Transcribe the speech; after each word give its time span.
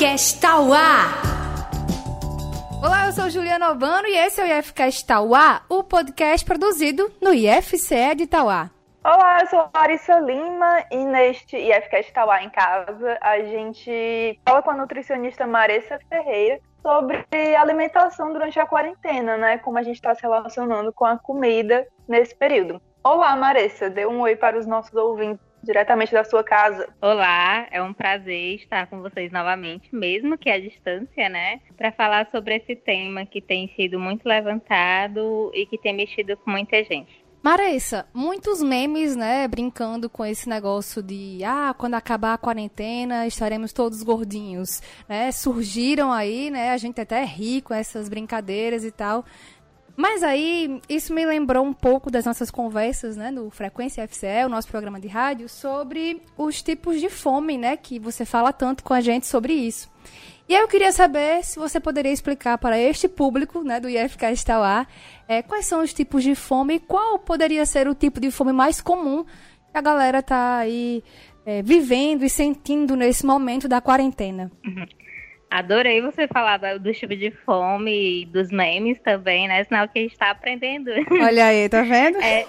IFCast 0.00 0.40
Tauá. 0.40 1.04
Olá, 2.82 3.06
eu 3.06 3.12
sou 3.12 3.30
Juliana 3.30 3.66
Albano 3.68 4.08
e 4.08 4.16
esse 4.16 4.40
é 4.40 4.44
o 4.44 4.58
IFCast 4.58 5.06
Tauá, 5.06 5.62
o 5.68 5.84
podcast 5.84 6.44
produzido 6.44 7.08
no 7.22 7.32
IFCE 7.32 8.16
de 8.16 8.26
Tauá. 8.26 8.70
Olá, 9.04 9.42
eu 9.42 9.46
sou 9.46 9.70
Larissa 9.72 10.18
Lima 10.18 10.84
e 10.90 10.96
neste 10.96 11.56
IFCast 11.56 12.12
Tauá 12.12 12.42
em 12.42 12.50
Casa 12.50 13.16
a 13.20 13.38
gente 13.44 14.40
fala 14.44 14.60
com 14.60 14.72
a 14.72 14.76
nutricionista 14.76 15.46
Marissa 15.46 16.00
Ferreira 16.08 16.58
sobre 16.82 17.24
alimentação 17.56 18.32
durante 18.32 18.58
a 18.58 18.66
quarentena, 18.66 19.36
né? 19.36 19.58
Como 19.58 19.78
a 19.78 19.84
gente 19.84 19.96
está 19.96 20.16
se 20.16 20.22
relacionando 20.22 20.92
com 20.92 21.04
a 21.04 21.16
comida 21.16 21.86
nesse 22.08 22.34
período. 22.34 22.82
Olá, 23.04 23.36
Marissa, 23.36 23.88
dê 23.88 24.04
um 24.04 24.20
oi 24.20 24.34
para 24.34 24.58
os 24.58 24.66
nossos 24.66 24.92
ouvintes 24.94 25.47
diretamente 25.68 26.12
da 26.12 26.24
sua 26.24 26.42
casa. 26.42 26.88
Olá, 26.98 27.66
é 27.70 27.82
um 27.82 27.92
prazer 27.92 28.54
estar 28.54 28.86
com 28.86 29.02
vocês 29.02 29.30
novamente, 29.30 29.94
mesmo 29.94 30.38
que 30.38 30.48
à 30.48 30.58
distância, 30.58 31.28
né? 31.28 31.60
Para 31.76 31.92
falar 31.92 32.26
sobre 32.30 32.56
esse 32.56 32.74
tema 32.74 33.26
que 33.26 33.42
tem 33.42 33.70
sido 33.76 34.00
muito 34.00 34.26
levantado 34.26 35.52
e 35.52 35.66
que 35.66 35.76
tem 35.76 35.94
mexido 35.94 36.38
com 36.38 36.50
muita 36.50 36.82
gente. 36.84 37.22
Marissa, 37.42 38.06
muitos 38.14 38.62
memes, 38.62 39.14
né, 39.14 39.46
brincando 39.46 40.08
com 40.10 40.24
esse 40.24 40.48
negócio 40.48 41.02
de, 41.02 41.40
ah, 41.44 41.74
quando 41.76 41.94
acabar 41.94 42.34
a 42.34 42.38
quarentena, 42.38 43.26
estaremos 43.26 43.72
todos 43.72 44.02
gordinhos, 44.02 44.82
né? 45.06 45.30
Surgiram 45.30 46.10
aí, 46.10 46.50
né? 46.50 46.70
A 46.70 46.78
gente 46.78 46.98
até 46.98 47.22
ri 47.24 47.60
com 47.60 47.74
essas 47.74 48.08
brincadeiras 48.08 48.84
e 48.84 48.90
tal. 48.90 49.24
Mas 49.98 50.22
aí, 50.22 50.80
isso 50.88 51.12
me 51.12 51.26
lembrou 51.26 51.64
um 51.64 51.72
pouco 51.72 52.08
das 52.08 52.24
nossas 52.24 52.52
conversas, 52.52 53.16
né, 53.16 53.32
no 53.32 53.50
Frequência 53.50 54.06
FCE, 54.06 54.44
o 54.46 54.48
nosso 54.48 54.68
programa 54.68 55.00
de 55.00 55.08
rádio, 55.08 55.48
sobre 55.48 56.22
os 56.36 56.62
tipos 56.62 57.00
de 57.00 57.08
fome, 57.08 57.58
né, 57.58 57.76
que 57.76 57.98
você 57.98 58.24
fala 58.24 58.52
tanto 58.52 58.84
com 58.84 58.94
a 58.94 59.00
gente 59.00 59.26
sobre 59.26 59.54
isso. 59.54 59.90
E 60.48 60.54
eu 60.54 60.68
queria 60.68 60.92
saber 60.92 61.42
se 61.42 61.58
você 61.58 61.80
poderia 61.80 62.12
explicar 62.12 62.58
para 62.58 62.78
este 62.78 63.08
público, 63.08 63.64
né, 63.64 63.80
do 63.80 63.88
IFK 63.88 64.26
Estauá, 64.26 64.86
é, 65.26 65.42
quais 65.42 65.66
são 65.66 65.82
os 65.82 65.92
tipos 65.92 66.22
de 66.22 66.36
fome 66.36 66.74
e 66.74 66.78
qual 66.78 67.18
poderia 67.18 67.66
ser 67.66 67.88
o 67.88 67.94
tipo 67.94 68.20
de 68.20 68.30
fome 68.30 68.52
mais 68.52 68.80
comum 68.80 69.24
que 69.24 69.78
a 69.78 69.80
galera 69.80 70.22
tá 70.22 70.58
aí 70.58 71.02
é, 71.44 71.60
vivendo 71.60 72.22
e 72.22 72.30
sentindo 72.30 72.94
nesse 72.94 73.26
momento 73.26 73.66
da 73.66 73.80
quarentena. 73.80 74.48
Uhum. 74.64 74.86
Adorei 75.50 76.02
você 76.02 76.28
falar 76.28 76.58
do 76.78 76.92
tipo 76.92 77.16
de 77.16 77.30
fome 77.30 78.22
e 78.22 78.26
dos 78.26 78.50
memes 78.50 78.98
também, 79.00 79.48
né? 79.48 79.64
Sinal 79.64 79.88
que 79.88 79.98
a 79.98 80.02
gente 80.02 80.12
está 80.12 80.30
aprendendo. 80.30 80.90
Olha 81.10 81.46
aí, 81.46 81.68
tá 81.68 81.82
vendo? 81.82 82.20
É, 82.20 82.46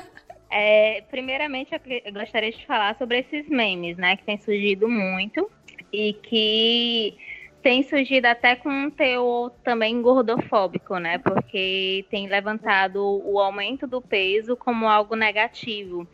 é, 0.50 1.02
primeiramente, 1.10 1.70
eu 2.04 2.12
gostaria 2.12 2.50
de 2.50 2.64
falar 2.66 2.96
sobre 2.96 3.18
esses 3.18 3.46
memes, 3.48 3.98
né? 3.98 4.16
Que 4.16 4.24
tem 4.24 4.38
surgido 4.38 4.88
muito 4.88 5.50
e 5.92 6.14
que 6.14 7.18
tem 7.62 7.82
surgido 7.82 8.26
até 8.26 8.56
com 8.56 8.70
um 8.70 8.90
teor 8.90 9.50
também 9.62 10.00
gordofóbico, 10.00 10.96
né? 10.98 11.18
Porque 11.18 12.06
tem 12.10 12.28
levantado 12.28 13.20
o 13.26 13.38
aumento 13.38 13.86
do 13.86 14.00
peso 14.00 14.56
como 14.56 14.88
algo 14.88 15.14
negativo. 15.14 16.08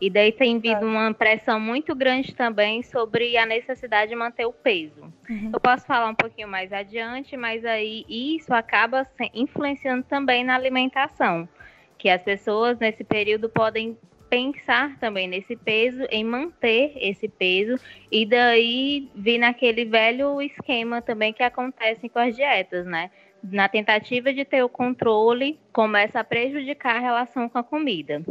E 0.00 0.08
daí 0.08 0.32
tem 0.32 0.58
vindo 0.58 0.86
uma 0.86 1.12
pressão 1.12 1.60
muito 1.60 1.94
grande 1.94 2.34
também 2.34 2.82
sobre 2.82 3.36
a 3.36 3.44
necessidade 3.44 4.10
de 4.10 4.16
manter 4.16 4.46
o 4.46 4.52
peso. 4.52 5.12
Uhum. 5.28 5.50
Eu 5.52 5.60
posso 5.60 5.86
falar 5.86 6.08
um 6.08 6.14
pouquinho 6.14 6.48
mais 6.48 6.72
adiante, 6.72 7.36
mas 7.36 7.64
aí 7.64 8.06
isso 8.08 8.54
acaba 8.54 9.06
influenciando 9.34 10.02
também 10.04 10.42
na 10.42 10.54
alimentação, 10.54 11.46
que 11.98 12.08
as 12.08 12.22
pessoas 12.22 12.78
nesse 12.78 13.04
período 13.04 13.50
podem 13.50 13.98
pensar 14.30 14.96
também 14.98 15.26
nesse 15.26 15.56
peso, 15.56 16.06
em 16.08 16.24
manter 16.24 16.92
esse 16.96 17.28
peso 17.28 17.74
e 18.10 18.24
daí 18.24 19.10
vir 19.14 19.38
naquele 19.38 19.84
velho 19.84 20.40
esquema 20.40 21.02
também 21.02 21.32
que 21.32 21.42
acontece 21.42 22.08
com 22.08 22.20
as 22.20 22.36
dietas, 22.36 22.86
né? 22.86 23.10
Na 23.42 23.68
tentativa 23.68 24.32
de 24.32 24.44
ter 24.44 24.62
o 24.62 24.68
controle, 24.68 25.58
começa 25.72 26.20
a 26.20 26.24
prejudicar 26.24 26.96
a 26.96 27.00
relação 27.00 27.48
com 27.48 27.58
a 27.58 27.64
comida. 27.64 28.22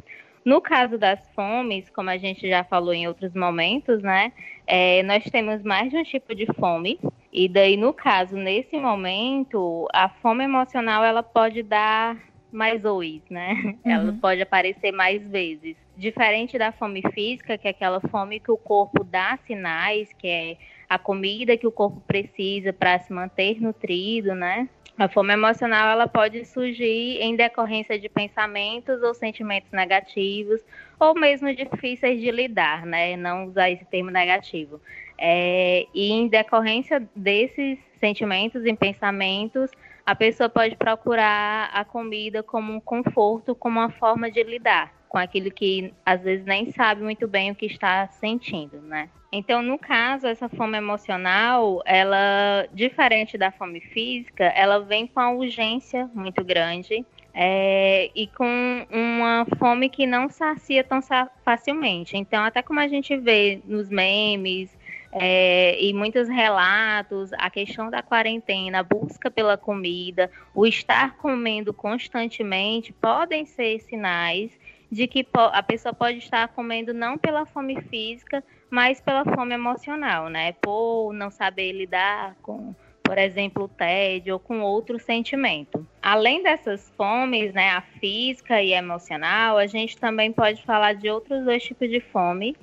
No 0.46 0.62
caso 0.62 0.98
das 0.98 1.20
fomes, 1.36 1.90
como 1.90 2.10
a 2.10 2.18
gente 2.18 2.48
já 2.48 2.64
falou 2.64 2.94
em 2.94 3.08
outros 3.08 3.34
momentos, 3.34 4.02
né? 4.02 4.32
É, 4.66 5.04
nós 5.04 5.24
temos 5.26 5.62
mais 5.64 5.92
de 5.92 5.98
um 5.98 6.04
tipo 6.04 6.34
de 6.34 6.46
fome. 6.54 7.00
E 7.32 7.48
daí, 7.48 7.78
no 7.78 7.94
caso, 7.94 8.36
nesse 8.36 8.78
momento, 8.78 9.88
a 9.94 10.10
fome 10.10 10.44
emocional 10.44 11.04
ela 11.04 11.22
pode 11.22 11.62
dar 11.62 12.18
mais 12.52 12.84
ois, 12.86 13.22
né? 13.30 13.54
Uhum. 13.86 13.92
Ela 13.92 14.14
pode 14.14 14.42
aparecer 14.42 14.92
mais 14.92 15.22
vezes. 15.28 15.76
Diferente 15.96 16.58
da 16.58 16.72
fome 16.72 17.04
física, 17.14 17.58
que 17.58 17.68
é 17.68 17.72
aquela 17.72 18.00
fome 18.00 18.40
que 18.40 18.52
o 18.52 18.58
corpo 18.58 19.04
dá 19.04 19.38
sinais, 19.46 20.12
que 20.14 20.28
é 20.28 20.58
a 20.90 20.98
comida 20.98 21.56
que 21.56 21.68
o 21.68 21.72
corpo 21.72 22.02
precisa 22.08 22.74
para 22.74 22.98
se 23.00 23.14
manter 23.14 23.62
nutrido, 23.62 24.34
né? 24.34 24.68
A 25.00 25.08
fome 25.08 25.32
emocional 25.32 25.92
ela 25.92 26.10
pode 26.10 26.44
surgir 26.44 27.22
em 27.22 27.34
decorrência 27.34 27.98
de 27.98 28.10
pensamentos 28.10 29.02
ou 29.02 29.14
sentimentos 29.14 29.72
negativos, 29.72 30.62
ou 31.00 31.18
mesmo 31.18 31.56
difíceis 31.56 32.20
de 32.20 32.30
lidar, 32.30 32.86
né? 32.86 33.16
Não 33.16 33.46
usar 33.46 33.70
esse 33.70 33.86
termo 33.86 34.12
negativo. 34.12 34.82
É, 35.18 35.86
e 35.94 36.12
em 36.12 36.28
decorrência 36.28 37.02
desses 37.16 37.80
sentimentos 37.98 38.66
e 38.66 38.76
pensamentos, 38.76 39.72
a 40.06 40.14
pessoa 40.14 40.50
pode 40.50 40.76
procurar 40.76 41.70
a 41.74 41.86
comida 41.86 42.44
como 42.44 42.74
um 42.74 42.82
conforto, 42.82 43.56
como 43.56 43.80
uma 43.80 43.92
forma 43.92 44.30
de 44.30 44.44
lidar 44.44 44.99
com 45.10 45.18
aquilo 45.18 45.50
que 45.50 45.92
às 46.06 46.22
vezes 46.22 46.46
nem 46.46 46.72
sabe 46.72 47.02
muito 47.02 47.28
bem 47.28 47.52
o 47.52 47.56
que 47.56 47.66
está 47.66 48.08
sentindo, 48.08 48.80
né? 48.80 49.10
Então, 49.32 49.62
no 49.62 49.78
caso, 49.78 50.28
essa 50.28 50.48
fome 50.48 50.78
emocional, 50.78 51.82
ela, 51.86 52.68
diferente 52.74 53.38
da 53.38 53.52
fome 53.52 53.82
física, 53.82 54.46
ela 54.46 54.80
vem 54.80 55.06
com 55.06 55.20
a 55.20 55.32
urgência 55.32 56.10
muito 56.14 56.44
grande 56.44 57.06
é, 57.34 58.10
e 58.16 58.28
com 58.28 58.88
uma 58.90 59.46
fome 59.58 59.90
que 59.90 60.08
não 60.08 60.30
sacia 60.30 60.84
tão 60.84 61.00
facilmente. 61.44 62.18
Então, 62.18 62.44
até 62.44 62.62
como 62.62 62.80
a 62.80 62.88
gente 62.88 63.16
vê 63.18 63.62
nos 63.66 63.90
memes 63.90 64.76
é, 65.12 65.80
e 65.80 65.94
muitos 65.94 66.28
relatos, 66.28 67.32
a 67.34 67.50
questão 67.50 67.90
da 67.90 68.02
quarentena, 68.02 68.80
a 68.80 68.84
busca 68.84 69.30
pela 69.32 69.58
comida, 69.58 70.30
o 70.54 70.66
estar 70.66 71.18
comendo 71.18 71.74
constantemente, 71.74 72.94
podem 72.94 73.46
ser 73.46 73.80
sinais 73.80 74.52
de 74.92 75.08
que 75.08 75.26
a 75.34 75.62
pessoa 75.62 75.94
pode 75.94 76.18
estar 76.18 76.48
comendo 76.50 76.94
não 76.94 77.18
pela 77.18 77.46
fome 77.46 77.80
física, 77.84 78.44
mas 78.70 79.00
pela 79.00 79.24
fome 79.24 79.54
emocional, 79.54 80.30
né? 80.30 80.54
Por 80.54 81.14
não 81.14 81.30
saber 81.30 81.72
lidar 81.72 82.36
com, 82.42 82.74
por 83.04 83.18
exemplo, 83.18 83.66
o 83.66 83.68
tédio 83.68 84.34
ou 84.34 84.40
com 84.40 84.62
outro 84.62 85.00
sentimento. 85.00 85.86
Além 86.02 86.42
dessas 86.42 86.90
fomes, 86.98 87.54
né, 87.54 87.70
a 87.72 87.82
física 87.82 88.62
e 88.62 88.74
a 88.74 88.80
emocional, 88.80 89.58
a 89.58 89.68
gente 89.68 89.98
também 89.98 90.32
pode 90.32 90.64
falar 90.64 90.94
de 90.94 91.10
outros 91.10 91.44
dois 91.44 91.64
tipos 91.64 91.90
de 91.90 92.00
fome, 92.00 92.56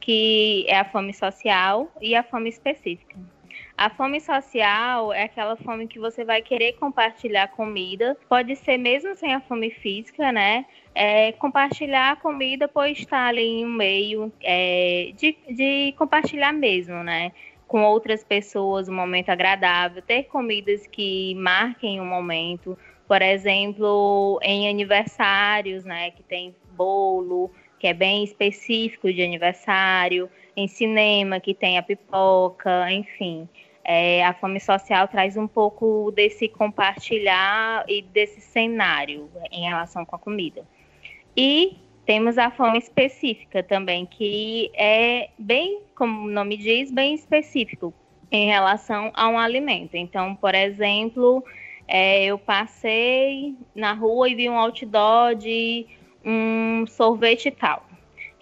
que 0.00 0.64
é 0.68 0.78
a 0.78 0.84
fome 0.84 1.12
social 1.12 1.90
e 2.00 2.14
a 2.14 2.22
fome 2.22 2.48
específica. 2.48 3.16
A 3.76 3.90
fome 3.90 4.20
social 4.20 5.12
é 5.12 5.24
aquela 5.24 5.56
fome 5.56 5.88
que 5.88 5.98
você 5.98 6.24
vai 6.24 6.40
querer 6.40 6.74
compartilhar 6.74 7.48
comida, 7.48 8.16
pode 8.28 8.54
ser 8.54 8.78
mesmo 8.78 9.16
sem 9.16 9.34
a 9.34 9.40
fome 9.40 9.68
física, 9.68 10.30
né? 10.30 10.64
É, 10.94 11.32
compartilhar 11.32 12.12
a 12.12 12.16
comida 12.16 12.68
por 12.68 12.86
estar 12.86 13.26
ali 13.26 13.42
em 13.42 13.66
um 13.66 13.72
meio 13.72 14.32
é, 14.40 15.10
de, 15.16 15.36
de 15.50 15.92
compartilhar 15.98 16.52
mesmo, 16.52 17.02
né? 17.02 17.32
Com 17.66 17.82
outras 17.82 18.22
pessoas, 18.22 18.88
um 18.88 18.94
momento 18.94 19.30
agradável, 19.30 20.00
ter 20.02 20.24
comidas 20.24 20.86
que 20.86 21.34
marquem 21.34 21.98
o 21.98 22.04
um 22.04 22.06
momento, 22.06 22.78
por 23.08 23.22
exemplo, 23.22 24.38
em 24.40 24.68
aniversários, 24.68 25.84
né? 25.84 26.12
Que 26.12 26.22
tem 26.22 26.54
bolo, 26.76 27.50
que 27.80 27.88
é 27.88 27.92
bem 27.92 28.22
específico 28.22 29.12
de 29.12 29.20
aniversário, 29.20 30.30
em 30.56 30.68
cinema, 30.68 31.40
que 31.40 31.54
tem 31.54 31.78
a 31.78 31.82
pipoca, 31.82 32.90
enfim. 32.92 33.48
É, 33.84 34.24
a 34.24 34.32
fome 34.32 34.58
social 34.60 35.06
traz 35.08 35.36
um 35.36 35.46
pouco 35.46 36.10
desse 36.12 36.48
compartilhar 36.48 37.84
e 37.86 38.00
desse 38.00 38.40
cenário 38.40 39.30
em 39.52 39.68
relação 39.68 40.04
com 40.04 40.16
a 40.16 40.18
comida. 40.18 40.66
E 41.36 41.76
temos 42.06 42.38
a 42.38 42.50
fome 42.50 42.78
específica 42.78 43.62
também, 43.62 44.06
que 44.06 44.70
é 44.74 45.28
bem, 45.38 45.80
como 45.94 46.26
o 46.26 46.30
nome 46.30 46.56
diz, 46.56 46.90
bem 46.90 47.14
específico 47.14 47.92
em 48.30 48.46
relação 48.46 49.10
a 49.14 49.28
um 49.28 49.38
alimento. 49.38 49.96
Então, 49.96 50.34
por 50.34 50.54
exemplo, 50.54 51.44
é, 51.86 52.24
eu 52.24 52.38
passei 52.38 53.54
na 53.74 53.92
rua 53.92 54.28
e 54.28 54.34
vi 54.34 54.48
um 54.48 54.58
outdoor 54.58 55.34
de 55.34 55.86
um 56.24 56.86
sorvete 56.86 57.50
tal. 57.50 57.86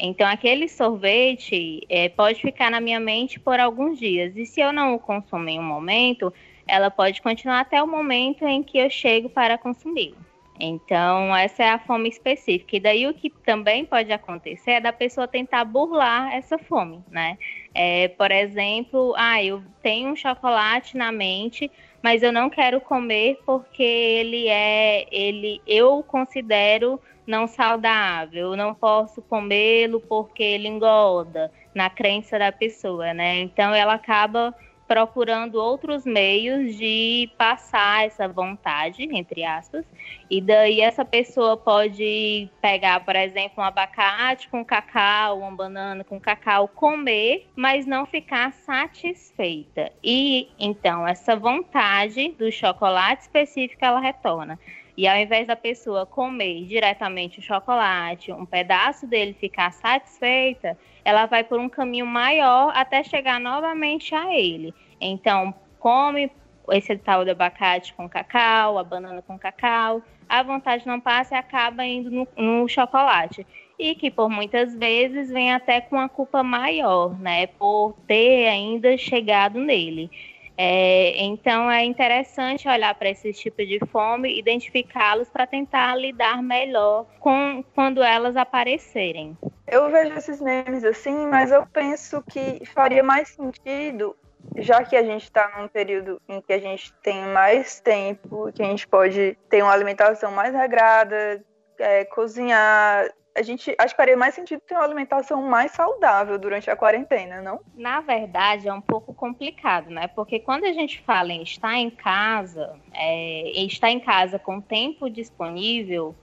Então, 0.04 0.26
aquele 0.26 0.68
sorvete 0.68 1.86
é, 1.88 2.08
pode 2.08 2.40
ficar 2.40 2.72
na 2.72 2.80
minha 2.80 2.98
mente 2.98 3.38
por 3.38 3.60
alguns 3.60 3.96
dias. 3.96 4.36
E 4.36 4.44
se 4.44 4.60
eu 4.60 4.72
não 4.72 4.96
o 4.96 4.98
consumo 4.98 5.48
em 5.48 5.60
um 5.60 5.62
momento, 5.62 6.34
ela 6.66 6.90
pode 6.90 7.22
continuar 7.22 7.60
até 7.60 7.80
o 7.80 7.86
momento 7.86 8.44
em 8.44 8.64
que 8.64 8.78
eu 8.78 8.90
chego 8.90 9.30
para 9.30 9.56
consumi-lo. 9.56 10.16
Então, 10.58 11.34
essa 11.36 11.62
é 11.62 11.70
a 11.70 11.78
fome 11.78 12.08
específica. 12.08 12.76
E 12.76 12.80
daí 12.80 13.06
o 13.06 13.14
que 13.14 13.30
também 13.30 13.84
pode 13.84 14.10
acontecer 14.10 14.72
é 14.72 14.80
da 14.80 14.92
pessoa 14.92 15.28
tentar 15.28 15.64
burlar 15.64 16.34
essa 16.34 16.58
fome, 16.58 17.00
né? 17.08 17.38
É, 17.72 18.08
por 18.08 18.32
exemplo, 18.32 19.14
ah, 19.16 19.40
eu 19.40 19.62
tenho 19.84 20.10
um 20.10 20.16
chocolate 20.16 20.96
na 20.96 21.12
mente, 21.12 21.70
mas 22.02 22.22
eu 22.22 22.32
não 22.32 22.50
quero 22.50 22.80
comer 22.80 23.38
porque 23.46 23.82
ele 23.82 24.48
é, 24.48 25.06
ele, 25.10 25.62
eu 25.66 26.02
considero 26.02 27.00
não 27.26 27.46
saudável, 27.46 28.50
eu 28.50 28.56
não 28.56 28.74
posso 28.74 29.22
comê-lo 29.22 30.00
porque 30.00 30.42
ele 30.42 30.68
engorda, 30.68 31.52
na 31.74 31.88
crença 31.88 32.38
da 32.38 32.50
pessoa, 32.50 33.14
né? 33.14 33.40
Então 33.40 33.74
ela 33.74 33.94
acaba 33.94 34.54
procurando 34.92 35.54
outros 35.54 36.04
meios 36.04 36.76
de 36.76 37.30
passar 37.38 38.04
essa 38.04 38.28
vontade, 38.28 39.08
entre 39.10 39.42
aspas, 39.42 39.86
e 40.28 40.38
daí 40.38 40.82
essa 40.82 41.02
pessoa 41.02 41.56
pode 41.56 42.46
pegar, 42.60 43.02
por 43.02 43.16
exemplo, 43.16 43.54
um 43.56 43.62
abacate 43.62 44.50
com 44.50 44.62
cacau, 44.62 45.38
uma 45.38 45.50
banana 45.50 46.04
com 46.04 46.20
cacau, 46.20 46.68
comer, 46.68 47.48
mas 47.56 47.86
não 47.86 48.04
ficar 48.04 48.52
satisfeita. 48.52 49.90
E 50.04 50.50
então 50.58 51.08
essa 51.08 51.34
vontade 51.34 52.28
do 52.32 52.52
chocolate 52.52 53.22
específico 53.22 53.82
ela 53.82 53.98
retorna. 53.98 54.58
E 54.94 55.08
ao 55.08 55.16
invés 55.16 55.46
da 55.46 55.56
pessoa 55.56 56.04
comer 56.04 56.66
diretamente 56.66 57.38
o 57.38 57.42
chocolate, 57.42 58.30
um 58.30 58.44
pedaço 58.44 59.06
dele 59.06 59.32
ficar 59.32 59.72
satisfeita, 59.72 60.76
ela 61.02 61.24
vai 61.26 61.42
por 61.42 61.58
um 61.58 61.68
caminho 61.68 62.06
maior 62.06 62.72
até 62.74 63.02
chegar 63.02 63.40
novamente 63.40 64.14
a 64.14 64.34
ele. 64.36 64.74
Então, 65.02 65.52
come 65.78 66.30
esse 66.70 66.96
tal 66.96 67.24
do 67.24 67.32
abacate 67.32 67.92
com 67.94 68.08
cacau, 68.08 68.78
a 68.78 68.84
banana 68.84 69.20
com 69.22 69.38
cacau, 69.38 70.00
a 70.28 70.42
vontade 70.42 70.86
não 70.86 71.00
passa 71.00 71.34
e 71.34 71.38
acaba 71.38 71.84
indo 71.84 72.10
no, 72.10 72.28
no 72.36 72.68
chocolate. 72.68 73.46
E 73.78 73.94
que 73.94 74.10
por 74.10 74.30
muitas 74.30 74.74
vezes 74.76 75.28
vem 75.30 75.52
até 75.52 75.80
com 75.80 75.96
uma 75.96 76.08
culpa 76.08 76.42
maior, 76.42 77.18
né? 77.18 77.48
Por 77.48 77.94
ter 78.06 78.46
ainda 78.48 78.96
chegado 78.96 79.58
nele. 79.58 80.10
É, 80.56 81.24
então 81.24 81.70
é 81.70 81.82
interessante 81.82 82.68
olhar 82.68 82.94
para 82.94 83.10
esse 83.10 83.32
tipo 83.32 83.64
de 83.66 83.80
fome, 83.90 84.38
identificá-los 84.38 85.28
para 85.28 85.46
tentar 85.46 85.96
lidar 85.96 86.42
melhor 86.42 87.06
com 87.18 87.64
quando 87.74 88.02
elas 88.02 88.36
aparecerem. 88.36 89.36
Eu 89.66 89.90
vejo 89.90 90.12
esses 90.12 90.40
memes 90.40 90.84
assim, 90.84 91.26
mas 91.26 91.50
eu 91.50 91.66
penso 91.66 92.22
que 92.22 92.64
faria 92.66 93.02
mais 93.02 93.28
sentido 93.28 94.14
já 94.56 94.84
que 94.84 94.96
a 94.96 95.02
gente 95.02 95.24
está 95.24 95.50
num 95.58 95.68
período 95.68 96.20
em 96.28 96.40
que 96.40 96.52
a 96.52 96.58
gente 96.58 96.92
tem 97.02 97.24
mais 97.26 97.80
tempo, 97.80 98.52
que 98.52 98.62
a 98.62 98.66
gente 98.66 98.86
pode 98.86 99.36
ter 99.48 99.62
uma 99.62 99.72
alimentação 99.72 100.30
mais 100.30 100.54
regrada, 100.54 101.42
é, 101.78 102.04
cozinhar, 102.04 103.08
a 103.34 103.42
gente 103.42 103.74
acho 103.78 103.94
que 103.94 103.96
faria 103.96 104.16
mais 104.16 104.34
sentido 104.34 104.60
ter 104.60 104.74
uma 104.74 104.84
alimentação 104.84 105.42
mais 105.42 105.72
saudável 105.72 106.38
durante 106.38 106.70
a 106.70 106.76
quarentena, 106.76 107.40
não? 107.40 107.60
Na 107.74 108.00
verdade, 108.00 108.68
é 108.68 108.72
um 108.72 108.80
pouco 108.80 109.14
complicado, 109.14 109.90
né? 109.90 110.08
Porque 110.08 110.38
quando 110.38 110.64
a 110.64 110.72
gente 110.72 111.00
fala 111.00 111.32
em 111.32 111.42
estar 111.42 111.74
em 111.74 111.90
casa, 111.90 112.78
é, 112.92 113.50
estar 113.64 113.90
em 113.90 114.00
casa 114.00 114.38
com 114.38 114.60
tempo 114.60 115.08
disponível, 115.08 116.14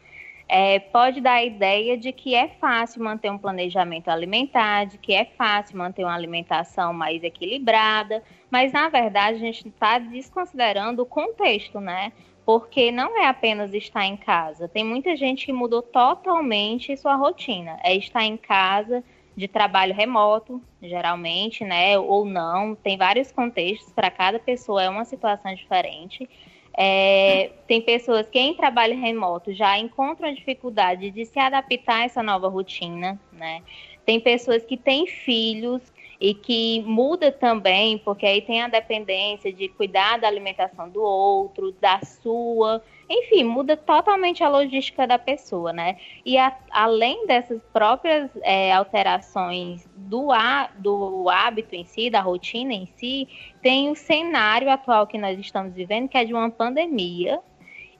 é, 0.52 0.80
pode 0.80 1.22
dar 1.22 1.34
a 1.34 1.44
ideia 1.46 1.96
de 1.96 2.12
que 2.12 2.34
é 2.34 2.48
fácil 2.48 3.04
manter 3.04 3.30
um 3.32 3.38
planejamento 3.38 4.10
alimentar, 4.10 4.86
de 4.86 4.98
que 4.98 5.14
é 5.14 5.24
fácil 5.24 5.78
manter 5.78 6.04
uma 6.04 6.16
alimentação 6.16 6.92
mais 6.92 7.24
equilibrada, 7.24 8.24
mas 8.50 8.74
na 8.74 8.90
verdade 8.90 9.36
a 9.36 9.40
gente 9.40 9.68
está 9.68 10.00
desconsiderando 10.00 11.04
o 11.04 11.06
contexto, 11.06 11.80
né? 11.80 12.12
Porque 12.44 12.92
não 12.92 13.16
é 13.16 13.28
apenas 13.28 13.76
estar 13.76 14.04
em 14.06 14.18
casa. 14.18 14.68
Tem 14.68 14.84
muita 14.84 15.16
gente 15.16 15.46
que 15.46 15.54
mudou 15.54 15.84
totalmente 15.84 16.98
sua 16.98 17.16
rotina. 17.16 17.80
É 17.84 17.96
estar 17.96 18.24
em 18.24 18.36
casa 18.36 19.04
de 19.38 19.48
trabalho 19.48 19.94
remoto, 19.94 20.60
geralmente, 20.82 21.64
né? 21.64 22.00
Ou 22.00 22.26
não. 22.26 22.74
Tem 22.74 22.98
vários 22.98 23.32
contextos. 23.32 23.94
Para 23.94 24.10
cada 24.10 24.40
pessoa 24.40 24.82
é 24.82 24.90
uma 24.90 25.06
situação 25.06 25.54
diferente. 25.54 26.28
É, 26.82 27.52
tem 27.68 27.82
pessoas 27.82 28.30
que 28.30 28.40
em 28.40 28.54
trabalho 28.54 28.98
remoto 28.98 29.54
já 29.54 29.78
encontram 29.78 30.34
dificuldade 30.34 31.12
de 31.12 31.26
se 31.26 31.38
adaptar 31.38 31.98
a 31.98 32.04
essa 32.06 32.24
nova 32.24 32.48
rotina, 32.48 33.20
né? 33.34 33.62
Tem 34.06 34.18
pessoas 34.18 34.64
que 34.64 34.78
têm 34.78 35.06
filhos 35.06 35.82
e 36.20 36.34
que 36.34 36.82
muda 36.82 37.32
também, 37.32 37.98
porque 37.98 38.26
aí 38.26 38.42
tem 38.42 38.62
a 38.62 38.68
dependência 38.68 39.54
de 39.54 39.70
cuidar 39.70 40.20
da 40.20 40.28
alimentação 40.28 40.90
do 40.90 41.02
outro, 41.02 41.72
da 41.80 42.02
sua, 42.02 42.84
enfim, 43.10 43.46
muda 43.46 43.78
totalmente 43.78 44.44
a 44.44 44.50
logística 44.50 45.08
da 45.08 45.18
pessoa, 45.18 45.72
né? 45.72 45.98
E 46.26 46.38
a, 46.38 46.54
além 46.72 47.26
dessas 47.26 47.62
próprias 47.72 48.30
é, 48.42 48.74
alterações 48.74 49.88
do, 49.96 50.28
do 50.78 51.30
hábito 51.30 51.74
em 51.74 51.86
si, 51.86 52.10
da 52.10 52.20
rotina 52.20 52.74
em 52.74 52.86
si, 52.98 53.28
tem 53.62 53.90
o 53.90 53.96
cenário 53.96 54.70
atual 54.70 55.08
que 55.08 55.18
nós 55.18 55.40
estamos 55.40 55.74
vivendo, 55.74 56.10
que 56.10 56.18
é 56.18 56.26
de 56.26 56.34
uma 56.34 56.50
pandemia, 56.50 57.40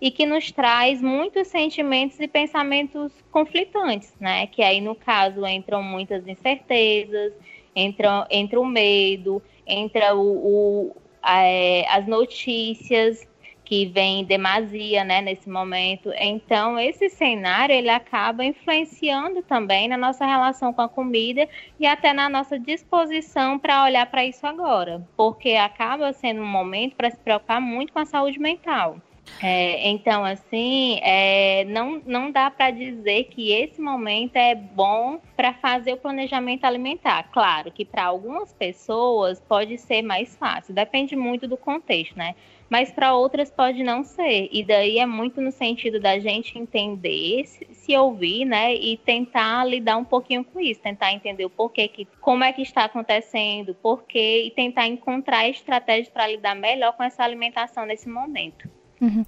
e 0.02 0.12
que 0.12 0.26
nos 0.26 0.52
traz 0.52 1.02
muitos 1.02 1.48
sentimentos 1.48 2.20
e 2.20 2.28
pensamentos 2.28 3.12
conflitantes, 3.32 4.14
né? 4.20 4.48
Que 4.48 4.62
aí, 4.62 4.80
no 4.80 4.96
caso, 4.96 5.46
entram 5.46 5.84
muitas 5.84 6.26
incertezas, 6.26 7.34
entra, 7.76 8.28
entra 8.30 8.60
o 8.60 8.66
medo, 8.66 9.42
entra 9.66 10.16
o, 10.16 10.92
o 10.92 10.96
é, 11.26 11.86
as 11.90 12.08
notícias 12.08 13.28
que 13.70 13.86
vem 13.86 14.26
demasia, 14.26 15.04
né, 15.04 15.22
nesse 15.22 15.48
momento. 15.48 16.12
Então, 16.16 16.80
esse 16.80 17.08
cenário 17.08 17.76
ele 17.76 17.90
acaba 17.90 18.44
influenciando 18.44 19.44
também 19.44 19.88
na 19.88 19.96
nossa 19.96 20.26
relação 20.26 20.74
com 20.74 20.82
a 20.82 20.90
comida 20.90 21.48
e 21.80 21.86
até 21.86 22.12
na 22.12 22.28
nossa 22.28 22.58
disposição 22.58 23.60
para 23.60 23.84
olhar 23.84 24.08
para 24.08 24.26
isso 24.26 24.48
agora, 24.48 25.08
porque 25.16 25.52
acaba 25.52 26.12
sendo 26.14 26.42
um 26.42 26.48
momento 26.48 26.96
para 26.96 27.12
se 27.12 27.18
preocupar 27.18 27.62
muito 27.62 27.94
com 27.94 28.00
a 28.00 28.06
saúde 28.06 28.40
mental. 28.40 28.98
É, 29.42 29.90
então, 29.90 30.26
assim, 30.26 31.00
é, 31.02 31.64
não, 31.66 32.02
não 32.06 32.32
dá 32.32 32.52
para 32.52 32.72
dizer 32.72 33.26
que 33.26 33.54
esse 33.54 33.82
momento 33.82 34.36
é 34.36 34.54
bom 34.54 35.22
para 35.36 35.54
fazer 35.54 35.94
o 35.94 35.98
planejamento 35.98 36.66
alimentar. 36.66 37.24
Claro 37.32 37.72
que 37.72 37.86
para 37.86 38.04
algumas 38.04 38.52
pessoas 38.54 39.40
pode 39.40 39.78
ser 39.78 40.02
mais 40.02 40.36
fácil, 40.36 40.74
depende 40.74 41.16
muito 41.16 41.48
do 41.48 41.56
contexto, 41.56 42.18
né? 42.18 42.36
Mas 42.70 42.92
para 42.92 43.16
outras 43.16 43.50
pode 43.50 43.82
não 43.82 44.04
ser. 44.04 44.50
E 44.52 44.64
daí 44.64 45.00
é 45.00 45.06
muito 45.06 45.42
no 45.42 45.52
sentido 45.52 46.00
da 46.00 46.20
gente 46.20 46.60
entender, 46.60 47.46
se, 47.48 47.66
se 47.72 47.98
ouvir, 47.98 48.46
né? 48.46 48.76
E 48.76 48.98
tentar 48.98 49.66
lidar 49.66 49.98
um 49.98 50.06
pouquinho 50.06 50.44
com 50.44 50.60
isso, 50.60 50.82
tentar 50.82 51.14
entender 51.14 51.46
o 51.46 51.50
porquê, 51.50 51.88
que, 51.88 52.06
como 52.22 52.44
é 52.44 52.52
que 52.54 52.62
está 52.62 52.84
acontecendo, 52.84 53.74
porquê, 53.74 54.44
e 54.48 54.52
tentar 54.52 54.86
encontrar 54.86 55.48
estratégias 55.48 56.10
para 56.10 56.28
lidar 56.28 56.56
melhor 56.56 56.94
com 56.96 57.04
essa 57.04 57.24
alimentação 57.24 57.86
nesse 57.86 58.08
momento. 58.08 58.70
Uhum. 59.02 59.26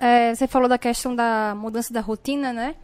É, 0.00 0.34
você 0.34 0.46
falou 0.46 0.68
da 0.68 0.78
questão 0.78 1.14
da 1.14 1.54
mudança 1.56 1.92
da 1.92 2.00
rotina, 2.00 2.52
né? 2.52 2.74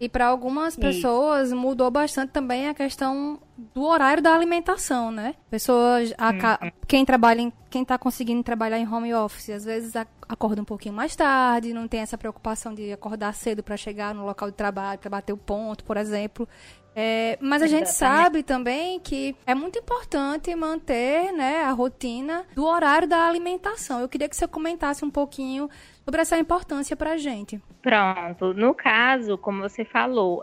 E 0.00 0.08
para 0.08 0.26
algumas 0.26 0.74
pessoas 0.76 1.48
Isso. 1.48 1.56
mudou 1.56 1.90
bastante 1.90 2.30
também 2.30 2.68
a 2.68 2.72
questão 2.74 3.38
do 3.74 3.82
horário 3.84 4.22
da 4.22 4.34
alimentação, 4.34 5.12
né? 5.12 5.34
Pessoas, 5.50 6.10
uhum. 6.12 6.70
quem 6.88 7.04
trabalha, 7.04 7.42
em, 7.42 7.52
quem 7.68 7.82
está 7.82 7.98
conseguindo 7.98 8.42
trabalhar 8.42 8.78
em 8.78 8.88
home 8.88 9.12
office, 9.12 9.50
às 9.50 9.62
vezes 9.62 9.92
acorda 10.26 10.62
um 10.62 10.64
pouquinho 10.64 10.94
mais 10.94 11.14
tarde, 11.14 11.74
não 11.74 11.86
tem 11.86 12.00
essa 12.00 12.16
preocupação 12.16 12.74
de 12.74 12.90
acordar 12.90 13.34
cedo 13.34 13.62
para 13.62 13.76
chegar 13.76 14.14
no 14.14 14.24
local 14.24 14.50
de 14.50 14.56
trabalho, 14.56 14.98
para 14.98 15.10
bater 15.10 15.34
o 15.34 15.36
ponto, 15.36 15.84
por 15.84 15.98
exemplo. 15.98 16.48
É, 16.94 17.38
mas 17.40 17.62
a 17.62 17.66
gente 17.66 17.88
sabe 17.90 18.42
também 18.42 18.98
que 18.98 19.36
é 19.46 19.54
muito 19.54 19.78
importante 19.78 20.54
manter 20.54 21.32
né, 21.32 21.62
a 21.62 21.70
rotina 21.70 22.44
do 22.54 22.66
horário 22.66 23.06
da 23.06 23.26
alimentação. 23.26 24.00
Eu 24.00 24.08
queria 24.08 24.28
que 24.28 24.36
você 24.36 24.48
comentasse 24.48 25.04
um 25.04 25.10
pouquinho 25.10 25.70
sobre 26.04 26.20
essa 26.20 26.36
importância 26.36 26.96
para 26.96 27.12
a 27.12 27.16
gente. 27.16 27.60
Pronto. 27.80 28.52
No 28.54 28.74
caso, 28.74 29.38
como 29.38 29.62
você 29.62 29.84
falou, 29.84 30.42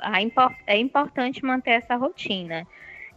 é 0.66 0.78
importante 0.78 1.44
manter 1.44 1.72
essa 1.72 1.96
rotina 1.96 2.66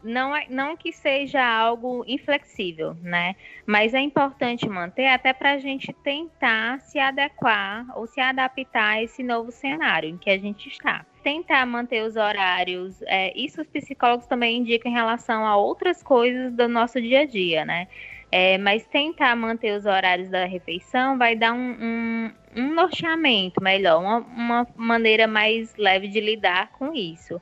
não, 0.02 0.34
é, 0.34 0.46
não 0.48 0.76
que 0.76 0.92
seja 0.92 1.44
algo 1.44 2.04
inflexível, 2.06 2.96
né? 3.02 3.36
Mas 3.66 3.94
é 3.94 4.00
importante 4.00 4.68
manter 4.68 5.06
até 5.06 5.32
para 5.32 5.52
a 5.52 5.58
gente 5.58 5.92
tentar 5.92 6.80
se 6.80 6.98
adequar 6.98 7.86
ou 7.96 8.06
se 8.06 8.20
adaptar 8.20 8.94
a 8.94 9.02
esse 9.02 9.22
novo 9.22 9.50
cenário 9.50 10.08
em 10.08 10.16
que 10.16 10.30
a 10.30 10.38
gente 10.38 10.68
está. 10.68 11.04
Tentar 11.22 11.66
manter 11.66 12.02
os 12.02 12.16
horários, 12.16 13.02
é, 13.02 13.32
isso 13.38 13.60
os 13.60 13.68
psicólogos 13.68 14.26
também 14.26 14.58
indicam 14.58 14.90
em 14.90 14.94
relação 14.94 15.44
a 15.44 15.56
outras 15.56 16.02
coisas 16.02 16.52
do 16.54 16.68
nosso 16.68 17.00
dia 17.00 17.20
a 17.20 17.26
dia, 17.26 17.64
né? 17.64 17.88
É, 18.32 18.56
mas 18.58 18.86
tentar 18.86 19.34
manter 19.34 19.76
os 19.76 19.86
horários 19.86 20.30
da 20.30 20.44
refeição 20.44 21.18
vai 21.18 21.34
dar 21.34 21.52
um, 21.52 21.76
um, 21.80 22.32
um 22.56 22.74
norteamento 22.74 23.60
melhor, 23.62 24.00
uma, 24.00 24.18
uma 24.20 24.66
maneira 24.76 25.26
mais 25.26 25.74
leve 25.76 26.06
de 26.06 26.20
lidar 26.20 26.70
com 26.72 26.94
isso. 26.94 27.40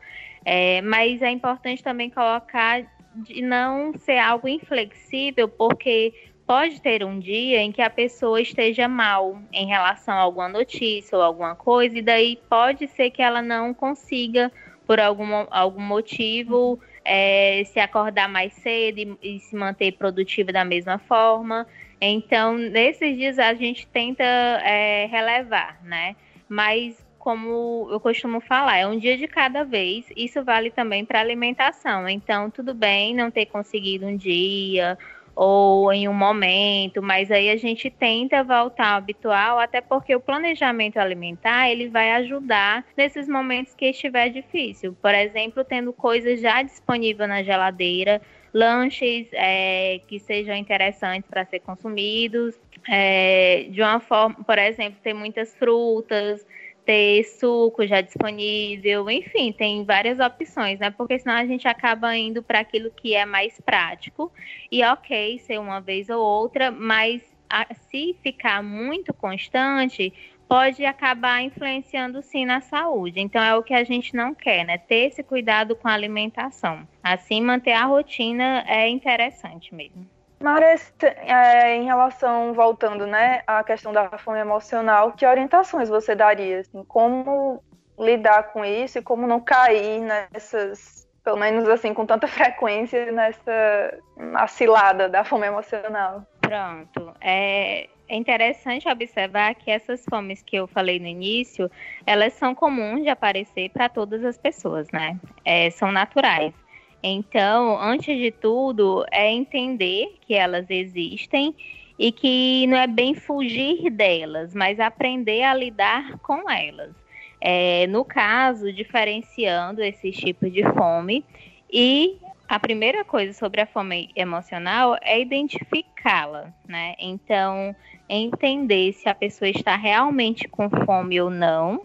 É, 0.50 0.81
mas 0.81 1.21
é 1.21 1.28
importante 1.28 1.83
também 1.83 2.09
colocar 2.09 2.83
de 3.17 3.43
não 3.43 3.93
ser 3.99 4.17
algo 4.17 4.49
inflexível, 4.49 5.47
porque 5.47 6.14
pode 6.47 6.81
ter 6.81 7.05
um 7.05 7.19
dia 7.19 7.61
em 7.61 7.71
que 7.71 7.83
a 7.83 7.90
pessoa 7.90 8.40
esteja 8.40 8.88
mal 8.88 9.43
em 9.52 9.67
relação 9.67 10.14
a 10.14 10.21
alguma 10.21 10.49
notícia 10.49 11.19
ou 11.19 11.23
alguma 11.23 11.55
coisa, 11.55 11.99
e 11.99 12.00
daí 12.00 12.40
pode 12.49 12.88
ser 12.88 13.11
que 13.11 13.21
ela 13.21 13.43
não 13.43 13.75
consiga, 13.75 14.50
por 14.87 14.99
algum, 14.99 15.47
algum 15.50 15.83
motivo, 15.83 16.81
é, 17.05 17.62
se 17.67 17.78
acordar 17.78 18.26
mais 18.26 18.55
cedo 18.55 19.19
e, 19.21 19.37
e 19.37 19.40
se 19.40 19.55
manter 19.55 19.99
produtiva 19.99 20.50
da 20.50 20.64
mesma 20.64 20.99
forma. 20.99 21.67
Então, 22.00 22.57
nesses 22.57 23.19
dias 23.19 23.38
a 23.38 23.52
gente 23.52 23.87
tenta 23.87 24.25
é, 24.25 25.05
relevar, 25.11 25.78
né? 25.85 26.17
Mas 26.49 27.07
como 27.19 27.89
eu 27.91 28.01
costumo 28.01 28.41
falar, 28.41 28.79
é 28.79 28.87
um 28.87 28.99
dia 28.99 29.17
de 29.17 29.27
cada 29.27 29.65
vez. 29.65 30.07
Isso 30.17 30.43
vale 30.45 30.71
também 30.71 31.05
para 31.05 31.21
alimentação. 31.21 32.09
Então, 32.09 32.51
tudo 32.51 32.73
bem 32.73 33.15
não 33.15 33.31
ter 33.31 33.47
conseguido 33.47 34.07
um 34.07 34.17
dia 34.17 34.97
ou 35.41 35.93
em 35.93 36.09
um 36.09 36.13
momento, 36.13 37.01
mas 37.01 37.31
aí 37.31 37.49
a 37.49 37.57
gente 37.57 37.89
tenta 37.89 38.43
voltar 38.43 38.89
ao 38.89 38.99
habitual, 38.99 39.61
até 39.61 39.81
porque 39.81 40.13
o 40.13 40.21
planejamento 40.21 40.97
alimentar 40.97 41.71
ele 41.71 41.89
vai 41.89 42.11
ajudar 42.15 42.85
nesses 42.97 43.29
momentos 43.29 43.73
que 43.73 43.87
estiver 43.87 44.31
difícil. 44.31 44.97
Por 45.01 45.15
exemplo, 45.15 45.63
tendo 45.63 45.93
coisas 45.93 46.41
já 46.41 46.61
disponíveis 46.63 47.29
na 47.29 47.45
geladeira, 47.45 48.21
lanches 48.53 49.29
é, 49.33 50.01
que 50.09 50.19
sejam 50.19 50.57
interessantes 50.57 51.31
para 51.31 51.45
ser 51.45 51.61
consumidos, 51.61 52.59
é, 52.89 53.67
de 53.71 53.81
uma 53.81 54.01
forma, 54.01 54.35
por 54.45 54.59
exemplo, 54.59 54.99
ter 55.05 55.15
muitas 55.15 55.55
frutas, 55.55 56.45
ter 56.88 57.23
suco 57.23 57.87
já 57.87 58.00
disponível, 58.00 59.11
enfim, 59.11 59.52
tem 59.52 59.85
várias 59.85 60.18
opções, 60.18 60.78
né? 60.78 60.90
Porque 60.90 61.18
senão 61.18 61.35
a 61.35 61.45
gente 61.45 61.68
acaba 61.68 62.16
indo 62.16 62.42
para 62.42 62.61
aquilo 62.61 62.90
que 62.90 63.14
é 63.14 63.26
mais 63.26 63.61
prático. 63.61 64.33
E 64.73 64.83
ok, 64.83 65.38
ser 65.40 65.61
uma 65.61 65.83
vez 65.83 66.09
ou 66.09 66.18
outra, 66.18 66.71
mas 66.71 67.21
a, 67.50 67.66
se 67.75 68.16
ficar 68.23 68.62
muito 68.62 69.12
constante, 69.12 70.14
pode 70.49 70.83
acabar 70.87 71.42
influenciando 71.42 72.23
sim 72.23 72.47
na 72.47 72.62
saúde. 72.62 73.21
Então 73.21 73.42
é 73.42 73.54
o 73.54 73.62
que 73.62 73.75
a 73.75 73.85
gente 73.85 74.16
não 74.16 74.35
quer, 74.35 74.64
né? 74.64 74.78
Ter 74.78 75.09
esse 75.09 75.23
cuidado 75.23 75.76
com 75.76 75.88
a 75.88 75.92
alimentação. 75.92 76.88
Assim, 77.02 77.42
manter 77.42 77.73
a 77.73 77.85
rotina 77.85 78.64
é 78.66 78.88
interessante 78.88 79.75
mesmo. 79.75 80.09
Mares, 80.40 80.95
é, 81.02 81.75
em 81.75 81.85
relação, 81.85 82.52
voltando, 82.52 83.07
né, 83.07 83.42
à 83.47 83.64
questão 83.64 83.92
da 83.92 84.09
fome 84.18 84.38
emocional, 84.38 85.12
que 85.12 85.26
orientações 85.26 85.88
você 85.88 86.14
daria? 86.14 86.61
Assim, 86.61 86.85
como 86.85 87.62
lidar 87.99 88.52
com 88.52 88.64
isso 88.64 88.99
e 88.99 89.02
como 89.02 89.26
não 89.26 89.40
cair 89.40 90.00
nessas, 90.00 91.09
pelo 91.25 91.37
menos 91.37 91.68
assim, 91.68 91.92
com 91.92 92.07
tanta 92.07 92.26
frequência 92.28 93.11
nessa 93.11 93.99
acilada 94.35 95.09
da 95.09 95.25
fome 95.25 95.47
emocional? 95.47 96.25
Pronto. 96.40 97.14
É, 97.21 97.88
é 98.09 98.16
interessante 98.16 98.88
observar 98.88 99.54
que 99.54 99.71
essas 99.71 100.04
fomes 100.09 100.42
que 100.42 100.57
eu 100.57 100.66
falei 100.66 100.99
no 100.99 101.07
início, 101.07 101.71
elas 102.07 102.33
são 102.35 102.54
comuns 102.54 103.02
de 103.02 103.09
aparecer 103.09 103.71
para 103.71 103.88
todas 103.88 104.25
as 104.25 104.38
pessoas, 104.38 104.88
né? 104.90 105.18
É, 105.45 105.68
são 105.71 105.90
naturais. 105.92 106.54
Então, 107.02 107.81
antes 107.81 108.17
de 108.19 108.31
tudo, 108.31 109.05
é 109.11 109.31
entender 109.31 110.17
que 110.21 110.35
elas 110.35 110.69
existem 110.69 111.55
e 111.99 112.12
que 112.12 112.67
não 112.67 112.76
é 112.76 112.87
bem 112.87 113.14
fugir 113.14 113.90
delas, 113.90 114.55
mas 114.55 114.78
aprender 114.78 115.43
a 115.43 115.55
lidar 115.55 116.19
com 116.19 116.50
elas. 116.50 116.95
É, 117.40 117.87
no 117.87 118.05
caso, 118.05 118.73
diferenciando 118.73 119.83
esses 119.83 120.17
tipos 120.17 120.52
de 120.52 120.62
fome 120.73 121.25
e 121.71 122.19
a 122.49 122.59
primeira 122.59 123.05
coisa 123.05 123.33
sobre 123.33 123.61
a 123.61 123.67
fome 123.67 124.11
emocional 124.17 124.97
é 125.02 125.21
identificá-la, 125.21 126.52
né? 126.67 126.95
Então, 126.99 127.76
entender 128.09 128.93
se 128.95 129.09
a 129.09 129.14
pessoa 129.14 129.49
está 129.49 129.76
realmente 129.76 130.49
com 130.49 130.71
fome 130.71 131.21
ou 131.21 131.31
não 131.31 131.83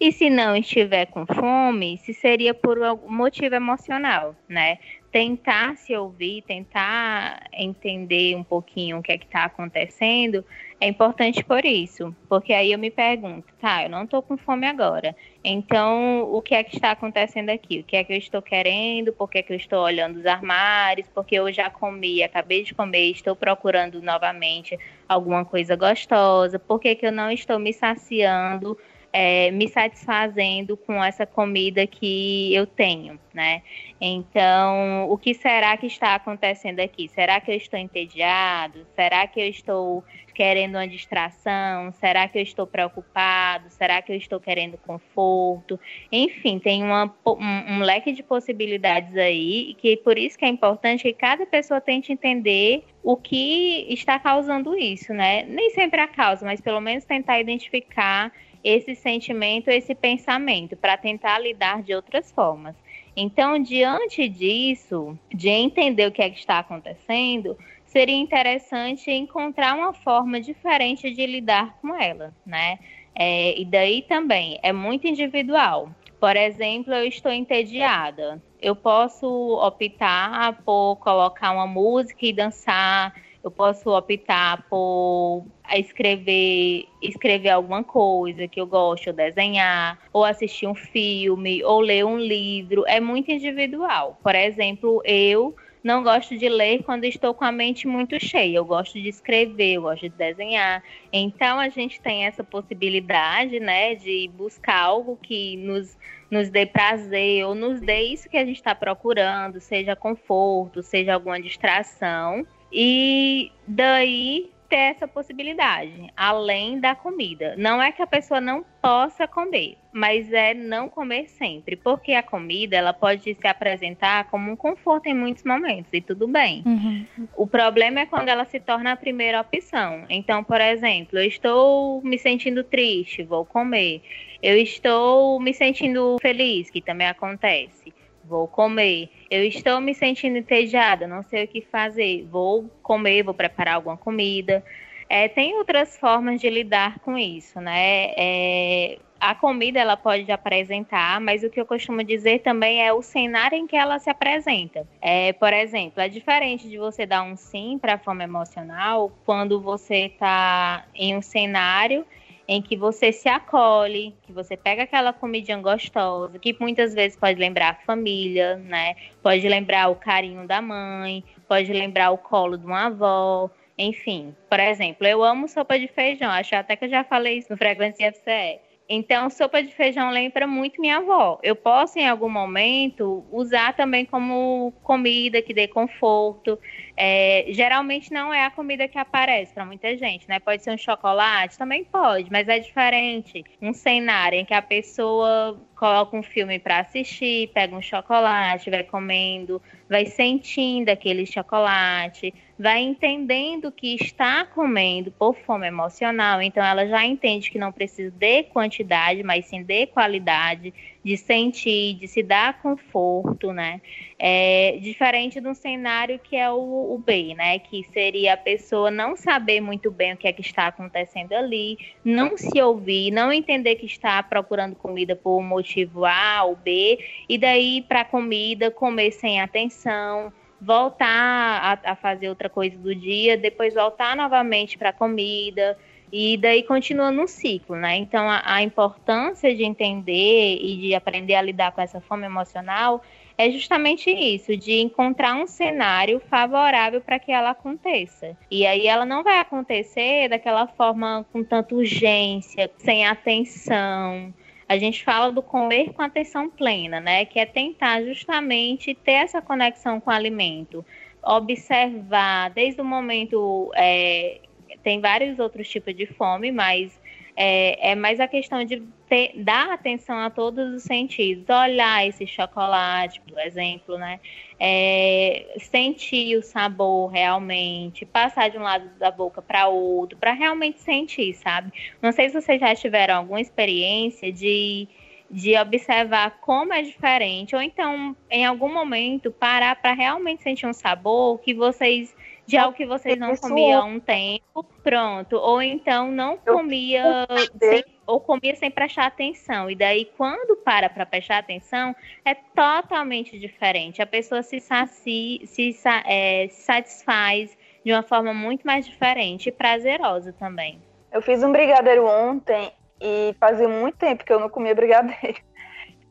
e 0.00 0.12
se 0.12 0.28
não 0.30 0.56
estiver 0.56 1.06
com 1.06 1.26
fome, 1.26 1.98
se 1.98 2.12
seria 2.14 2.54
por 2.54 2.82
algum 2.82 3.10
motivo 3.12 3.54
emocional, 3.54 4.34
né? 4.48 4.78
Tentar 5.10 5.76
se 5.76 5.94
ouvir, 5.94 6.42
tentar 6.42 7.46
entender 7.52 8.34
um 8.34 8.42
pouquinho 8.42 8.98
o 8.98 9.02
que 9.02 9.12
é 9.12 9.18
que 9.18 9.26
está 9.26 9.44
acontecendo 9.44 10.44
é 10.82 10.88
importante 10.88 11.44
por 11.44 11.64
isso. 11.64 12.14
Porque 12.28 12.52
aí 12.52 12.72
eu 12.72 12.78
me 12.78 12.90
pergunto, 12.90 13.46
tá, 13.60 13.84
eu 13.84 13.88
não 13.88 14.02
estou 14.02 14.20
com 14.20 14.36
fome 14.36 14.66
agora. 14.66 15.14
Então, 15.44 16.22
o 16.32 16.42
que 16.42 16.56
é 16.56 16.64
que 16.64 16.74
está 16.74 16.90
acontecendo 16.90 17.50
aqui? 17.50 17.80
O 17.80 17.84
que 17.84 17.96
é 17.96 18.02
que 18.02 18.12
eu 18.12 18.16
estou 18.16 18.42
querendo? 18.42 19.12
Por 19.12 19.30
que, 19.30 19.38
é 19.38 19.42
que 19.42 19.52
eu 19.52 19.56
estou 19.56 19.78
olhando 19.78 20.18
os 20.18 20.26
armários? 20.26 21.08
Porque 21.14 21.36
eu 21.36 21.52
já 21.52 21.70
comi, 21.70 22.20
acabei 22.22 22.64
de 22.64 22.74
comer, 22.74 23.12
estou 23.12 23.36
procurando 23.36 24.02
novamente 24.02 24.76
alguma 25.08 25.44
coisa 25.44 25.76
gostosa. 25.76 26.58
Por 26.58 26.80
que, 26.80 26.96
que 26.96 27.06
eu 27.06 27.12
não 27.12 27.30
estou 27.30 27.60
me 27.60 27.72
saciando? 27.72 28.76
É, 29.12 29.50
me 29.50 29.68
satisfazendo 29.68 30.76
com 30.76 31.02
essa 31.04 31.26
comida 31.26 31.86
que 31.86 32.54
eu 32.54 32.66
tenho, 32.66 33.20
né? 33.34 33.62
Então, 34.00 35.08
o 35.10 35.18
que 35.18 35.34
será 35.34 35.76
que 35.76 35.86
está 35.86 36.14
acontecendo 36.14 36.80
aqui? 36.80 37.08
Será 37.08 37.40
que 37.40 37.50
eu 37.50 37.56
estou 37.56 37.78
entediado? 37.78 38.86
Será 38.96 39.26
que 39.26 39.38
eu 39.38 39.46
estou 39.46 40.02
querendo 40.32 40.76
uma 40.76 40.88
distração? 40.88 41.92
Será 41.92 42.26
que 42.26 42.38
eu 42.38 42.42
estou 42.42 42.66
preocupado? 42.66 43.68
Será 43.68 44.00
que 44.00 44.12
eu 44.12 44.16
estou 44.16 44.40
querendo 44.40 44.78
conforto? 44.78 45.78
Enfim, 46.10 46.58
tem 46.58 46.82
uma, 46.82 47.14
um, 47.26 47.74
um 47.74 47.78
leque 47.80 48.12
de 48.12 48.22
possibilidades 48.22 49.14
aí, 49.16 49.74
que 49.78 49.96
por 49.98 50.16
isso 50.16 50.38
que 50.38 50.44
é 50.46 50.48
importante 50.48 51.02
que 51.02 51.12
cada 51.12 51.44
pessoa 51.44 51.80
tente 51.80 52.12
entender 52.12 52.82
o 53.02 53.16
que 53.16 53.86
está 53.92 54.18
causando 54.18 54.74
isso, 54.76 55.12
né? 55.12 55.42
Nem 55.44 55.70
sempre 55.70 56.00
a 56.00 56.08
causa, 56.08 56.46
mas 56.46 56.60
pelo 56.60 56.80
menos 56.80 57.04
tentar 57.04 57.38
identificar 57.38 58.32
esse 58.62 58.94
sentimento, 58.94 59.68
esse 59.68 59.94
pensamento, 59.94 60.76
para 60.76 60.96
tentar 60.96 61.38
lidar 61.38 61.82
de 61.82 61.94
outras 61.94 62.30
formas. 62.32 62.74
Então, 63.16 63.58
diante 63.58 64.28
disso, 64.28 65.18
de 65.32 65.48
entender 65.48 66.06
o 66.06 66.12
que 66.12 66.22
é 66.22 66.30
que 66.30 66.38
está 66.38 66.60
acontecendo, 66.60 67.56
seria 67.84 68.16
interessante 68.16 69.10
encontrar 69.10 69.76
uma 69.76 69.92
forma 69.92 70.40
diferente 70.40 71.10
de 71.10 71.26
lidar 71.26 71.76
com 71.80 71.94
ela, 71.94 72.34
né? 72.44 72.78
É, 73.14 73.60
e 73.60 73.64
daí 73.66 74.02
também 74.02 74.58
é 74.62 74.72
muito 74.72 75.06
individual. 75.06 75.90
Por 76.18 76.36
exemplo, 76.36 76.94
eu 76.94 77.04
estou 77.04 77.30
entediada. 77.30 78.40
Eu 78.60 78.74
posso 78.74 79.26
optar 79.26 80.62
por 80.62 80.96
colocar 80.96 81.50
uma 81.50 81.66
música 81.66 82.24
e 82.24 82.32
dançar 82.32 83.12
eu 83.42 83.50
posso 83.50 83.90
optar 83.90 84.62
por 84.68 85.44
escrever, 85.74 86.86
escrever 87.00 87.50
alguma 87.50 87.82
coisa 87.82 88.46
que 88.46 88.60
eu 88.60 88.66
gosto, 88.66 89.08
ou 89.08 89.12
desenhar, 89.12 89.98
ou 90.12 90.24
assistir 90.24 90.66
um 90.66 90.74
filme, 90.74 91.62
ou 91.64 91.80
ler 91.80 92.04
um 92.04 92.18
livro. 92.18 92.84
É 92.86 93.00
muito 93.00 93.30
individual. 93.30 94.18
Por 94.22 94.34
exemplo, 94.34 95.02
eu 95.04 95.56
não 95.82 96.02
gosto 96.04 96.38
de 96.38 96.48
ler 96.48 96.84
quando 96.84 97.04
estou 97.04 97.34
com 97.34 97.44
a 97.44 97.50
mente 97.50 97.88
muito 97.88 98.18
cheia. 98.20 98.58
Eu 98.58 98.64
gosto 98.64 99.00
de 99.00 99.08
escrever, 99.08 99.74
eu 99.74 99.82
gosto 99.82 100.02
de 100.02 100.10
desenhar. 100.10 100.82
Então 101.12 101.58
a 101.58 101.68
gente 101.68 102.00
tem 102.00 102.24
essa 102.26 102.44
possibilidade, 102.44 103.58
né, 103.58 103.96
de 103.96 104.30
buscar 104.34 104.78
algo 104.78 105.18
que 105.20 105.56
nos 105.56 105.96
nos 106.30 106.48
dê 106.48 106.64
prazer 106.64 107.44
ou 107.44 107.54
nos 107.54 107.78
dê 107.82 108.04
isso 108.04 108.26
que 108.26 108.38
a 108.38 108.44
gente 108.44 108.56
está 108.56 108.74
procurando, 108.74 109.60
seja 109.60 109.94
conforto, 109.94 110.82
seja 110.82 111.12
alguma 111.12 111.38
distração. 111.38 112.46
E 112.72 113.52
daí 113.66 114.50
ter 114.72 114.94
essa 114.94 115.06
possibilidade, 115.06 116.10
além 116.16 116.80
da 116.80 116.94
comida. 116.94 117.54
Não 117.58 117.82
é 117.82 117.92
que 117.92 118.00
a 118.00 118.06
pessoa 118.06 118.40
não 118.40 118.64
possa 118.80 119.28
comer, 119.28 119.76
mas 119.92 120.32
é 120.32 120.54
não 120.54 120.88
comer 120.88 121.28
sempre, 121.28 121.76
porque 121.76 122.14
a 122.14 122.22
comida 122.22 122.74
ela 122.74 122.94
pode 122.94 123.34
se 123.34 123.46
apresentar 123.46 124.30
como 124.30 124.50
um 124.50 124.56
conforto 124.56 125.08
em 125.08 125.14
muitos 125.14 125.44
momentos 125.44 125.92
e 125.92 126.00
tudo 126.00 126.26
bem. 126.26 126.62
Uhum. 126.64 127.06
O 127.36 127.46
problema 127.46 128.00
é 128.00 128.06
quando 128.06 128.30
ela 128.30 128.46
se 128.46 128.58
torna 128.58 128.92
a 128.92 128.96
primeira 128.96 129.42
opção. 129.42 130.06
Então, 130.08 130.42
por 130.42 130.58
exemplo, 130.58 131.18
eu 131.18 131.28
estou 131.28 132.00
me 132.00 132.18
sentindo 132.18 132.64
triste, 132.64 133.22
vou 133.22 133.44
comer. 133.44 134.00
Eu 134.42 134.56
estou 134.56 135.38
me 135.38 135.52
sentindo 135.52 136.16
feliz, 136.18 136.70
que 136.70 136.80
também 136.80 137.08
acontece 137.08 137.92
vou 138.24 138.46
comer. 138.46 139.10
Eu 139.30 139.44
estou 139.44 139.80
me 139.80 139.94
sentindo 139.94 140.38
entediada, 140.38 141.06
não 141.06 141.22
sei 141.22 141.44
o 141.44 141.48
que 141.48 141.60
fazer, 141.62 142.26
vou 142.30 142.70
comer, 142.82 143.22
vou 143.22 143.34
preparar 143.34 143.74
alguma 143.74 143.96
comida. 143.96 144.64
É, 145.08 145.28
tem 145.28 145.56
outras 145.58 145.96
formas 145.98 146.40
de 146.40 146.48
lidar 146.48 146.98
com 147.00 147.18
isso, 147.18 147.60
né? 147.60 148.12
É, 148.16 148.98
a 149.20 149.34
comida 149.36 149.78
ela 149.78 149.96
pode 149.96 150.32
apresentar, 150.32 151.20
mas 151.20 151.44
o 151.44 151.50
que 151.50 151.60
eu 151.60 151.64
costumo 151.64 152.02
dizer 152.02 152.40
também 152.40 152.84
é 152.84 152.92
o 152.92 153.02
cenário 153.02 153.56
em 153.56 153.66
que 153.66 153.76
ela 153.76 153.98
se 153.98 154.10
apresenta. 154.10 154.84
É, 155.00 155.32
por 155.34 155.52
exemplo, 155.52 156.02
é 156.02 156.08
diferente 156.08 156.68
de 156.68 156.76
você 156.76 157.06
dar 157.06 157.22
um 157.22 157.36
sim 157.36 157.78
para 157.78 157.94
a 157.94 157.98
fome 157.98 158.24
emocional 158.24 159.12
quando 159.24 159.60
você 159.60 160.06
está 160.06 160.86
em 160.94 161.16
um 161.16 161.22
cenário 161.22 162.04
em 162.52 162.60
que 162.60 162.76
você 162.76 163.12
se 163.12 163.28
acolhe, 163.28 164.14
que 164.22 164.32
você 164.32 164.56
pega 164.56 164.82
aquela 164.82 165.12
comidinha 165.12 165.56
gostosa, 165.58 166.38
que 166.38 166.54
muitas 166.60 166.94
vezes 166.94 167.18
pode 167.18 167.40
lembrar 167.40 167.70
a 167.70 167.86
família, 167.86 168.56
né? 168.56 168.94
Pode 169.22 169.48
lembrar 169.48 169.88
o 169.88 169.96
carinho 169.96 170.46
da 170.46 170.60
mãe, 170.60 171.24
pode 171.48 171.72
lembrar 171.72 172.10
o 172.10 172.18
colo 172.18 172.58
de 172.58 172.66
uma 172.66 172.86
avó. 172.86 173.50
Enfim, 173.78 174.36
por 174.50 174.60
exemplo, 174.60 175.06
eu 175.06 175.24
amo 175.24 175.48
sopa 175.48 175.78
de 175.78 175.88
feijão. 175.88 176.30
Acho 176.30 176.54
até 176.54 176.76
que 176.76 176.84
eu 176.84 176.90
já 176.90 177.02
falei 177.02 177.38
isso 177.38 177.50
no 177.50 177.56
Frequência 177.56 178.12
FCE. 178.12 178.60
Então, 178.88 179.30
sopa 179.30 179.62
de 179.62 179.74
feijão 179.74 180.10
lembra 180.10 180.46
muito 180.46 180.78
minha 180.78 180.98
avó. 180.98 181.38
Eu 181.42 181.56
posso, 181.56 181.98
em 181.98 182.06
algum 182.06 182.28
momento, 182.28 183.24
usar 183.32 183.74
também 183.74 184.04
como 184.04 184.70
comida 184.82 185.40
que 185.40 185.54
dê 185.54 185.66
conforto. 185.66 186.58
É, 186.96 187.46
geralmente 187.48 188.12
não 188.12 188.32
é 188.32 188.44
a 188.44 188.50
comida 188.50 188.86
que 188.86 188.98
aparece 188.98 189.52
para 189.54 189.64
muita 189.64 189.96
gente, 189.96 190.28
né? 190.28 190.38
Pode 190.38 190.62
ser 190.62 190.72
um 190.72 190.78
chocolate, 190.78 191.56
também 191.56 191.84
pode, 191.84 192.30
mas 192.30 192.48
é 192.48 192.58
diferente. 192.58 193.44
Um 193.60 193.72
cenário 193.72 194.38
em 194.38 194.44
que 194.44 194.52
a 194.52 194.60
pessoa 194.60 195.58
coloca 195.74 196.16
um 196.16 196.22
filme 196.22 196.58
para 196.58 196.80
assistir, 196.80 197.50
pega 197.52 197.74
um 197.74 197.82
chocolate, 197.82 198.70
vai 198.70 198.84
comendo, 198.84 199.60
vai 199.88 200.06
sentindo 200.06 200.90
aquele 200.90 201.26
chocolate, 201.26 202.32
vai 202.58 202.80
entendendo 202.80 203.72
que 203.72 203.96
está 203.96 204.44
comendo 204.44 205.10
por 205.10 205.34
fome 205.34 205.66
emocional, 205.66 206.40
então 206.40 206.64
ela 206.64 206.86
já 206.86 207.04
entende 207.04 207.50
que 207.50 207.58
não 207.58 207.72
precisa 207.72 208.10
de 208.10 208.44
quantidade, 208.44 209.22
mas 209.24 209.46
sim 209.46 209.64
de 209.64 209.86
qualidade, 209.86 210.72
de 211.04 211.16
sentir, 211.16 211.94
de 211.94 212.06
se 212.06 212.22
dar 212.22 212.62
conforto, 212.62 213.52
né? 213.52 213.80
É 214.18 214.78
diferente 214.80 215.40
de 215.40 215.48
um 215.48 215.54
cenário 215.54 216.18
que 216.18 216.36
é 216.36 216.48
o, 216.50 216.94
o 216.94 216.98
B, 216.98 217.34
né? 217.34 217.58
Que 217.58 217.82
seria 217.92 218.34
a 218.34 218.36
pessoa 218.36 218.90
não 218.90 219.16
saber 219.16 219.60
muito 219.60 219.90
bem 219.90 220.12
o 220.12 220.16
que 220.16 220.28
é 220.28 220.32
que 220.32 220.40
está 220.40 220.68
acontecendo 220.68 221.32
ali, 221.32 221.76
não 222.04 222.36
se 222.36 222.60
ouvir, 222.62 223.10
não 223.10 223.32
entender 223.32 223.76
que 223.76 223.86
está 223.86 224.22
procurando 224.22 224.76
comida 224.76 225.16
por 225.16 225.38
um 225.38 225.42
motivo 225.42 226.04
A 226.04 226.44
ou 226.44 226.54
B, 226.54 226.98
e 227.28 227.36
daí 227.36 227.82
para 227.82 228.04
comida 228.04 228.70
comer 228.70 229.10
sem 229.10 229.40
atenção, 229.40 230.32
voltar 230.60 231.80
a, 231.84 231.90
a, 231.90 231.96
fazer 231.96 232.28
outra 232.28 232.48
coisa 232.48 232.78
do 232.78 232.94
dia, 232.94 233.36
depois 233.36 233.74
voltar 233.74 234.14
novamente 234.14 234.78
para 234.78 234.90
a 234.90 234.92
comida, 234.92 235.76
e 236.12 236.36
daí 236.36 236.62
continua 236.62 237.10
no 237.10 237.26
ciclo, 237.26 237.74
né? 237.74 237.96
Então 237.96 238.28
a, 238.28 238.42
a, 238.44 238.62
importância 238.62 239.54
de 239.54 239.64
entender 239.64 240.58
e 240.60 240.76
de 240.76 240.94
aprender 240.94 241.34
a 241.34 241.42
lidar 241.42 241.72
com 241.72 241.80
essa 241.80 242.00
fome 242.00 242.26
emocional 242.26 243.02
é 243.38 243.50
justamente 243.50 244.10
isso, 244.10 244.54
de 244.56 244.78
encontrar 244.80 245.34
um 245.34 245.46
cenário 245.46 246.20
favorável 246.28 247.00
para 247.00 247.18
que 247.18 247.32
ela 247.32 247.50
aconteça. 247.50 248.36
E 248.50 248.66
aí 248.66 248.86
ela 248.86 249.06
não 249.06 249.22
vai 249.22 249.38
acontecer 249.38 250.28
daquela 250.28 250.66
forma 250.66 251.24
com 251.32 251.42
tanta 251.42 251.74
urgência, 251.74 252.70
sem 252.76 253.06
atenção, 253.06 254.34
a 254.72 254.78
gente 254.78 255.04
fala 255.04 255.30
do 255.30 255.42
comer 255.42 255.92
com 255.92 256.00
atenção 256.00 256.48
plena, 256.48 256.98
né? 256.98 257.26
Que 257.26 257.38
é 257.38 257.44
tentar 257.44 258.02
justamente 258.04 258.94
ter 258.94 259.12
essa 259.12 259.42
conexão 259.42 260.00
com 260.00 260.10
o 260.10 260.14
alimento, 260.14 260.82
observar 261.22 262.48
desde 262.50 262.80
o 262.80 262.84
momento. 262.84 263.70
É, 263.74 264.40
tem 264.82 265.00
vários 265.00 265.38
outros 265.38 265.68
tipos 265.68 265.94
de 265.94 266.06
fome, 266.06 266.50
mas 266.50 267.00
é, 267.36 267.92
é 267.92 267.94
mais 267.94 268.20
a 268.20 268.28
questão 268.28 268.64
de 268.64 268.82
ter, 269.08 269.32
dar 269.36 269.72
atenção 269.72 270.18
a 270.18 270.28
todos 270.28 270.74
os 270.74 270.82
sentidos, 270.82 271.44
olhar 271.48 272.06
esse 272.06 272.26
chocolate, 272.26 273.20
por 273.20 273.38
exemplo, 273.38 273.96
né? 273.96 274.20
É, 274.60 275.54
sentir 275.58 276.36
o 276.36 276.42
sabor 276.42 277.10
realmente, 277.10 278.04
passar 278.04 278.50
de 278.50 278.58
um 278.58 278.62
lado 278.62 278.88
da 278.98 279.10
boca 279.10 279.40
para 279.40 279.66
outro, 279.68 280.18
para 280.18 280.32
realmente 280.32 280.80
sentir, 280.80 281.34
sabe? 281.34 281.72
Não 282.00 282.12
sei 282.12 282.28
se 282.28 282.40
vocês 282.40 282.60
já 282.60 282.74
tiveram 282.74 283.16
alguma 283.16 283.40
experiência 283.40 284.30
de, 284.30 284.86
de 285.30 285.56
observar 285.56 286.38
como 286.42 286.72
é 286.74 286.82
diferente, 286.82 287.56
ou 287.56 287.62
então, 287.62 288.14
em 288.30 288.44
algum 288.44 288.72
momento, 288.72 289.32
parar 289.32 289.74
para 289.76 289.94
realmente 289.94 290.42
sentir 290.42 290.66
um 290.66 290.72
sabor 290.74 291.38
que 291.40 291.54
vocês 291.54 292.14
de 292.46 292.56
algo 292.56 292.76
que 292.76 292.86
vocês 292.86 293.18
não 293.18 293.36
comiam 293.36 293.82
há 293.82 293.84
um 293.84 294.00
tempo, 294.00 294.64
pronto. 294.82 295.36
Ou 295.36 295.62
então 295.62 296.10
não 296.10 296.36
comia 296.36 297.26
sem, 297.58 297.84
ou 298.06 298.20
comia 298.20 298.54
sem 298.56 298.70
prestar 298.70 299.06
atenção. 299.06 299.70
E 299.70 299.74
daí, 299.74 300.10
quando 300.16 300.56
para 300.56 300.88
para 300.88 301.06
prestar 301.06 301.38
atenção, 301.38 301.94
é 302.24 302.34
totalmente 302.34 303.38
diferente. 303.38 304.02
A 304.02 304.06
pessoa 304.06 304.42
se, 304.42 304.60
saci, 304.60 305.42
se 305.46 305.76
é, 306.06 306.48
satisfaz 306.50 307.56
de 307.84 307.92
uma 307.92 308.02
forma 308.02 308.32
muito 308.32 308.66
mais 308.66 308.86
diferente 308.86 309.48
e 309.48 309.52
prazerosa 309.52 310.32
também. 310.32 310.80
Eu 311.10 311.20
fiz 311.20 311.42
um 311.42 311.52
brigadeiro 311.52 312.06
ontem 312.06 312.72
e 313.00 313.34
fazia 313.38 313.68
muito 313.68 313.96
tempo 313.98 314.24
que 314.24 314.32
eu 314.32 314.40
não 314.40 314.48
comia 314.48 314.74
brigadeiro. 314.74 315.40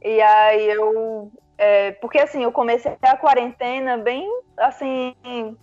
E 0.04 0.20
aí 0.20 0.68
eu 0.68 1.32
é, 1.64 1.92
porque 1.92 2.18
assim, 2.18 2.42
eu 2.42 2.52
comecei 2.52 2.98
a 3.04 3.16
quarentena 3.16 3.96
bem 3.96 4.28
assim, 4.58 5.16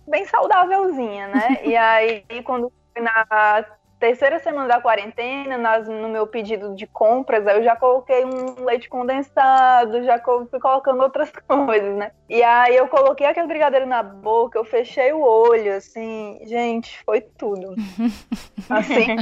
bem 0.06 0.24
saudávelzinha, 0.26 1.26
né? 1.26 1.58
e 1.64 1.74
aí 1.76 2.24
quando 2.44 2.72
na 2.96 3.66
terceira 3.98 4.38
semana 4.38 4.68
da 4.68 4.80
quarentena, 4.80 5.58
nas, 5.58 5.88
no 5.88 6.08
meu 6.08 6.24
pedido 6.24 6.72
de 6.76 6.86
compras, 6.86 7.44
eu 7.48 7.64
já 7.64 7.74
coloquei 7.74 8.24
um 8.24 8.64
leite 8.64 8.88
condensado, 8.88 10.04
já 10.04 10.22
fui 10.22 10.60
colocando 10.60 11.02
outras 11.02 11.32
coisas, 11.48 11.96
né? 11.96 12.12
E 12.28 12.44
aí 12.44 12.76
eu 12.76 12.86
coloquei 12.86 13.26
aquele 13.26 13.48
brigadeiro 13.48 13.86
na 13.86 14.00
boca, 14.00 14.56
eu 14.56 14.64
fechei 14.64 15.12
o 15.12 15.20
olho, 15.20 15.74
assim, 15.74 16.38
gente, 16.44 17.02
foi 17.02 17.22
tudo. 17.22 17.74
Assim, 18.70 19.16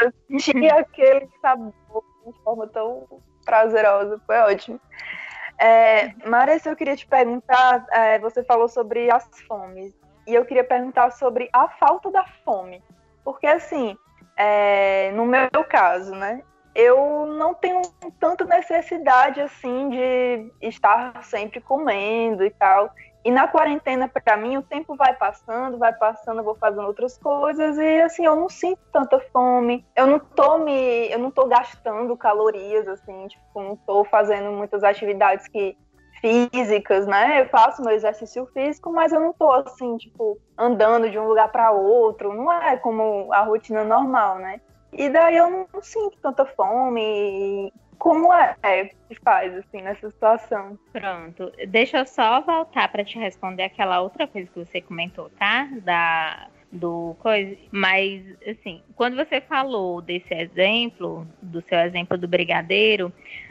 eu 0.00 0.38
tinha 0.38 0.76
aquele 0.76 1.28
sabor 1.42 1.72
de 2.24 2.32
forma 2.42 2.68
tão 2.68 3.04
prazerosa, 3.44 4.20
foi 4.26 4.38
ótimo. 4.38 4.80
É, 5.58 6.12
Marissa, 6.26 6.68
eu 6.68 6.76
queria 6.76 6.96
te 6.96 7.06
perguntar, 7.06 7.86
é, 7.90 8.18
você 8.18 8.42
falou 8.42 8.68
sobre 8.68 9.10
as 9.10 9.28
fomes, 9.46 9.94
e 10.26 10.34
eu 10.34 10.44
queria 10.44 10.64
perguntar 10.64 11.10
sobre 11.12 11.48
a 11.52 11.68
falta 11.68 12.10
da 12.10 12.24
fome. 12.44 12.82
Porque, 13.24 13.46
assim, 13.46 13.96
é, 14.36 15.12
no 15.12 15.24
meu 15.24 15.48
caso, 15.68 16.14
né, 16.14 16.42
eu 16.74 17.26
não 17.26 17.54
tenho 17.54 17.80
tanta 18.18 18.44
necessidade, 18.44 19.40
assim, 19.40 19.90
de 19.90 20.52
estar 20.60 21.22
sempre 21.22 21.60
comendo 21.60 22.44
e 22.44 22.50
tal. 22.50 22.92
E 23.24 23.30
na 23.30 23.48
quarentena, 23.48 24.06
para 24.06 24.36
mim, 24.36 24.58
o 24.58 24.62
tempo 24.62 24.94
vai 24.96 25.14
passando, 25.14 25.78
vai 25.78 25.94
passando, 25.94 26.38
eu 26.38 26.44
vou 26.44 26.54
fazendo 26.56 26.86
outras 26.86 27.16
coisas 27.16 27.78
e 27.78 28.02
assim, 28.02 28.26
eu 28.26 28.36
não 28.36 28.50
sinto 28.50 28.80
tanta 28.92 29.18
fome. 29.32 29.84
Eu 29.96 30.06
não 30.06 30.18
tô 30.18 30.58
me, 30.58 31.10
eu 31.10 31.18
não 31.18 31.30
tô 31.30 31.46
gastando 31.46 32.14
calorias 32.18 32.86
assim, 32.86 33.26
tipo, 33.28 33.62
não 33.62 33.76
tô 33.76 34.04
fazendo 34.04 34.52
muitas 34.52 34.84
atividades 34.84 35.48
que 35.48 35.74
físicas, 36.20 37.06
né? 37.06 37.40
Eu 37.40 37.48
faço 37.48 37.82
meu 37.82 37.92
exercício 37.92 38.46
físico, 38.52 38.92
mas 38.92 39.12
eu 39.12 39.20
não 39.20 39.32
tô 39.32 39.50
assim, 39.52 39.96
tipo, 39.96 40.38
andando 40.56 41.10
de 41.10 41.18
um 41.18 41.26
lugar 41.26 41.50
para 41.50 41.70
outro, 41.70 42.34
não 42.34 42.52
é 42.52 42.76
como 42.76 43.32
a 43.32 43.40
rotina 43.40 43.84
normal, 43.84 44.38
né? 44.38 44.60
E 44.92 45.08
daí 45.08 45.36
eu 45.36 45.50
não 45.50 45.82
sinto 45.82 46.16
tanta 46.22 46.46
fome 46.46 47.72
como 48.04 48.30
é, 48.34 48.54
é 48.62 48.84
que 48.84 49.18
faz 49.24 49.56
assim 49.56 49.80
nessa 49.80 50.10
situação. 50.10 50.78
Pronto, 50.92 51.50
deixa 51.68 52.00
eu 52.00 52.06
só 52.06 52.42
voltar 52.42 52.92
para 52.92 53.02
te 53.02 53.18
responder 53.18 53.62
aquela 53.62 54.02
outra 54.02 54.26
coisa 54.26 54.46
que 54.46 54.58
você 54.58 54.82
comentou, 54.82 55.30
tá? 55.30 55.66
Da 55.82 56.48
do 56.70 57.16
coisa, 57.20 57.56
mas 57.70 58.22
assim, 58.46 58.82
quando 58.94 59.16
você 59.16 59.40
falou 59.40 60.02
desse 60.02 60.34
exemplo, 60.34 61.26
do 61.40 61.62
seu 61.62 61.78
exemplo 61.78 62.18
do 62.18 62.28
brigadeiro, 62.28 63.10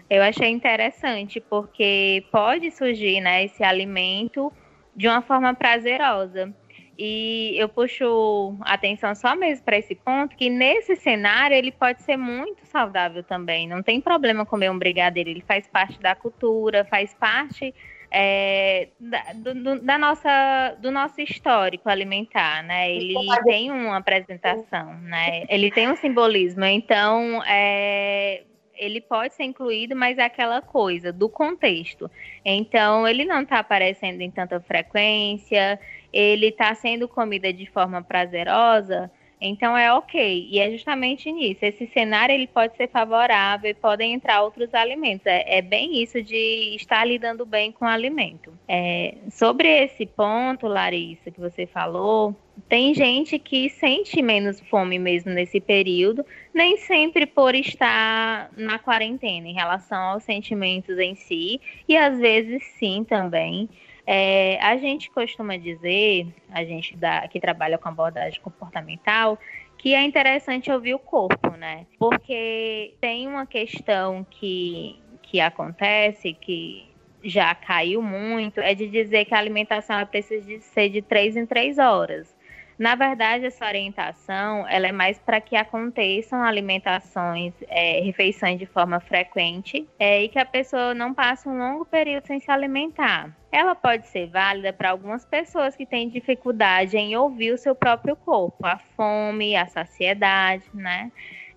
eu 0.09 0.21
achei 0.21 0.49
interessante 0.49 1.39
porque 1.39 2.23
pode 2.31 2.69
surgir, 2.69 3.21
né, 3.21 3.45
esse 3.45 3.63
alimento 3.63 4.51
de 4.95 5.07
uma 5.07 5.21
forma 5.21 5.55
prazerosa. 5.55 6.53
E 6.97 7.55
eu 7.57 7.67
puxo 7.67 8.55
atenção 8.61 9.15
só 9.15 9.35
mesmo 9.35 9.65
para 9.65 9.77
esse 9.77 9.95
ponto, 9.95 10.35
que 10.35 10.49
nesse 10.49 10.95
cenário 10.95 11.55
ele 11.55 11.71
pode 11.71 12.03
ser 12.03 12.17
muito 12.17 12.65
saudável 12.65 13.23
também. 13.23 13.67
Não 13.67 13.81
tem 13.81 13.99
problema 13.99 14.45
comer 14.45 14.69
um 14.69 14.77
brigadeiro, 14.77 15.29
ele 15.29 15.41
faz 15.41 15.67
parte 15.67 15.99
da 15.99 16.13
cultura, 16.13 16.85
faz 16.85 17.13
parte 17.13 17.73
é, 18.15 18.89
da, 18.99 19.23
do, 19.33 19.79
da, 19.81 19.97
nossa, 19.97 20.77
do 20.79 20.91
nosso 20.91 21.19
histórico 21.19 21.89
alimentar, 21.89 22.61
né? 22.63 22.93
Ele 22.95 23.15
tem 23.43 23.71
uma 23.71 23.97
apresentação, 23.97 24.93
né? 25.01 25.45
Ele 25.49 25.71
tem 25.71 25.89
um 25.89 25.95
simbolismo. 25.95 26.63
Então, 26.63 27.41
é, 27.47 28.43
ele 28.75 29.01
pode 29.01 29.33
ser 29.33 29.45
incluído, 29.45 29.95
mas 29.95 30.19
é 30.19 30.23
aquela 30.23 30.61
coisa 30.61 31.11
do 31.11 31.27
contexto. 31.27 32.09
Então, 32.45 33.07
ele 33.07 33.25
não 33.25 33.41
está 33.41 33.57
aparecendo 33.57 34.21
em 34.21 34.29
tanta 34.29 34.59
frequência, 34.61 35.79
ele 36.13 36.47
está 36.47 36.73
sendo 36.75 37.07
comida 37.07 37.51
de 37.51 37.65
forma 37.65 38.01
prazerosa, 38.03 39.11
então 39.45 39.77
é 39.77 39.91
ok. 39.93 40.47
E 40.49 40.57
é 40.57 40.71
justamente 40.71 41.29
nisso. 41.29 41.65
Esse 41.65 41.85
cenário 41.87 42.33
ele 42.33 42.47
pode 42.47 42.77
ser 42.77 42.87
favorável 42.87 43.69
e 43.69 43.73
podem 43.73 44.13
entrar 44.13 44.41
outros 44.41 44.73
alimentos. 44.73 45.25
É, 45.25 45.57
é 45.57 45.61
bem 45.61 46.01
isso 46.01 46.21
de 46.23 46.75
estar 46.75 47.03
lidando 47.03 47.45
bem 47.45 47.69
com 47.69 47.83
o 47.83 47.87
alimento. 47.89 48.53
É, 48.65 49.15
sobre 49.29 49.67
esse 49.67 50.05
ponto, 50.05 50.65
Larissa, 50.65 51.29
que 51.29 51.41
você 51.41 51.65
falou, 51.65 52.33
tem 52.69 52.93
gente 52.93 53.37
que 53.37 53.69
sente 53.69 54.21
menos 54.21 54.61
fome 54.61 54.97
mesmo 54.97 55.31
nesse 55.31 55.59
período, 55.59 56.25
nem 56.53 56.77
sempre 56.77 57.25
por 57.25 57.53
estar 57.53 58.49
na 58.55 58.79
quarentena 58.79 59.47
em 59.47 59.53
relação 59.53 59.97
aos 59.97 60.23
sentimentos 60.23 60.97
em 60.97 61.15
si, 61.15 61.59
e 61.87 61.97
às 61.97 62.17
vezes 62.17 62.63
sim 62.79 63.03
também. 63.03 63.67
É, 64.05 64.59
a 64.61 64.75
gente 64.77 65.09
costuma 65.11 65.57
dizer, 65.57 66.27
a 66.51 66.63
gente 66.63 66.95
da, 66.97 67.27
que 67.27 67.39
trabalha 67.39 67.77
com 67.77 67.87
abordagem 67.87 68.41
comportamental, 68.41 69.39
que 69.77 69.93
é 69.93 70.03
interessante 70.03 70.71
ouvir 70.71 70.93
o 70.93 70.99
corpo, 70.99 71.51
né? 71.51 71.85
Porque 71.97 72.95
tem 72.99 73.27
uma 73.27 73.45
questão 73.45 74.25
que, 74.29 74.99
que 75.21 75.39
acontece, 75.39 76.33
que 76.33 76.89
já 77.23 77.55
caiu 77.55 78.01
muito, 78.01 78.59
é 78.59 78.73
de 78.73 78.87
dizer 78.87 79.25
que 79.25 79.33
a 79.33 79.39
alimentação 79.39 80.05
precisa 80.05 80.45
de 80.45 80.59
ser 80.59 80.89
de 80.89 81.01
três 81.01 81.37
em 81.37 81.45
três 81.45 81.77
horas. 81.77 82.35
Na 82.83 82.95
verdade, 82.95 83.45
essa 83.45 83.65
orientação 83.65 84.67
ela 84.67 84.87
é 84.87 84.91
mais 84.91 85.17
para 85.17 85.39
que 85.39 85.55
aconteçam 85.55 86.43
alimentações, 86.43 87.53
é, 87.69 88.01
refeições 88.01 88.59
de 88.59 88.65
forma 88.65 88.99
frequente 88.99 89.87
é, 89.97 90.21
e 90.23 90.27
que 90.27 90.37
a 90.37 90.45
pessoa 90.45 90.93
não 90.93 91.13
passe 91.13 91.47
um 91.47 91.57
longo 91.57 91.85
período 91.85 92.27
sem 92.27 92.41
se 92.41 92.51
alimentar. 92.51 93.33
Ela 93.49 93.73
pode 93.73 94.05
ser 94.07 94.27
válida 94.27 94.73
para 94.73 94.89
algumas 94.89 95.23
pessoas 95.23 95.77
que 95.77 95.85
têm 95.85 96.09
dificuldade 96.09 96.97
em 96.97 97.15
ouvir 97.15 97.53
o 97.53 97.57
seu 97.57 97.73
próprio 97.73 98.17
corpo, 98.17 98.65
a 98.65 98.77
fome, 98.97 99.55
a 99.55 99.65
saciedade, 99.65 100.65
né? 100.73 101.09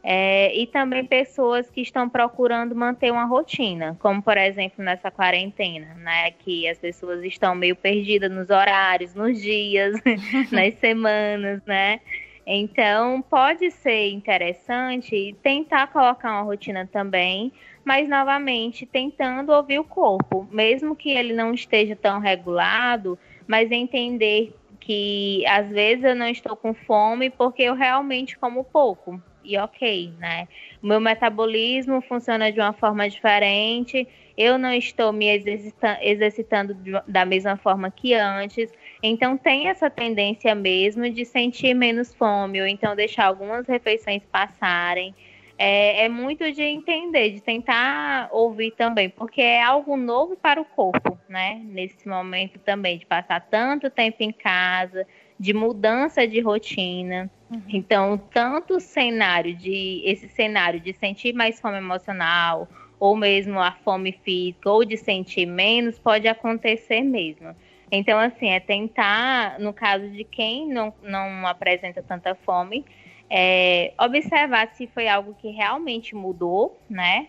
É, 0.09 0.57
e 0.57 0.69
também 0.69 1.05
pessoas 1.05 1.69
que 1.69 1.81
estão 1.81 2.09
procurando 2.09 2.77
manter 2.77 3.11
uma 3.11 3.25
rotina, 3.25 3.97
como 3.99 4.23
por 4.23 4.39
exemplo 4.39 4.85
nessa 4.85 5.11
quarentena, 5.11 5.95
né? 5.95 6.31
Que 6.31 6.69
as 6.69 6.79
pessoas 6.79 7.25
estão 7.25 7.57
meio 7.57 7.75
perdidas 7.75 8.31
nos 8.31 8.49
horários, 8.49 9.17
nos 9.17 9.43
dias, 9.43 10.01
nas 10.53 10.75
semanas, 10.79 11.61
né? 11.67 11.99
Então 12.47 13.21
pode 13.21 13.69
ser 13.73 14.11
interessante 14.11 15.35
tentar 15.43 15.89
colocar 15.89 16.31
uma 16.31 16.43
rotina 16.43 16.87
também, 16.87 17.53
mas 17.85 18.09
novamente 18.09 18.87
tentando 18.87 19.51
ouvir 19.51 19.81
o 19.81 19.85
corpo, 19.85 20.47
mesmo 20.53 20.95
que 20.95 21.11
ele 21.11 21.33
não 21.33 21.53
esteja 21.53 21.97
tão 21.97 22.21
regulado, 22.21 23.19
mas 23.45 23.73
entender 23.73 24.55
que 24.79 25.45
às 25.49 25.69
vezes 25.69 26.05
eu 26.05 26.15
não 26.15 26.29
estou 26.29 26.55
com 26.55 26.73
fome 26.73 27.29
porque 27.29 27.65
eu 27.65 27.75
realmente 27.75 28.39
como 28.39 28.63
pouco 28.63 29.21
e 29.47 29.57
ok, 29.57 30.13
né? 30.19 30.49
Meu 30.83 31.01
metabolismo 31.01 32.01
funciona 32.03 32.51
de 32.51 32.61
uma 32.61 32.73
forma 32.73 33.09
diferente, 33.09 34.07
eu 34.37 34.59
não 34.59 34.73
estou 34.73 35.13
me 35.13 35.29
exercitando, 35.29 35.99
exercitando 36.03 36.77
da 37.07 37.25
mesma 37.25 37.57
forma 37.57 37.91
que 37.91 38.13
antes, 38.13 38.71
então 39.03 39.37
tem 39.37 39.69
essa 39.69 39.89
tendência 39.89 40.55
mesmo 40.55 41.09
de 41.09 41.25
sentir 41.25 41.75
menos 41.75 42.15
fome, 42.15 42.61
ou 42.61 42.67
então 42.67 42.95
deixar 42.95 43.27
algumas 43.27 43.67
refeições 43.67 44.23
passarem. 44.31 45.15
É, 45.59 46.05
é, 46.05 46.09
muito 46.09 46.53
de 46.53 46.63
entender, 46.63 47.31
de 47.31 47.41
tentar 47.41 48.29
ouvir 48.31 48.73
também, 48.73 49.09
porque 49.09 49.41
é 49.41 49.63
algo 49.63 49.97
novo 49.97 50.37
para 50.37 50.61
o 50.61 50.67
corpo, 50.67 51.19
né? 51.27 51.63
Nesse 51.65 52.07
momento 52.07 52.59
também, 52.59 52.99
de 52.99 53.07
passar 53.07 53.41
tanto 53.41 53.89
tempo 53.89 54.19
em 54.21 54.33
casa, 54.33 55.07
de 55.41 55.55
mudança 55.55 56.29
de 56.29 56.41
rotina. 56.41 57.31
Uhum. 57.51 57.63
Então, 57.69 58.19
tanto 58.19 58.77
o 58.77 58.81
cenário 58.81 59.55
de 59.55 60.03
esse 60.05 60.29
cenário 60.29 60.81
de 60.81 60.93
sentir 60.93 61.33
mais 61.33 61.61
fome 61.61 61.79
emocional, 61.79 62.69
ou 62.99 63.17
mesmo 63.17 63.61
a 63.61 63.73
fome 63.73 64.13
física, 64.13 64.71
ou 64.71 64.85
de 64.85 64.97
sentir 64.97 65.47
menos, 65.47 65.99
pode 65.99 66.27
acontecer 66.27 67.03
mesmo. 67.03 67.55
Então, 67.91 68.19
assim, 68.19 68.49
é 68.49 68.59
tentar, 68.59 69.61
no 69.61 69.73
caso 69.73 70.09
de 70.11 70.25
quem 70.25 70.69
não, 70.69 70.93
não 71.03 71.47
apresenta 71.47 72.03
tanta 72.03 72.35
fome, 72.35 72.85
é, 73.31 73.93
observar 73.99 74.69
se 74.75 74.87
foi 74.89 75.09
algo 75.09 75.35
que 75.35 75.51
realmente 75.51 76.15
mudou, 76.15 76.79
né? 76.89 77.29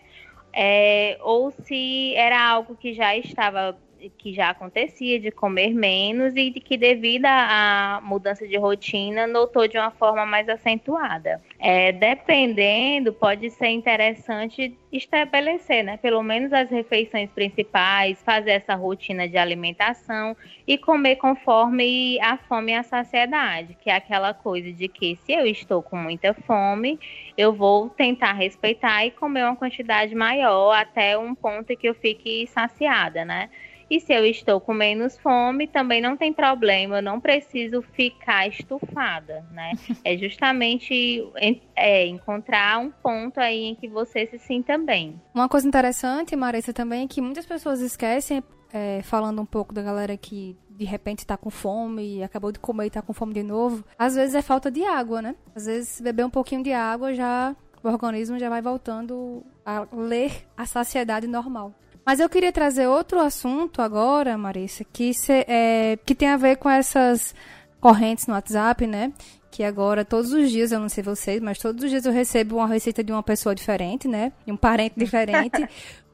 É, 0.52 1.18
ou 1.20 1.50
se 1.50 2.14
era 2.14 2.40
algo 2.40 2.74
que 2.74 2.92
já 2.92 3.16
estava 3.16 3.78
que 4.16 4.32
já 4.32 4.50
acontecia 4.50 5.18
de 5.18 5.30
comer 5.30 5.74
menos 5.74 6.34
e 6.36 6.50
de 6.50 6.60
que 6.60 6.76
devido 6.76 7.26
à 7.26 8.00
mudança 8.02 8.46
de 8.46 8.56
rotina 8.56 9.26
notou 9.26 9.66
de 9.66 9.76
uma 9.76 9.90
forma 9.90 10.24
mais 10.24 10.48
acentuada. 10.48 11.42
É, 11.58 11.92
dependendo, 11.92 13.12
pode 13.12 13.50
ser 13.50 13.68
interessante 13.68 14.76
estabelecer, 14.92 15.82
né, 15.84 15.96
pelo 15.96 16.22
menos 16.22 16.52
as 16.52 16.70
refeições 16.70 17.28
principais, 17.30 18.22
fazer 18.22 18.52
essa 18.52 18.74
rotina 18.74 19.28
de 19.28 19.36
alimentação 19.36 20.36
e 20.66 20.78
comer 20.78 21.16
conforme 21.16 22.18
a 22.20 22.36
fome 22.36 22.72
e 22.72 22.74
a 22.74 22.82
saciedade, 22.82 23.76
que 23.82 23.90
é 23.90 23.96
aquela 23.96 24.32
coisa 24.32 24.72
de 24.72 24.88
que 24.88 25.16
se 25.16 25.32
eu 25.32 25.46
estou 25.46 25.82
com 25.82 25.96
muita 25.96 26.32
fome, 26.32 26.98
eu 27.36 27.52
vou 27.52 27.90
tentar 27.90 28.32
respeitar 28.32 29.04
e 29.04 29.10
comer 29.10 29.44
uma 29.44 29.56
quantidade 29.56 30.14
maior 30.14 30.72
até 30.72 31.18
um 31.18 31.34
ponto 31.34 31.76
que 31.76 31.88
eu 31.88 31.94
fique 31.94 32.46
saciada, 32.46 33.24
né? 33.24 33.50
E 33.90 34.00
se 34.00 34.12
eu 34.12 34.24
estou 34.26 34.60
com 34.60 34.74
menos 34.74 35.18
fome, 35.18 35.66
também 35.66 36.00
não 36.00 36.16
tem 36.16 36.32
problema, 36.32 36.98
eu 36.98 37.02
não 37.02 37.20
preciso 37.20 37.82
ficar 37.82 38.48
estufada, 38.48 39.44
né? 39.52 39.72
É 40.04 40.16
justamente 40.16 41.28
é, 41.76 42.06
encontrar 42.06 42.78
um 42.78 42.90
ponto 42.90 43.38
aí 43.38 43.64
em 43.64 43.74
que 43.74 43.88
você 43.88 44.26
se 44.26 44.38
sinta 44.38 44.78
bem. 44.78 45.20
Uma 45.34 45.48
coisa 45.48 45.66
interessante, 45.66 46.36
Marissa, 46.36 46.72
também, 46.72 47.04
é 47.04 47.08
que 47.08 47.20
muitas 47.20 47.44
pessoas 47.44 47.80
esquecem, 47.80 48.42
é, 48.72 49.02
falando 49.02 49.42
um 49.42 49.46
pouco 49.46 49.74
da 49.74 49.82
galera 49.82 50.16
que 50.16 50.56
de 50.70 50.84
repente 50.84 51.20
está 51.20 51.36
com 51.36 51.50
fome 51.50 52.18
e 52.18 52.22
acabou 52.22 52.52
de 52.52 52.60
comer 52.60 52.84
e 52.84 52.86
está 52.86 53.02
com 53.02 53.12
fome 53.12 53.34
de 53.34 53.42
novo, 53.42 53.84
às 53.98 54.14
vezes 54.14 54.34
é 54.34 54.42
falta 54.42 54.70
de 54.70 54.84
água, 54.84 55.20
né? 55.20 55.34
Às 55.54 55.66
vezes 55.66 56.00
beber 56.00 56.24
um 56.24 56.30
pouquinho 56.30 56.62
de 56.62 56.72
água 56.72 57.12
já 57.12 57.54
o 57.82 57.88
organismo 57.88 58.38
já 58.38 58.48
vai 58.48 58.60
voltando 58.60 59.42
a 59.64 59.86
ler 59.92 60.46
a 60.56 60.66
saciedade 60.66 61.26
normal. 61.26 61.74
Mas 62.08 62.20
eu 62.20 62.28
queria 62.30 62.50
trazer 62.50 62.86
outro 62.86 63.20
assunto 63.20 63.82
agora, 63.82 64.38
Marissa, 64.38 64.82
que, 64.82 65.12
se, 65.12 65.44
é, 65.46 65.98
que 66.06 66.14
tem 66.14 66.26
a 66.26 66.38
ver 66.38 66.56
com 66.56 66.70
essas 66.70 67.34
correntes 67.82 68.26
no 68.26 68.32
WhatsApp, 68.32 68.86
né? 68.86 69.12
Que 69.50 69.62
agora, 69.62 70.06
todos 70.06 70.32
os 70.32 70.50
dias, 70.50 70.72
eu 70.72 70.80
não 70.80 70.88
sei 70.88 71.04
vocês, 71.04 71.38
mas 71.38 71.58
todos 71.58 71.84
os 71.84 71.90
dias 71.90 72.06
eu 72.06 72.12
recebo 72.12 72.56
uma 72.56 72.66
receita 72.66 73.04
de 73.04 73.12
uma 73.12 73.22
pessoa 73.22 73.54
diferente, 73.54 74.08
né? 74.08 74.32
De 74.46 74.50
um 74.50 74.56
parente 74.56 74.94
diferente, 74.98 75.68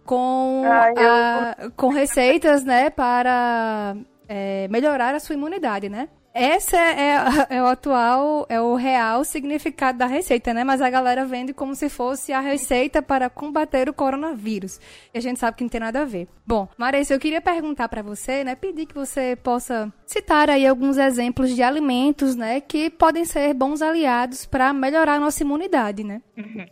com, 0.04 0.64
a, 0.66 1.70
com 1.76 1.90
receitas, 1.90 2.64
né? 2.64 2.90
Para 2.90 3.96
é, 4.28 4.66
melhorar 4.66 5.14
a 5.14 5.20
sua 5.20 5.36
imunidade, 5.36 5.88
né? 5.88 6.08
Essa 6.34 6.76
é, 6.76 7.14
é, 7.56 7.62
o 7.62 7.66
atual, 7.66 8.44
é 8.48 8.60
o 8.60 8.74
real 8.74 9.24
significado 9.24 9.98
da 9.98 10.06
receita, 10.06 10.52
né? 10.52 10.64
Mas 10.64 10.82
a 10.82 10.90
galera 10.90 11.24
vende 11.24 11.54
como 11.54 11.76
se 11.76 11.88
fosse 11.88 12.32
a 12.32 12.40
receita 12.40 13.00
para 13.00 13.30
combater 13.30 13.88
o 13.88 13.94
coronavírus. 13.94 14.80
E 15.14 15.18
a 15.18 15.20
gente 15.20 15.38
sabe 15.38 15.56
que 15.56 15.62
não 15.62 15.70
tem 15.70 15.80
nada 15.80 16.02
a 16.02 16.04
ver. 16.04 16.26
Bom, 16.44 16.68
Marisa, 16.76 17.14
eu 17.14 17.20
queria 17.20 17.40
perguntar 17.40 17.88
para 17.88 18.02
você, 18.02 18.42
né? 18.42 18.56
Pedir 18.56 18.86
que 18.86 18.94
você 18.94 19.36
possa 19.36 19.92
citar 20.04 20.50
aí 20.50 20.66
alguns 20.66 20.98
exemplos 20.98 21.54
de 21.54 21.62
alimentos, 21.62 22.34
né? 22.34 22.60
Que 22.60 22.90
podem 22.90 23.24
ser 23.24 23.54
bons 23.54 23.80
aliados 23.80 24.44
para 24.44 24.72
melhorar 24.72 25.14
a 25.14 25.20
nossa 25.20 25.44
imunidade, 25.44 26.02
né? 26.02 26.20
Uhum. 26.36 26.66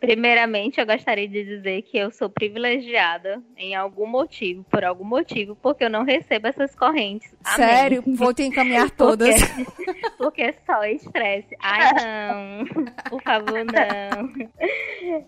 Primeiramente, 0.00 0.80
eu 0.80 0.86
gostaria 0.86 1.28
de 1.28 1.44
dizer 1.44 1.82
que 1.82 1.96
eu 1.96 2.10
sou 2.10 2.28
privilegiada 2.28 3.42
em 3.56 3.74
algum 3.74 4.06
motivo, 4.06 4.64
por 4.64 4.84
algum 4.84 5.04
motivo, 5.04 5.56
porque 5.56 5.84
eu 5.84 5.90
não 5.90 6.04
recebo 6.04 6.46
essas 6.46 6.74
correntes. 6.74 7.34
Amém. 7.44 7.66
Sério? 7.68 8.04
Vou 8.06 8.32
te 8.34 8.42
encaminhar 8.42 8.90
todas. 8.90 9.34
Porque, 9.54 10.10
porque 10.18 10.42
é 10.42 10.54
só 10.66 10.84
estresse. 10.84 11.56
Ai, 11.60 11.92
não. 11.94 12.64
Por 13.08 13.22
favor, 13.22 13.64
não. 13.64 14.32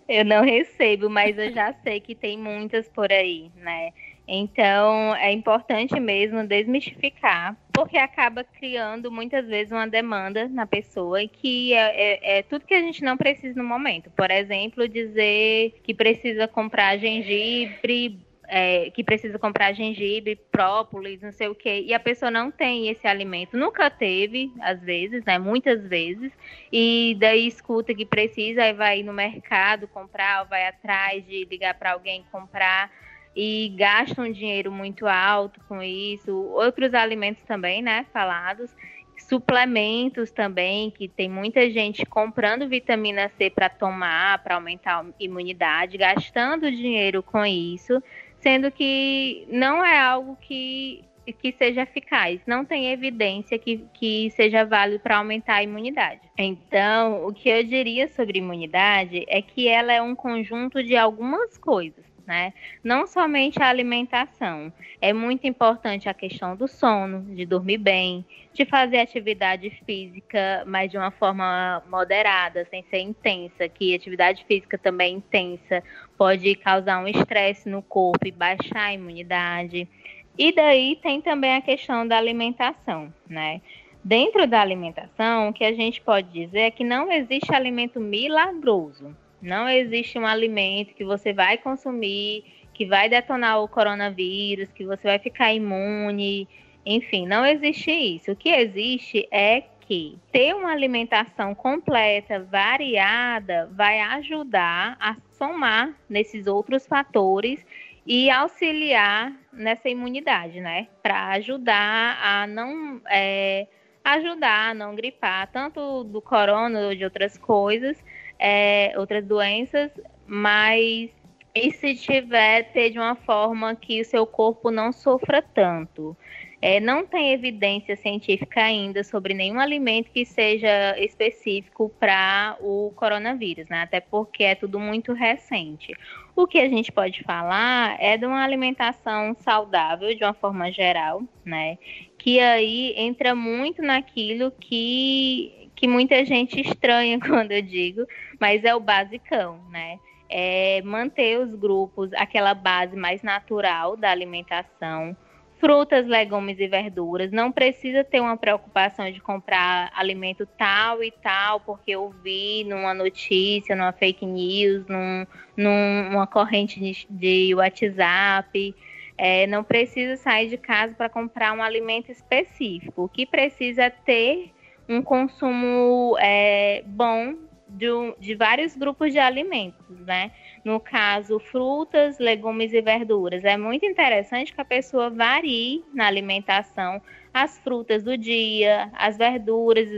Eu 0.09 0.25
não 0.25 0.42
recebo, 0.42 1.09
mas 1.09 1.37
eu 1.38 1.53
já 1.53 1.73
sei 1.83 2.01
que 2.01 2.14
tem 2.14 2.38
muitas 2.38 2.88
por 2.88 3.12
aí, 3.12 3.51
né? 3.57 3.92
Então, 4.29 5.14
é 5.16 5.33
importante 5.33 5.99
mesmo 6.01 6.45
desmistificar, 6.47 7.57
porque 7.77 7.99
acaba 7.99 8.43
criando 8.43 9.12
muitas 9.12 9.47
vezes 9.47 9.71
uma 9.71 9.87
demanda 9.87 10.49
na 10.49 10.67
pessoa 10.67 11.23
e 11.23 11.29
que 11.29 11.75
é, 11.75 11.79
é, 11.79 12.39
é, 12.39 12.43
tudo 12.43 12.65
que 12.65 12.73
a 12.73 12.81
gente 12.81 13.05
não 13.05 13.19
precisa 13.19 13.61
no 13.61 13.69
momento. 13.69 14.11
Por 14.17 14.31
exemplo, 14.31 14.89
dizer 14.89 15.79
que 15.83 15.93
precisa 15.93 16.49
comprar 16.49 16.97
gengibre, 16.97 18.19
é, 18.49 18.91
que 18.93 19.05
precisa 19.05 19.39
comprar 19.39 19.75
gengibre, 19.75 20.37
própolis, 20.51 21.21
não 21.21 21.33
sei 21.33 21.49
o 21.49 21.55
quê, 21.55 21.85
e 21.87 21.93
a 21.93 22.01
pessoa 22.01 22.31
não 22.31 22.51
tem 22.51 22.89
esse 22.89 23.07
alimento, 23.07 23.59
nunca 23.59 23.91
teve, 23.91 24.51
às 24.61 24.81
vezes, 24.81 25.23
né, 25.27 25.39
muitas 25.39 25.87
vezes, 25.87 26.33
e 26.73 27.15
daí 27.21 27.47
escuta 27.47 27.95
que 27.95 28.07
precisa, 28.07 28.62
aí 28.62 28.73
vai 28.73 29.03
no 29.03 29.12
mercado 29.12 29.87
comprar, 29.89 30.43
ou 30.43 30.49
vai 30.49 30.67
atrás 30.67 31.27
de 31.27 31.45
ligar 31.45 31.75
para 31.75 31.93
alguém 31.93 32.25
comprar 32.33 32.91
e 33.37 33.68
gastam 33.77 34.33
dinheiro 34.33 34.72
muito 34.72 35.07
alto 35.07 35.61
com 35.68 35.83
isso. 35.83 36.35
Outros 36.35 36.94
alimentos 36.94 37.42
também, 37.42 37.83
né, 37.83 38.07
falados. 38.11 38.75
Suplementos 39.18 40.31
também, 40.31 40.90
que 40.90 41.07
tem 41.07 41.29
muita 41.29 41.70
gente 41.70 42.07
comprando 42.07 42.68
vitamina 42.68 43.31
C 43.37 43.51
para 43.51 43.68
tomar, 43.68 44.42
para 44.42 44.55
aumentar 44.55 45.01
a 45.01 45.07
imunidade, 45.20 45.99
gastando 45.99 46.70
dinheiro 46.70 47.22
com 47.22 47.44
isso, 47.44 48.03
sendo 48.40 48.70
que 48.70 49.46
não 49.51 49.85
é 49.85 49.99
algo 49.99 50.37
que, 50.40 51.03
que 51.40 51.53
seja 51.53 51.83
eficaz, 51.83 52.40
não 52.46 52.64
tem 52.64 52.92
evidência 52.92 53.59
que, 53.59 53.85
que 53.94 54.31
seja 54.31 54.64
válido 54.64 55.01
para 55.01 55.16
aumentar 55.16 55.57
a 55.57 55.62
imunidade. 55.62 56.20
Então, 56.38 57.27
o 57.27 57.33
que 57.33 57.49
eu 57.49 57.64
diria 57.64 58.09
sobre 58.09 58.38
imunidade 58.38 59.25
é 59.29 59.42
que 59.42 59.66
ela 59.66 59.92
é 59.92 60.01
um 60.01 60.14
conjunto 60.14 60.85
de 60.85 60.96
algumas 60.96 61.57
coisas 61.59 62.15
né? 62.27 62.53
Não 62.83 63.07
somente 63.07 63.62
a 63.62 63.69
alimentação, 63.69 64.73
é 65.01 65.12
muito 65.12 65.47
importante 65.47 66.09
a 66.09 66.15
questão 66.15 66.57
do 66.57 66.67
sono, 66.67 67.23
de 67.35 67.47
dormir 67.47 67.79
bem, 67.79 68.25
de 68.53 68.65
fazer 68.65 68.99
atividade 68.99 69.71
física, 69.87 70.65
mas 70.67 70.91
de 70.91 70.99
uma 70.99 71.11
forma 71.11 71.83
moderada, 71.89 72.67
sem 72.69 72.83
ser 72.91 72.99
intensa, 72.99 73.69
que 73.69 73.95
atividade 73.95 74.45
física 74.45 74.77
também 74.77 75.17
intensa 75.17 75.83
pode 76.19 76.55
causar 76.57 76.99
um 77.03 77.07
estresse 77.07 77.69
no 77.69 77.83
corpo 77.83 78.27
e 78.27 78.33
baixar 78.33 78.87
a 78.87 78.95
imunidade. 78.95 79.89
E 80.37 80.53
daí 80.53 80.97
tem 80.97 81.21
também 81.21 81.55
a 81.55 81.62
questão 81.62 82.07
da 82.07 82.19
alimentação, 82.19 83.12
né? 83.29 83.61
Dentro 84.05 84.47
da 84.47 84.61
alimentação, 84.61 85.49
o 85.49 85.53
que 85.53 85.65
a 85.65 85.73
gente 85.73 86.01
pode 86.01 86.29
dizer 86.31 86.61
é 86.61 86.71
que 86.71 86.85
não 86.85 87.11
existe 87.11 87.53
alimento 87.53 87.99
milagroso. 87.99 89.17
Não 89.40 89.68
existe 89.68 90.18
um 90.18 90.27
alimento 90.27 90.94
que 90.94 91.05
você 91.05 91.33
vai 91.33 91.59
consumir, 91.59 92.44
que 92.72 92.85
vai 92.87 93.09
detonar 93.09 93.62
o 93.62 93.68
coronavírus, 93.68 94.72
que 94.72 94.85
você 94.85 95.09
vai 95.09 95.18
ficar 95.18 95.53
imune. 95.53 96.49
Enfim, 96.85 97.27
não 97.27 97.44
existe 97.44 97.90
isso. 97.90 98.33
O 98.33 98.37
que 98.37 98.51
existe 98.51 99.27
é 99.31 99.62
que 99.81 100.18
ter 100.33 100.55
uma 100.55 100.72
alimentação 100.72 101.55
completa, 101.55 102.40
variada, 102.40 103.70
vai 103.72 104.01
ajudar 104.01 104.96
a 105.01 105.16
somar 105.31 105.94
nesses 106.09 106.46
outros 106.46 106.87
fatores 106.87 107.64
e 108.05 108.31
auxiliar 108.31 109.33
nessa 109.53 109.88
imunidade, 109.88 110.61
né? 110.61 110.88
Para 111.03 111.29
ajudar 111.31 112.18
a 112.22 112.46
não 112.46 113.01
é, 113.09 113.66
ajudar 114.05 114.70
a 114.70 114.75
não 114.75 114.94
gripar, 114.94 115.51
tanto 115.51 116.05
do 116.05 116.20
corona 116.20 116.88
ou 116.88 116.94
de 116.94 117.05
outras 117.05 117.37
coisas, 117.38 117.96
é, 118.38 118.92
outras 118.96 119.25
doenças, 119.25 119.90
mas 120.27 121.11
e 121.55 121.70
se 121.72 121.94
tiver 121.94 122.70
ter 122.72 122.90
de 122.90 122.99
uma 122.99 123.14
forma 123.14 123.75
que 123.75 124.03
o 124.03 124.05
seu 124.05 124.27
corpo 124.27 124.70
não 124.70 124.92
sofra 124.92 125.40
tanto. 125.40 126.14
É, 126.61 126.81
não 126.81 127.07
tem 127.07 127.33
evidência 127.33 127.96
científica 127.96 128.62
ainda 128.62 129.05
sobre 129.05 129.35
nenhum 129.35 129.61
alimento 129.61 130.11
que 130.11 130.25
seja 130.25 130.99
específico 130.99 131.90
para 132.01 132.57
o 132.61 132.92
coronavírus, 132.96 133.68
né? 133.68 133.83
Até 133.83 134.01
porque 134.01 134.44
é 134.44 134.55
tudo 134.55 134.81
muito 134.81 135.12
recente. 135.12 135.94
O 136.35 136.46
que 136.46 136.59
a 136.59 136.68
gente 136.68 136.90
pode 136.90 137.22
falar 137.25 137.96
é 138.01 138.16
de 138.16 138.27
uma 138.27 138.42
alimentação 138.42 139.35
saudável, 139.38 140.14
de 140.14 140.25
uma 140.25 140.35
forma 140.35 140.70
geral, 140.72 141.22
né? 141.44 141.79
Que 142.18 142.40
aí 142.40 142.94
entra 142.96 143.35
muito 143.35 143.81
naquilo 143.83 144.51
que, 144.51 145.65
que 145.77 145.87
muita 145.87 146.25
gente 146.25 146.61
estranha 146.61 147.21
quando 147.21 147.53
eu 147.53 147.62
digo, 147.62 148.07
mas 148.41 148.65
é 148.65 148.75
o 148.75 148.81
basicão, 148.81 149.61
né? 149.71 150.01
É 150.29 150.83
manter 150.83 151.39
os 151.39 151.55
grupos, 151.55 152.11
aquela 152.15 152.53
base 152.53 152.97
mais 152.97 153.23
natural 153.23 153.97
da 153.97 154.11
alimentação, 154.11 155.17
frutas, 155.61 156.07
legumes 156.07 156.59
e 156.59 156.67
verduras. 156.67 157.31
Não 157.31 157.53
precisa 157.53 158.03
ter 158.03 158.21
uma 158.21 158.37
preocupação 158.37 159.11
de 159.12 159.21
comprar 159.21 159.93
alimento 159.95 160.45
tal 160.59 161.05
e 161.05 161.11
tal, 161.11 161.61
porque 161.61 161.93
eu 161.93 162.12
vi 162.25 162.65
numa 162.65 162.93
notícia, 162.93 163.77
numa 163.77 163.93
fake 163.93 164.27
news, 164.27 164.85
num, 164.87 165.27
numa 165.57 166.27
corrente 166.27 167.07
de, 167.09 167.55
WhatsApp. 167.55 168.75
É, 169.19 169.47
não 169.47 169.65
precisa 169.65 170.17
sair 170.17 170.49
de 170.49 170.59
casa 170.59 170.95
para 170.95 171.09
comprar 171.09 171.53
um 171.53 171.62
alimento 171.62 172.11
específico. 172.11 173.05
O 173.05 173.09
que 173.09 173.25
precisa 173.25 173.85
é 173.85 173.91
ter 173.91 174.53
um 174.88 175.03
consumo 175.03 176.16
é, 176.18 176.83
bom 176.87 177.35
de, 177.68 177.87
de 178.18 178.35
vários 178.35 178.77
grupos 178.77 179.12
de 179.12 179.18
alimentos, 179.18 180.01
né? 180.01 180.31
no 180.66 180.81
caso, 180.81 181.38
frutas, 181.38 182.18
legumes 182.18 182.72
e 182.72 182.83
verduras. 182.83 183.44
É 183.44 183.57
muito 183.57 183.87
interessante 183.87 184.53
que 184.53 184.61
a 184.61 184.64
pessoa 184.64 185.09
varie 185.09 185.85
na 185.94 186.09
alimentação 186.09 187.01
as 187.33 187.57
frutas 187.59 188.03
do 188.03 188.18
dia, 188.18 188.90
as 188.94 189.16
verduras 189.16 189.88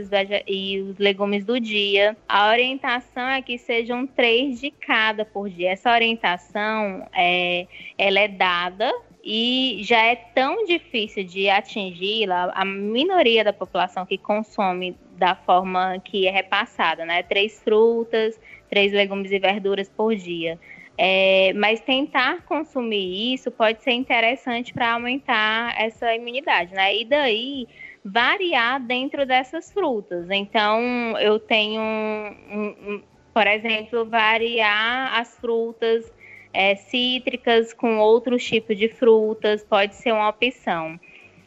e 0.45 0.79
os 0.81 0.97
legumes 0.99 1.43
do 1.43 1.59
dia. 1.59 2.15
A 2.27 2.49
orientação 2.49 3.27
é 3.27 3.41
que 3.41 3.57
sejam 3.57 4.05
três 4.05 4.59
de 4.59 4.69
cada 4.69 5.25
por 5.25 5.49
dia. 5.49 5.71
Essa 5.71 5.91
orientação 5.91 7.07
é, 7.15 7.65
ela 7.97 8.19
é 8.19 8.27
dada 8.27 8.93
e 9.23 9.79
já 9.83 10.01
é 10.05 10.15
tão 10.15 10.65
difícil 10.65 11.23
de 11.23 11.49
atingi-la, 11.49 12.51
a 12.53 12.63
minoria 12.63 13.43
da 13.43 13.51
população 13.51 14.05
que 14.05 14.17
consome 14.17 14.95
da 15.17 15.35
forma 15.35 15.99
que 15.99 16.27
é 16.27 16.31
repassada, 16.31 17.05
né? 17.05 17.21
Três 17.23 17.61
frutas, 17.61 18.39
três 18.69 18.93
legumes 18.93 19.31
e 19.31 19.39
verduras 19.39 19.89
por 19.89 20.15
dia. 20.15 20.57
É, 20.97 21.53
mas 21.53 21.79
tentar 21.79 22.43
consumir 22.43 23.33
isso 23.33 23.49
pode 23.51 23.81
ser 23.83 23.91
interessante 23.91 24.73
para 24.73 24.93
aumentar 24.93 25.73
essa 25.79 26.13
imunidade, 26.13 26.73
né? 26.73 26.95
E 26.95 27.05
daí 27.05 27.67
variar 28.03 28.81
dentro 28.81 29.25
dessas 29.25 29.71
frutas. 29.71 30.29
Então, 30.29 31.17
eu 31.19 31.39
tenho, 31.39 31.81
um, 31.81 32.67
um, 32.67 33.03
por 33.33 33.47
exemplo, 33.47 34.05
variar 34.05 35.19
as 35.19 35.37
frutas 35.37 36.11
é, 36.53 36.75
cítricas 36.75 37.73
com 37.73 37.97
outros 37.97 38.43
tipos 38.43 38.77
de 38.77 38.87
frutas, 38.89 39.63
pode 39.63 39.95
ser 39.95 40.11
uma 40.11 40.29
opção 40.29 40.99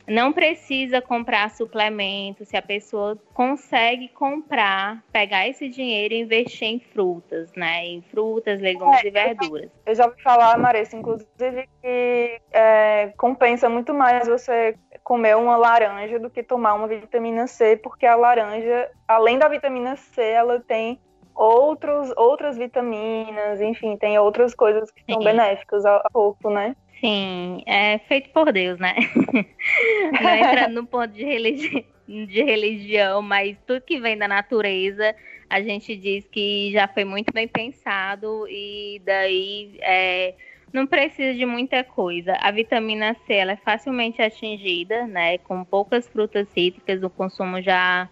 não 0.07 0.33
precisa 0.33 1.01
comprar 1.01 1.51
suplemento, 1.51 2.45
se 2.45 2.57
a 2.57 2.63
pessoa 2.63 3.17
consegue 3.33 4.09
comprar, 4.09 5.03
pegar 5.13 5.49
esse 5.49 5.69
dinheiro 5.69 6.15
e 6.15 6.21
investir 6.21 6.69
em 6.69 6.81
frutas, 6.81 7.51
né? 7.57 7.87
Em 7.87 8.03
frutas, 8.03 8.61
legumes 8.61 9.03
é, 9.05 9.09
e 9.09 9.11
verduras. 9.11 9.71
Eu 9.87 9.95
já 9.95 10.07
ouvi 10.07 10.21
falar, 10.23 10.59
Marissa, 10.59 10.97
inclusive, 10.97 11.69
que 11.81 12.41
é, 12.53 13.13
compensa 13.17 13.69
muito 13.69 13.95
mais 13.95 14.27
você 14.27 14.77
comer 15.05 15.37
uma 15.37 15.57
laranja 15.57 16.19
do 16.19 16.31
que 16.31 16.43
tomar 16.43 16.75
uma 16.75 16.89
vitamina 16.89 17.47
C, 17.47 17.77
porque 17.77 18.07
a 18.07 18.17
laranja, 18.17 18.91
além 19.07 19.39
da 19.39 19.49
vitamina 19.49 19.97
C, 19.97 20.23
ela 20.23 20.61
tem 20.61 21.01
outros, 21.35 22.13
outras 22.17 22.57
vitaminas, 22.57 23.61
enfim, 23.61 23.97
tem 23.97 24.19
outras 24.19 24.55
coisas 24.55 24.91
que 24.91 25.03
são 25.11 25.23
benéficas 25.23 25.85
ao 25.85 26.03
corpo, 26.13 26.51
né? 26.51 26.77
Sim, 27.01 27.63
é 27.67 27.99
feito 27.99 28.31
por 28.31 28.53
Deus, 28.53 28.79
né? 28.79 28.95
Não 30.23 30.31
entrando 30.37 30.75
no 30.75 30.87
ponto 30.87 31.09
de, 31.09 31.25
religi 31.25 31.85
de 32.07 32.43
religião, 32.43 33.23
mas 33.23 33.57
tudo 33.67 33.81
que 33.81 33.99
vem 33.99 34.17
da 34.17 34.29
natureza, 34.29 35.15
a 35.49 35.61
gente 35.61 35.97
diz 35.97 36.27
que 36.29 36.71
já 36.73 36.87
foi 36.87 37.05
muito 37.05 37.33
bem 37.33 37.49
pensado 37.49 38.47
e 38.49 39.01
daí 39.05 39.79
é, 39.81 40.35
não 40.73 40.87
precisa 40.87 41.35
de 41.35 41.45
muita 41.45 41.83
coisa. 41.85 42.37
A 42.41 42.51
vitamina 42.51 43.15
C 43.27 43.35
ela 43.35 43.53
é 43.53 43.57
facilmente 43.57 44.23
atingida, 44.23 45.07
né? 45.07 45.39
Com 45.39 45.65
poucas 45.65 46.09
frutas 46.09 46.49
cítricas, 46.49 47.03
o 47.03 47.11
consumo 47.11 47.61
já 47.61 48.09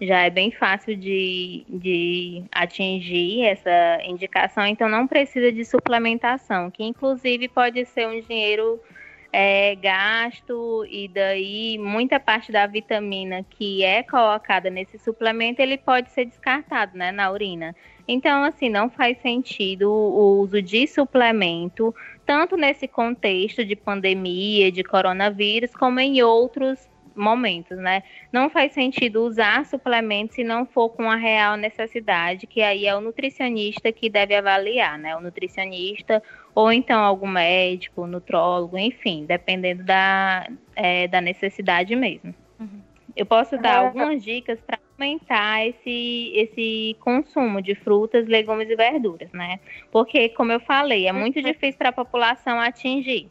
já 0.00 0.22
é 0.22 0.30
bem 0.30 0.50
fácil 0.50 0.96
de, 0.96 1.64
de 1.68 2.44
atingir 2.52 3.44
essa 3.44 3.98
indicação, 4.04 4.66
então 4.66 4.88
não 4.88 5.06
precisa 5.06 5.50
de 5.50 5.64
suplementação, 5.64 6.70
que 6.70 6.84
inclusive 6.84 7.48
pode 7.48 7.84
ser 7.86 8.06
um 8.06 8.20
dinheiro 8.20 8.80
é, 9.32 9.74
gasto 9.74 10.86
e 10.88 11.08
daí 11.08 11.78
muita 11.78 12.20
parte 12.20 12.52
da 12.52 12.66
vitamina 12.66 13.44
que 13.50 13.84
é 13.84 14.02
colocada 14.02 14.70
nesse 14.70 14.98
suplemento 14.98 15.60
ele 15.60 15.76
pode 15.76 16.10
ser 16.10 16.26
descartado 16.26 16.96
né, 16.96 17.10
na 17.10 17.30
urina. 17.30 17.74
Então, 18.08 18.44
assim, 18.44 18.68
não 18.68 18.88
faz 18.88 19.18
sentido 19.20 19.90
o 19.90 20.40
uso 20.40 20.62
de 20.62 20.86
suplemento, 20.86 21.94
tanto 22.24 22.56
nesse 22.56 22.86
contexto 22.86 23.64
de 23.64 23.74
pandemia, 23.74 24.70
de 24.70 24.84
coronavírus, 24.84 25.74
como 25.74 25.98
em 25.98 26.22
outros 26.22 26.88
momentos, 27.16 27.76
né? 27.78 28.02
Não 28.32 28.50
faz 28.50 28.72
sentido 28.72 29.24
usar 29.24 29.64
suplementos 29.64 30.36
se 30.36 30.44
não 30.44 30.66
for 30.66 30.90
com 30.90 31.10
a 31.10 31.16
real 31.16 31.56
necessidade, 31.56 32.46
que 32.46 32.62
aí 32.62 32.86
é 32.86 32.94
o 32.94 33.00
nutricionista 33.00 33.90
que 33.90 34.08
deve 34.10 34.34
avaliar, 34.34 34.98
né? 34.98 35.16
O 35.16 35.20
nutricionista 35.20 36.22
ou 36.54 36.72
então 36.72 37.00
algum 37.00 37.26
médico, 37.26 38.06
nutrólogo, 38.06 38.78
enfim, 38.78 39.24
dependendo 39.26 39.82
da, 39.82 40.48
é, 40.74 41.06
da 41.08 41.20
necessidade 41.20 41.94
mesmo. 41.94 42.34
Uhum. 42.58 42.80
Eu 43.14 43.26
posso 43.26 43.56
dar 43.58 43.78
algumas 43.78 44.22
dicas 44.22 44.58
para 44.60 44.78
aumentar 44.98 45.66
esse, 45.66 46.32
esse 46.34 46.96
consumo 47.00 47.62
de 47.62 47.74
frutas, 47.74 48.26
legumes 48.26 48.68
e 48.68 48.76
verduras, 48.76 49.30
né? 49.32 49.58
Porque, 49.90 50.28
como 50.30 50.52
eu 50.52 50.60
falei, 50.60 51.06
é 51.06 51.12
muito 51.12 51.36
uhum. 51.36 51.42
difícil 51.42 51.78
para 51.78 51.90
a 51.90 51.92
população 51.92 52.60
atingir. 52.60 53.28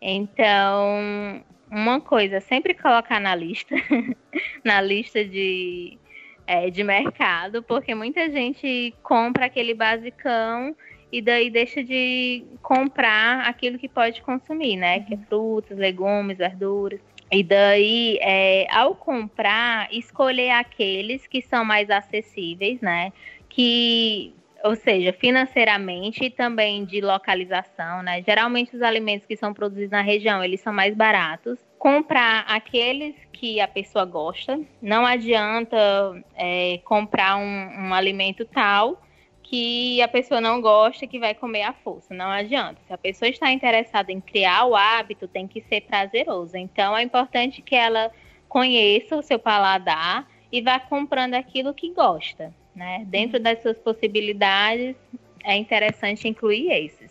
Então, 0.00 1.42
uma 1.70 2.00
coisa, 2.00 2.40
sempre 2.40 2.74
colocar 2.74 3.20
na 3.20 3.34
lista, 3.34 3.74
na 4.64 4.80
lista 4.80 5.24
de, 5.24 5.98
é, 6.46 6.70
de 6.70 6.82
mercado, 6.82 7.62
porque 7.62 7.94
muita 7.94 8.30
gente 8.30 8.94
compra 9.02 9.46
aquele 9.46 9.74
basicão 9.74 10.74
e 11.10 11.22
daí 11.22 11.50
deixa 11.50 11.82
de 11.82 12.44
comprar 12.62 13.48
aquilo 13.48 13.78
que 13.78 13.88
pode 13.88 14.20
consumir, 14.22 14.76
né? 14.76 15.00
Que 15.00 15.14
é 15.14 15.18
frutas, 15.28 15.78
legumes, 15.78 16.38
verduras. 16.38 17.00
E 17.30 17.42
daí, 17.42 18.18
é, 18.20 18.66
ao 18.70 18.94
comprar, 18.94 19.92
escolher 19.92 20.50
aqueles 20.50 21.26
que 21.26 21.42
são 21.42 21.64
mais 21.64 21.90
acessíveis, 21.90 22.80
né? 22.80 23.12
Que 23.48 24.34
ou 24.64 24.74
seja, 24.74 25.12
financeiramente 25.12 26.24
e 26.24 26.30
também 26.30 26.84
de 26.84 27.00
localização, 27.00 28.02
né? 28.02 28.22
Geralmente 28.22 28.74
os 28.74 28.82
alimentos 28.82 29.26
que 29.26 29.36
são 29.36 29.54
produzidos 29.54 29.90
na 29.90 30.02
região, 30.02 30.42
eles 30.42 30.60
são 30.60 30.72
mais 30.72 30.94
baratos. 30.94 31.58
Comprar 31.78 32.44
aqueles 32.48 33.14
que 33.32 33.60
a 33.60 33.68
pessoa 33.68 34.04
gosta. 34.04 34.60
Não 34.82 35.06
adianta 35.06 35.76
é, 36.34 36.80
comprar 36.84 37.36
um, 37.36 37.88
um 37.88 37.94
alimento 37.94 38.44
tal 38.44 39.00
que 39.42 40.02
a 40.02 40.08
pessoa 40.08 40.40
não 40.40 40.60
gosta 40.60 41.06
que 41.06 41.18
vai 41.18 41.34
comer 41.34 41.62
à 41.62 41.72
força. 41.72 42.12
Não 42.12 42.30
adianta. 42.30 42.80
Se 42.86 42.92
a 42.92 42.98
pessoa 42.98 43.28
está 43.28 43.50
interessada 43.50 44.12
em 44.12 44.20
criar 44.20 44.66
o 44.66 44.76
hábito, 44.76 45.26
tem 45.26 45.46
que 45.46 45.62
ser 45.62 45.82
prazeroso. 45.82 46.56
Então 46.56 46.96
é 46.96 47.02
importante 47.02 47.62
que 47.62 47.74
ela 47.74 48.10
conheça 48.48 49.16
o 49.16 49.22
seu 49.22 49.38
paladar 49.38 50.28
e 50.50 50.60
vá 50.60 50.78
comprando 50.78 51.34
aquilo 51.34 51.72
que 51.72 51.92
gosta. 51.92 52.52
Né? 52.78 53.04
Dentro 53.08 53.40
das 53.40 53.60
suas 53.60 53.76
possibilidades, 53.76 54.94
é 55.44 55.56
interessante 55.56 56.28
incluir 56.28 56.70
esses. 56.70 57.10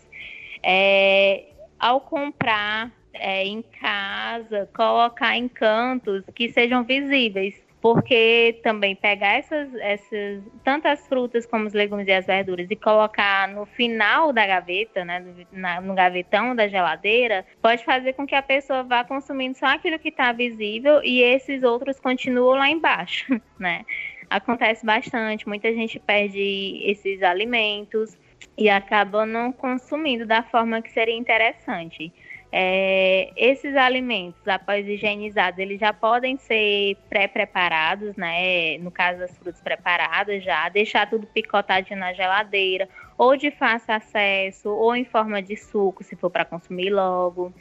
É, 0.63 1.43
ao 1.77 1.99
comprar 1.99 2.89
é, 3.13 3.45
em 3.45 3.61
casa, 3.61 4.69
colocar 4.73 5.35
em 5.35 5.49
cantos 5.49 6.23
que 6.33 6.49
sejam 6.53 6.85
visíveis, 6.85 7.61
porque 7.81 8.61
também 8.63 8.95
pegar 8.95 9.39
essas, 9.39 9.75
essas 9.75 10.41
tantas 10.63 11.05
frutas 11.05 11.45
como 11.45 11.67
os 11.67 11.73
legumes 11.73 12.07
e 12.07 12.13
as 12.13 12.25
verduras 12.25 12.67
e 12.71 12.75
colocar 12.77 13.49
no 13.49 13.65
final 13.65 14.31
da 14.31 14.47
gaveta, 14.47 15.03
né, 15.03 15.19
no, 15.51 15.81
no 15.87 15.93
gavetão 15.93 16.55
da 16.55 16.69
geladeira, 16.69 17.45
pode 17.61 17.83
fazer 17.83 18.13
com 18.13 18.25
que 18.25 18.35
a 18.35 18.41
pessoa 18.41 18.83
vá 18.83 19.03
consumindo 19.03 19.57
só 19.57 19.65
aquilo 19.65 19.99
que 19.99 20.09
está 20.09 20.31
visível 20.31 21.03
e 21.03 21.21
esses 21.21 21.61
outros 21.61 21.99
continuam 21.99 22.57
lá 22.57 22.69
embaixo, 22.69 23.25
né? 23.59 23.83
Acontece 24.29 24.85
bastante. 24.85 25.47
Muita 25.47 25.73
gente 25.73 25.99
perde 25.99 26.81
esses 26.83 27.21
alimentos 27.23 28.17
e 28.57 28.69
acaba 28.69 29.25
não 29.25 29.51
consumindo 29.51 30.25
da 30.25 30.43
forma 30.43 30.81
que 30.81 30.91
seria 30.91 31.15
interessante. 31.15 32.11
É, 32.51 33.29
esses 33.35 33.75
alimentos, 33.75 34.47
após 34.47 34.87
higienizados, 34.87 35.59
eles 35.59 35.79
já 35.79 35.91
podem 35.91 36.37
ser 36.37 36.95
pré-preparados, 37.09 38.15
né? 38.15 38.77
No 38.77 38.89
caso 38.89 39.19
das 39.19 39.37
frutas 39.37 39.61
preparadas 39.61 40.43
já, 40.43 40.69
deixar 40.69 41.09
tudo 41.09 41.27
picotadinho 41.27 41.99
na 41.99 42.13
geladeira, 42.13 42.87
ou 43.17 43.35
de 43.35 43.51
fácil 43.51 43.93
acesso, 43.93 44.69
ou 44.69 44.95
em 44.95 45.03
forma 45.03 45.41
de 45.41 45.57
suco, 45.57 46.03
se 46.03 46.15
for 46.15 46.29
para 46.29 46.45
consumir 46.45 46.89
logo 46.89 47.53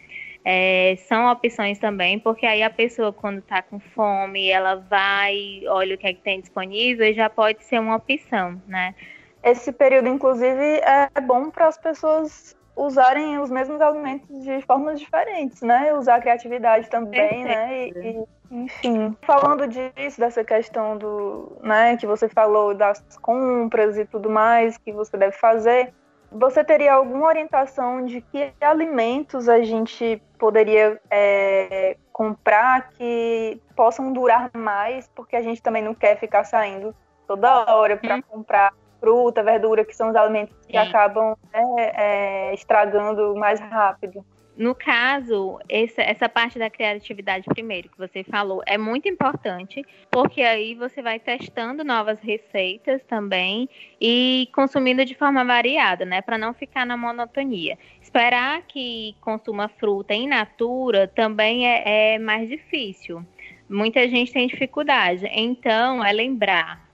é, 0.48 0.94
são 1.09 1.28
opções 1.28 1.76
também, 1.80 2.20
porque 2.20 2.46
aí 2.46 2.62
a 2.62 2.70
pessoa, 2.70 3.12
quando 3.12 3.38
está 3.38 3.61
com 3.62 3.80
fome, 3.80 4.48
ela 4.48 4.76
vai, 4.76 5.62
olha 5.66 5.96
o 5.96 5.98
que, 5.98 6.06
é 6.06 6.14
que 6.14 6.20
tem 6.20 6.40
disponível 6.40 7.04
e 7.04 7.12
já 7.12 7.28
pode 7.28 7.64
ser 7.64 7.80
uma 7.80 7.96
opção, 7.96 8.62
né? 8.68 8.94
Esse 9.42 9.72
período, 9.72 10.06
inclusive, 10.06 10.80
é 10.85 11.20
bom 11.20 11.50
para 11.50 11.66
as 11.66 11.76
pessoas 11.76 12.56
usarem 12.76 13.40
os 13.40 13.50
mesmos 13.50 13.80
alimentos 13.80 14.44
de 14.44 14.62
formas 14.62 15.00
diferentes, 15.00 15.62
né? 15.62 15.92
Usar 15.92 16.14
a 16.14 16.20
criatividade 16.20 16.88
também, 16.90 17.44
né? 17.44 17.88
E, 17.88 17.90
e, 17.90 18.24
enfim, 18.48 19.16
falando 19.22 19.66
disso, 19.66 20.20
dessa 20.20 20.44
questão 20.44 20.96
do, 20.96 21.56
né, 21.61 21.96
que 21.96 22.06
você 22.06 22.28
falou 22.28 22.72
das 22.72 23.02
compras 23.20 23.98
e 23.98 24.04
tudo 24.04 24.30
mais 24.30 24.78
que 24.78 24.92
você 24.92 25.16
deve 25.16 25.37
fazer, 25.37 25.92
você 26.30 26.64
teria 26.64 26.94
alguma 26.94 27.26
orientação 27.26 28.04
de 28.04 28.20
que 28.20 28.52
alimentos 28.60 29.48
a 29.48 29.62
gente 29.62 30.20
poderia 30.38 31.00
é, 31.10 31.96
comprar 32.12 32.90
que 32.90 33.60
possam 33.74 34.12
durar 34.12 34.50
mais, 34.54 35.08
porque 35.14 35.36
a 35.36 35.42
gente 35.42 35.62
também 35.62 35.82
não 35.82 35.94
quer 35.94 36.18
ficar 36.18 36.44
saindo 36.44 36.94
toda 37.26 37.74
hora 37.74 37.96
para 37.96 38.16
hum. 38.16 38.22
comprar 38.22 38.72
fruta, 39.00 39.42
verdura, 39.42 39.84
que 39.84 39.94
são 39.94 40.10
os 40.10 40.16
alimentos 40.16 40.56
que 40.66 40.72
Sim. 40.72 40.78
acabam 40.78 41.36
né, 41.52 41.92
é, 41.94 42.54
estragando 42.54 43.34
mais 43.36 43.60
rápido 43.60 44.24
no 44.57 44.75
caso, 44.75 45.59
essa, 45.69 46.01
essa 46.01 46.29
parte 46.31 46.59
da 46.59 46.71
criatividade 46.71 47.45
primeiro 47.45 47.90
que 47.90 47.99
você 47.99 48.25
falou 48.25 48.62
é 48.66 48.79
muito 48.79 49.07
importante, 49.07 49.85
porque 50.11 50.40
aí 50.40 50.75
você 50.75 51.03
vai 51.03 51.21
testando 51.21 51.85
novas 51.85 52.19
receitas 52.21 53.03
também 53.05 53.69
e 54.01 54.49
consumindo 54.55 55.05
de 55.05 55.14
forma 55.14 55.45
variada, 55.45 56.07
né? 56.07 56.23
Para 56.23 56.38
não 56.38 56.55
ficar 56.55 56.87
na 56.87 56.97
monotonia. 56.97 57.77
Esperar 58.01 58.62
que 58.62 59.14
consuma 59.21 59.69
fruta 59.69 60.14
in 60.14 60.29
natura 60.29 61.07
também 61.07 61.69
é, 61.69 62.14
é 62.14 62.19
mais 62.19 62.49
difícil. 62.49 63.23
Muita 63.69 64.09
gente 64.09 64.33
tem 64.33 64.47
dificuldade. 64.47 65.27
Então, 65.33 66.03
é 66.03 66.12
lembrar. 66.12 66.88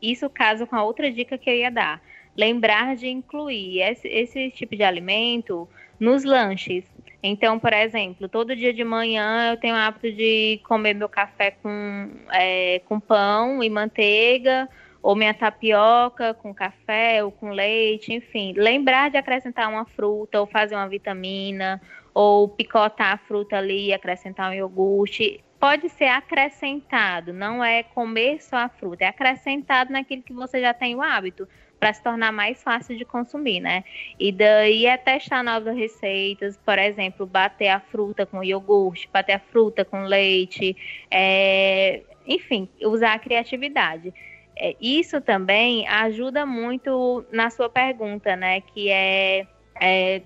Isso 0.00 0.30
caso 0.30 0.64
com 0.64 0.76
a 0.76 0.84
outra 0.84 1.10
dica 1.10 1.36
que 1.36 1.50
eu 1.50 1.56
ia 1.56 1.72
dar. 1.72 2.00
Lembrar 2.36 2.94
de 2.94 3.08
incluir 3.08 3.80
esse, 3.80 4.06
esse 4.06 4.50
tipo 4.52 4.76
de 4.76 4.84
alimento 4.84 5.68
nos 5.98 6.24
lanches. 6.24 6.84
Então, 7.22 7.58
por 7.58 7.72
exemplo, 7.72 8.28
todo 8.28 8.54
dia 8.54 8.72
de 8.72 8.84
manhã 8.84 9.52
eu 9.52 9.56
tenho 9.56 9.74
o 9.74 9.78
hábito 9.78 10.12
de 10.12 10.60
comer 10.64 10.94
meu 10.94 11.08
café 11.08 11.52
com, 11.52 12.10
é, 12.30 12.80
com 12.80 13.00
pão 13.00 13.62
e 13.62 13.70
manteiga, 13.70 14.68
ou 15.02 15.14
minha 15.14 15.34
tapioca 15.34 16.34
com 16.34 16.54
café 16.54 17.22
ou 17.24 17.30
com 17.30 17.50
leite, 17.50 18.12
enfim. 18.12 18.52
Lembrar 18.56 19.10
de 19.10 19.16
acrescentar 19.16 19.70
uma 19.70 19.84
fruta, 19.84 20.40
ou 20.40 20.46
fazer 20.46 20.74
uma 20.74 20.88
vitamina, 20.88 21.80
ou 22.12 22.48
picotar 22.48 23.12
a 23.12 23.16
fruta 23.18 23.56
ali 23.56 23.86
e 23.86 23.92
acrescentar 23.92 24.50
um 24.50 24.54
iogurte. 24.54 25.42
Pode 25.58 25.88
ser 25.88 26.08
acrescentado, 26.08 27.32
não 27.32 27.64
é 27.64 27.82
comer 27.82 28.42
só 28.42 28.56
a 28.56 28.68
fruta, 28.68 29.04
é 29.04 29.08
acrescentado 29.08 29.92
naquilo 29.92 30.22
que 30.22 30.32
você 30.32 30.60
já 30.60 30.74
tem 30.74 30.94
o 30.94 31.02
hábito 31.02 31.48
para 31.84 31.92
se 31.92 32.02
tornar 32.02 32.32
mais 32.32 32.62
fácil 32.62 32.96
de 32.96 33.04
consumir, 33.04 33.60
né? 33.60 33.84
E 34.18 34.32
daí 34.32 34.86
é 34.86 34.96
testar 34.96 35.42
novas 35.42 35.76
receitas, 35.76 36.56
por 36.64 36.78
exemplo, 36.78 37.26
bater 37.26 37.68
a 37.68 37.78
fruta 37.78 38.24
com 38.24 38.42
iogurte, 38.42 39.06
bater 39.12 39.34
a 39.34 39.38
fruta 39.38 39.84
com 39.84 40.04
leite, 40.04 40.74
é... 41.10 42.00
enfim, 42.26 42.70
usar 42.82 43.12
a 43.12 43.18
criatividade. 43.18 44.14
É, 44.56 44.74
isso 44.80 45.20
também 45.20 45.86
ajuda 45.86 46.46
muito 46.46 47.22
na 47.30 47.50
sua 47.50 47.68
pergunta, 47.68 48.34
né? 48.34 48.62
Que 48.62 48.88
é, 48.88 49.46
é 49.78 50.22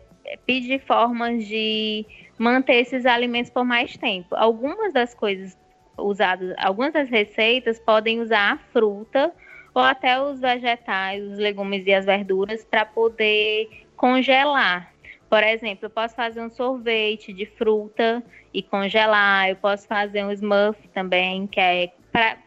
pedir 0.47 0.81
formas 0.83 1.45
de 1.45 2.07
manter 2.39 2.75
esses 2.75 3.05
alimentos 3.05 3.51
por 3.51 3.65
mais 3.65 3.97
tempo. 3.97 4.37
Algumas 4.37 4.93
das 4.93 5.13
coisas 5.13 5.59
usadas, 5.97 6.55
algumas 6.57 6.93
das 6.93 7.09
receitas 7.09 7.81
podem 7.81 8.21
usar 8.21 8.53
a 8.53 8.59
fruta 8.73 9.35
ou 9.79 9.85
até 9.85 10.21
os 10.21 10.41
vegetais, 10.41 11.23
os 11.23 11.39
legumes 11.39 11.87
e 11.87 11.95
as 11.95 12.05
verduras 12.05 12.65
para 12.65 12.85
poder 12.85 13.87
congelar. 13.97 14.93
Por 15.31 15.43
exemplo, 15.45 15.87
eu 15.87 15.91
posso 15.91 16.17
fazer 16.17 16.41
um 16.41 16.51
sorvete 16.51 17.33
de 17.33 17.47
fruta 17.47 18.21
e 18.53 18.61
congelar. 18.61 19.51
Eu 19.51 19.57
posso 19.57 19.87
fazer 19.87 20.25
um 20.25 20.33
smoothie 20.33 20.89
também, 20.89 21.47
que 21.47 21.61
é 21.61 21.93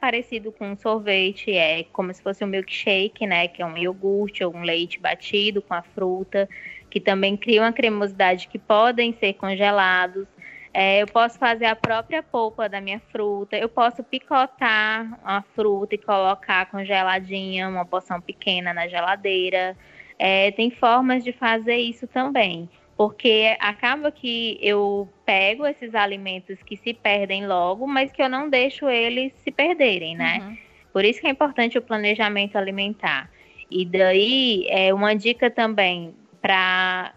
parecido 0.02 0.52
com 0.52 0.72
um 0.72 0.76
sorvete, 0.76 1.56
é 1.56 1.84
como 1.94 2.14
se 2.14 2.22
fosse 2.22 2.44
um 2.44 2.48
milkshake, 2.48 3.26
né? 3.26 3.48
Que 3.48 3.62
é 3.62 3.66
um 3.66 3.78
iogurte 3.78 4.44
ou 4.44 4.54
um 4.54 4.64
leite 4.64 5.00
batido 5.00 5.62
com 5.62 5.74
a 5.74 5.82
fruta, 5.82 6.50
que 6.90 7.00
também 7.00 7.38
cria 7.38 7.62
uma 7.62 7.72
cremosidade 7.72 8.50
que 8.50 8.60
podem 8.60 9.14
ser 9.14 9.36
congelados. 9.36 10.28
É, 10.74 11.02
eu 11.02 11.08
posso 11.08 11.38
fazer 11.38 11.66
a 11.66 11.76
própria 11.76 12.24
polpa 12.24 12.70
da 12.70 12.80
minha 12.80 13.02
fruta. 13.12 13.58
Eu 13.58 13.68
posso 13.68 14.04
picotar 14.04 15.20
a 15.24 15.42
fruta 15.54 15.96
e 15.96 15.98
colocar 15.98 16.66
congeladinha, 16.68 17.68
uma 17.68 17.86
porção 17.86 18.22
pequena 18.22 18.74
na 18.74 18.88
geladeira. 18.88 19.76
É, 20.18 20.52
tem 20.52 20.72
formas 20.72 21.24
de 21.24 21.34
fazer 21.34 21.78
isso 21.78 22.08
também, 22.08 22.70
porque 22.96 23.58
acaba 23.60 24.12
que 24.12 24.58
eu 24.62 25.10
pego 25.26 25.66
esses 25.66 25.94
alimentos 25.96 26.62
que 26.64 26.78
se 26.78 26.94
perdem 26.94 27.48
logo, 27.48 27.86
mas 27.88 28.12
que 28.12 28.22
eu 28.22 28.30
não 28.30 28.50
deixo 28.50 28.88
eles 28.88 29.34
se 29.44 29.52
perderem, 29.52 30.16
né? 30.16 30.40
Uhum. 30.42 30.58
Por 30.94 31.04
isso 31.04 31.20
que 31.20 31.28
é 31.28 31.32
importante 31.32 31.78
o 31.78 31.82
planejamento 31.82 32.56
alimentar. 32.56 33.30
E 33.70 33.86
daí, 33.86 34.66
é 34.70 34.94
uma 34.94 35.16
dica 35.16 35.50
também 35.50 36.14
para 36.42 37.14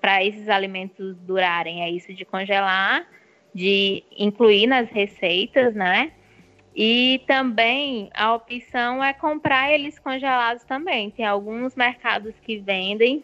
para 0.00 0.24
esses 0.24 0.48
alimentos 0.48 1.16
durarem 1.18 1.82
é 1.82 1.90
isso 1.90 2.12
de 2.12 2.24
congelar, 2.24 3.06
de 3.54 4.02
incluir 4.18 4.66
nas 4.66 4.88
receitas, 4.90 5.74
né? 5.74 6.12
E 6.74 7.22
também 7.26 8.10
a 8.14 8.34
opção 8.34 9.02
é 9.02 9.12
comprar 9.12 9.72
eles 9.72 9.98
congelados 9.98 10.64
também. 10.64 11.10
Tem 11.10 11.24
alguns 11.24 11.76
mercados 11.76 12.34
que 12.42 12.58
vendem 12.58 13.22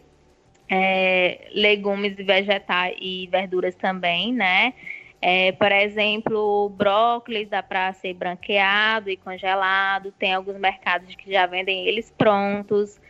é, 0.68 1.48
legumes 1.52 2.16
e 2.16 2.22
vegetais 2.22 2.96
e 3.00 3.26
verduras 3.26 3.74
também, 3.74 4.32
né? 4.32 4.72
É, 5.20 5.52
por 5.52 5.70
exemplo, 5.72 6.70
brócolis 6.70 7.48
dá 7.48 7.62
para 7.62 7.92
ser 7.92 8.14
branqueado 8.14 9.10
e 9.10 9.16
congelado. 9.16 10.12
Tem 10.12 10.32
alguns 10.32 10.56
mercados 10.56 11.12
que 11.16 11.32
já 11.32 11.44
vendem 11.46 11.88
eles 11.88 12.14
prontos 12.16 13.00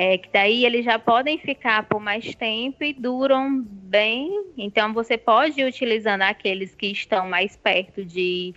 é, 0.00 0.16
que 0.16 0.28
daí 0.32 0.64
eles 0.64 0.84
já 0.84 0.96
podem 0.96 1.38
ficar 1.38 1.82
por 1.88 1.98
mais 2.00 2.32
tempo 2.36 2.84
e 2.84 2.92
duram 2.92 3.60
bem. 3.60 4.44
Então 4.56 4.94
você 4.94 5.18
pode 5.18 5.60
ir 5.60 5.64
utilizando 5.64 6.22
aqueles 6.22 6.72
que 6.72 6.86
estão 6.86 7.28
mais 7.28 7.56
perto 7.56 8.04
de, 8.04 8.54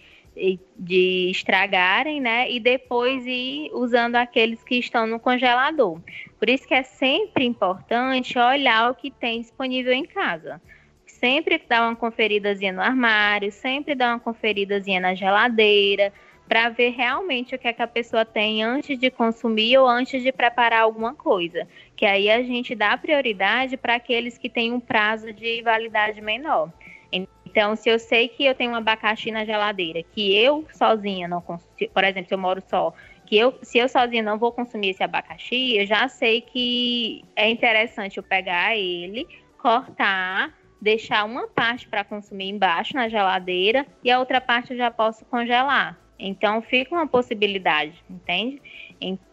de 0.78 1.32
estragarem, 1.32 2.22
né? 2.22 2.48
E 2.52 2.60
depois 2.60 3.26
ir 3.26 3.72
usando 3.74 4.18
aqueles 4.18 4.64
que 4.64 4.76
estão 4.76 5.08
no 5.08 5.20
congelador. 5.20 6.00
Por 6.38 6.48
isso 6.48 6.68
que 6.68 6.76
é 6.76 6.84
sempre 6.84 7.44
importante 7.44 8.38
olhar 8.38 8.92
o 8.92 8.96
que 8.96 9.10
tem 9.10 9.42
disponível 9.42 9.94
em 9.94 10.06
casa. 10.06 10.62
Sempre 11.08 11.60
dar 11.68 11.88
uma 11.88 11.96
conferidazinha 11.96 12.72
no 12.72 12.84
armário, 12.84 13.52
sempre 13.52 13.96
dar 13.96 14.14
uma 14.14 14.20
conferidazinha 14.20 15.00
na 15.00 15.16
geladeira, 15.16 16.14
para 16.52 16.68
ver 16.68 16.90
realmente 16.90 17.56
o 17.56 17.58
que, 17.58 17.70
é 17.70 17.72
que 17.72 17.82
a 17.82 17.88
pessoa 17.88 18.26
tem 18.26 18.62
antes 18.62 19.00
de 19.00 19.10
consumir 19.10 19.78
ou 19.78 19.88
antes 19.88 20.22
de 20.22 20.34
preparar 20.34 20.82
alguma 20.82 21.16
coisa. 21.16 21.66
Que 21.96 22.06
aí 22.06 22.30
a 22.30 22.44
gente 22.44 22.76
dá 22.76 22.98
prioridade 22.98 23.78
para 23.78 23.96
aqueles 23.96 24.38
que 24.38 24.50
têm 24.50 24.74
um 24.74 24.80
prazo 24.82 25.32
de 25.32 25.62
validade 25.62 26.20
menor. 26.20 26.70
Então, 27.10 27.74
se 27.78 27.88
eu 27.88 27.98
sei 27.98 28.28
que 28.28 28.44
eu 28.44 28.54
tenho 28.54 28.72
um 28.72 28.76
abacaxi 28.76 29.32
na 29.32 29.46
geladeira, 29.46 30.04
que 30.04 30.36
eu 30.36 30.68
sozinha 30.74 31.26
não 31.26 31.40
consumo, 31.40 31.72
por 31.94 32.04
exemplo, 32.04 32.28
se 32.28 32.34
eu 32.34 32.38
moro 32.38 32.62
só, 32.68 32.94
que 33.26 33.38
eu, 33.38 33.58
se 33.62 33.78
eu 33.78 33.88
sozinha 33.88 34.22
não 34.22 34.38
vou 34.38 34.52
consumir 34.52 34.90
esse 34.90 35.02
abacaxi, 35.02 35.78
eu 35.78 35.86
já 35.86 36.10
sei 36.10 36.42
que 36.42 37.24
é 37.34 37.50
interessante 37.50 38.18
eu 38.18 38.24
pegar 38.24 38.76
ele, 38.76 39.26
cortar, 39.58 40.54
deixar 40.82 41.24
uma 41.24 41.48
parte 41.48 41.88
para 41.88 42.04
consumir 42.04 42.50
embaixo 42.50 42.94
na 42.94 43.08
geladeira 43.08 43.88
e 44.04 44.12
a 44.12 44.20
outra 44.20 44.42
parte 44.42 44.72
eu 44.72 44.78
já 44.78 44.92
posso 44.92 45.24
congelar. 45.24 46.01
Então 46.22 46.62
fica 46.62 46.94
uma 46.94 47.08
possibilidade, 47.08 47.96
entende? 48.08 48.62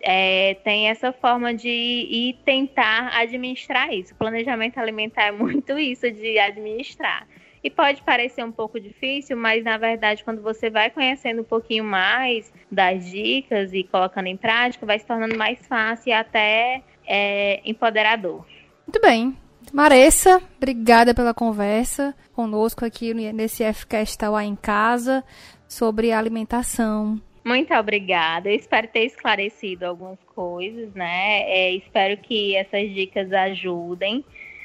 É, 0.01 0.55
tem 0.65 0.89
essa 0.89 1.13
forma 1.13 1.53
de 1.53 1.69
ir 1.69 2.39
tentar 2.47 3.11
administrar 3.15 3.93
isso. 3.93 4.15
O 4.15 4.17
planejamento 4.17 4.79
alimentar 4.79 5.25
é 5.25 5.33
muito 5.33 5.79
isso 5.79 6.11
de 6.11 6.39
administrar. 6.39 7.27
E 7.63 7.69
pode 7.69 8.01
parecer 8.03 8.43
um 8.45 8.53
pouco 8.53 8.81
difícil, 8.81 9.37
mas 9.37 9.63
na 9.65 9.77
verdade, 9.77 10.25
quando 10.25 10.41
você 10.41 10.71
vai 10.71 10.89
conhecendo 10.91 11.43
um 11.43 11.45
pouquinho 11.45 11.85
mais 11.85 12.51
das 12.71 13.11
dicas 13.11 13.75
e 13.75 13.85
colocando 13.85 14.29
em 14.29 14.37
prática, 14.37 14.87
vai 14.87 14.99
se 14.99 15.07
tornando 15.07 15.37
mais 15.37 15.59
fácil 15.67 16.09
e 16.09 16.13
até 16.13 16.83
é, 17.07 17.61
empoderador. 17.69 18.47
Muito 18.87 19.01
bem. 19.03 19.37
Maressa, 19.71 20.41
obrigada 20.57 21.13
pela 21.13 21.35
conversa 21.35 22.15
conosco 22.33 22.87
aqui 22.87 23.13
nesse 23.13 23.63
FCast 23.71 24.17
Tauá 24.17 24.43
em 24.43 24.57
Casa 24.57 25.23
sobre 25.69 26.11
alimentação. 26.11 27.21
Muito 27.45 27.73
obrigada. 27.75 28.51
Eu 28.51 28.57
espero 28.57 28.89
ter 28.89 29.05
esclarecido 29.05 29.87
algumas 29.87 30.19
coisas, 30.35 30.93
né? 30.95 31.43
É, 31.43 31.73
espero 31.73 32.17
que 32.17 32.57
essas 32.57 32.93
dicas 32.93 33.33
ajudem. 33.33 34.25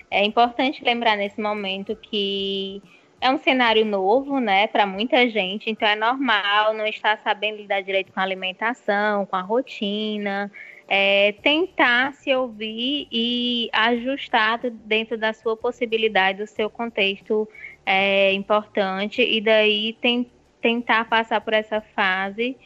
É 0.10 0.24
importante 0.24 0.84
lembrar 0.84 1.16
nesse 1.16 1.39
momento 1.41 1.95
que 1.95 2.82
é 3.24 3.32
um 3.32 3.38
cenário 3.38 3.86
novo, 3.86 4.39
né, 4.41 4.68
para 4.68 4.86
muita 4.86 5.30
gente, 5.30 5.70
então 5.70 5.88
é 5.88 5.95
normal 5.95 6.74
não 6.74 6.86
estar 6.86 7.18
sabendo 7.24 7.56
lidar 7.56 7.82
direito 7.82 8.12
com 8.12 8.20
a 8.20 8.24
alimentação, 8.24 9.26
com 9.26 9.38
a 9.38 9.41
rotina, 9.41 10.51
é, 10.89 11.32
tentar 11.41 12.12
se 12.16 12.36
ouvir 12.36 13.08
e 13.10 13.70
ajustar 13.72 14.60
dentro 14.70 15.18
da 15.18 15.32
sua 15.32 15.56
possibilidade, 15.56 16.39
do 16.39 16.47
seu 16.47 16.70
contexto 16.70 17.47
é, 17.86 18.34
importante, 18.34 19.22
e 19.22 19.39
daí 19.39 19.93
tentar 20.01 20.33
tentar 20.64 21.03
passar 21.09 21.41
por 21.41 21.53
essa 21.53 21.82
fase 21.82 22.57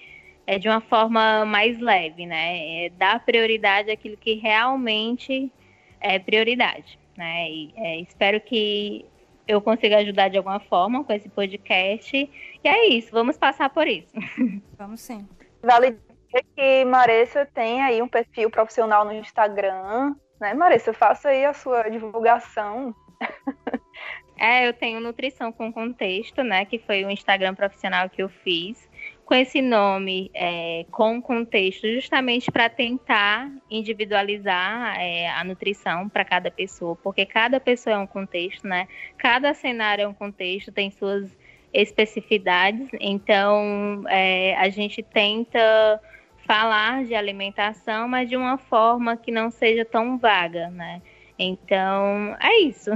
é, 0.45 0.59
de 0.59 0.69
uma 0.69 0.79
forma 0.79 1.43
mais 1.43 1.79
leve, 1.79 2.27
né? 2.27 2.85
É, 2.85 2.89
dar 2.91 3.19
prioridade 3.25 3.89
àquilo 3.89 4.15
que 4.15 4.35
realmente 4.35 5.51
é 5.99 6.19
prioridade, 6.19 6.97
né? 7.17 7.49
E, 7.49 7.73
é, 7.75 7.99
espero 7.99 8.39
que 8.39 9.03
eu 9.47 9.59
consiga 9.59 9.97
ajudar 9.97 10.29
de 10.29 10.37
alguma 10.37 10.59
forma 10.59 11.03
com 11.03 11.11
esse 11.11 11.27
podcast. 11.27 12.15
E 12.15 12.67
é 12.67 12.87
isso, 12.89 13.11
vamos 13.11 13.35
passar 13.35 13.69
por 13.71 13.87
isso. 13.87 14.13
Vamos 14.77 15.01
sim. 15.01 15.27
Vale 15.63 15.97
dizer 16.27 16.45
que 16.55 16.85
Maressa 16.85 17.45
tem 17.45 17.81
aí 17.81 18.01
um 18.01 18.07
perfil 18.07 18.51
profissional 18.51 19.03
no 19.05 19.13
Instagram, 19.13 20.15
né? 20.39 20.53
Maressa, 20.53 20.93
faça 20.93 21.29
aí 21.29 21.45
a 21.45 21.53
sua 21.53 21.89
divulgação. 21.89 22.93
É, 24.37 24.67
eu 24.67 24.73
tenho 24.73 24.99
Nutrição 24.99 25.51
com 25.51 25.71
Contexto, 25.73 26.43
né? 26.43 26.65
Que 26.65 26.77
foi 26.77 27.03
o 27.03 27.09
Instagram 27.09 27.55
profissional 27.55 28.09
que 28.09 28.21
eu 28.21 28.29
fiz. 28.29 28.87
Com 29.25 29.33
esse 29.35 29.61
nome, 29.61 30.31
é, 30.33 30.85
com 30.89 31.21
contexto, 31.21 31.85
justamente 31.91 32.49
para 32.49 32.69
tentar 32.69 33.51
individualizar 33.69 34.97
é, 34.97 35.27
a 35.29 35.43
nutrição 35.43 36.07
para 36.07 36.23
cada 36.23 36.49
pessoa, 36.49 36.95
porque 36.95 37.25
cada 37.25 37.59
pessoa 37.59 37.97
é 37.97 37.99
um 37.99 38.07
contexto, 38.07 38.65
né? 38.65 38.87
Cada 39.17 39.53
cenário 39.53 40.03
é 40.03 40.07
um 40.07 40.13
contexto, 40.13 40.71
tem 40.71 40.89
suas 40.91 41.29
especificidades. 41.73 42.87
Então, 43.01 44.03
é, 44.07 44.55
a 44.55 44.69
gente 44.69 45.03
tenta 45.03 46.01
falar 46.45 47.03
de 47.03 47.13
alimentação, 47.13 48.07
mas 48.07 48.29
de 48.29 48.37
uma 48.37 48.57
forma 48.57 49.17
que 49.17 49.31
não 49.31 49.51
seja 49.51 49.83
tão 49.83 50.17
vaga, 50.17 50.69
né? 50.69 51.01
Então, 51.39 52.35
é 52.39 52.61
isso. 52.61 52.91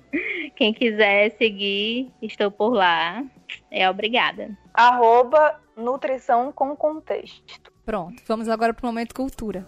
Quem 0.56 0.72
quiser 0.72 1.30
seguir, 1.36 2.10
estou 2.22 2.50
por 2.50 2.72
lá. 2.72 3.24
É 3.70 3.88
obrigada. 3.88 4.56
Arroba 4.72 5.60
Nutrição 5.76 6.52
com 6.52 6.74
Contexto. 6.74 7.70
Pronto, 7.84 8.22
vamos 8.26 8.48
agora 8.48 8.72
para 8.72 8.84
o 8.84 8.86
momento 8.86 9.14
cultura. 9.14 9.66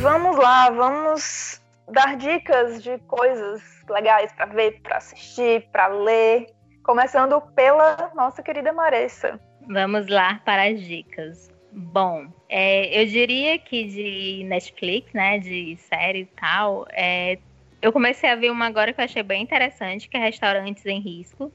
Vamos 0.00 0.36
lá, 0.36 0.70
vamos 0.70 1.60
dar 1.88 2.16
dicas 2.16 2.82
de 2.82 2.98
coisas 3.00 3.62
legais 3.88 4.32
para 4.32 4.46
ver, 4.46 4.80
para 4.82 4.96
assistir, 4.96 5.68
para 5.70 5.86
ler. 5.88 6.46
Começando 6.82 7.40
pela 7.54 8.10
nossa 8.14 8.42
querida 8.42 8.72
Maressa. 8.72 9.38
Vamos 9.68 10.06
lá 10.08 10.40
para 10.44 10.68
as 10.68 10.80
dicas. 10.80 11.50
Bom, 11.70 12.26
é, 12.48 13.00
eu 13.00 13.06
diria 13.06 13.58
que 13.58 13.84
de 13.84 14.44
Netflix, 14.44 15.12
né, 15.12 15.38
de 15.38 15.76
série 15.78 16.20
e 16.20 16.26
tal, 16.26 16.86
é, 16.90 17.38
eu 17.80 17.92
comecei 17.92 18.28
a 18.28 18.36
ver 18.36 18.50
uma 18.50 18.66
agora 18.66 18.92
que 18.92 19.00
eu 19.00 19.04
achei 19.04 19.22
bem 19.22 19.42
interessante, 19.42 20.08
que 20.08 20.16
é 20.16 20.20
Restaurantes 20.20 20.84
em 20.84 21.00
Risco. 21.00 21.50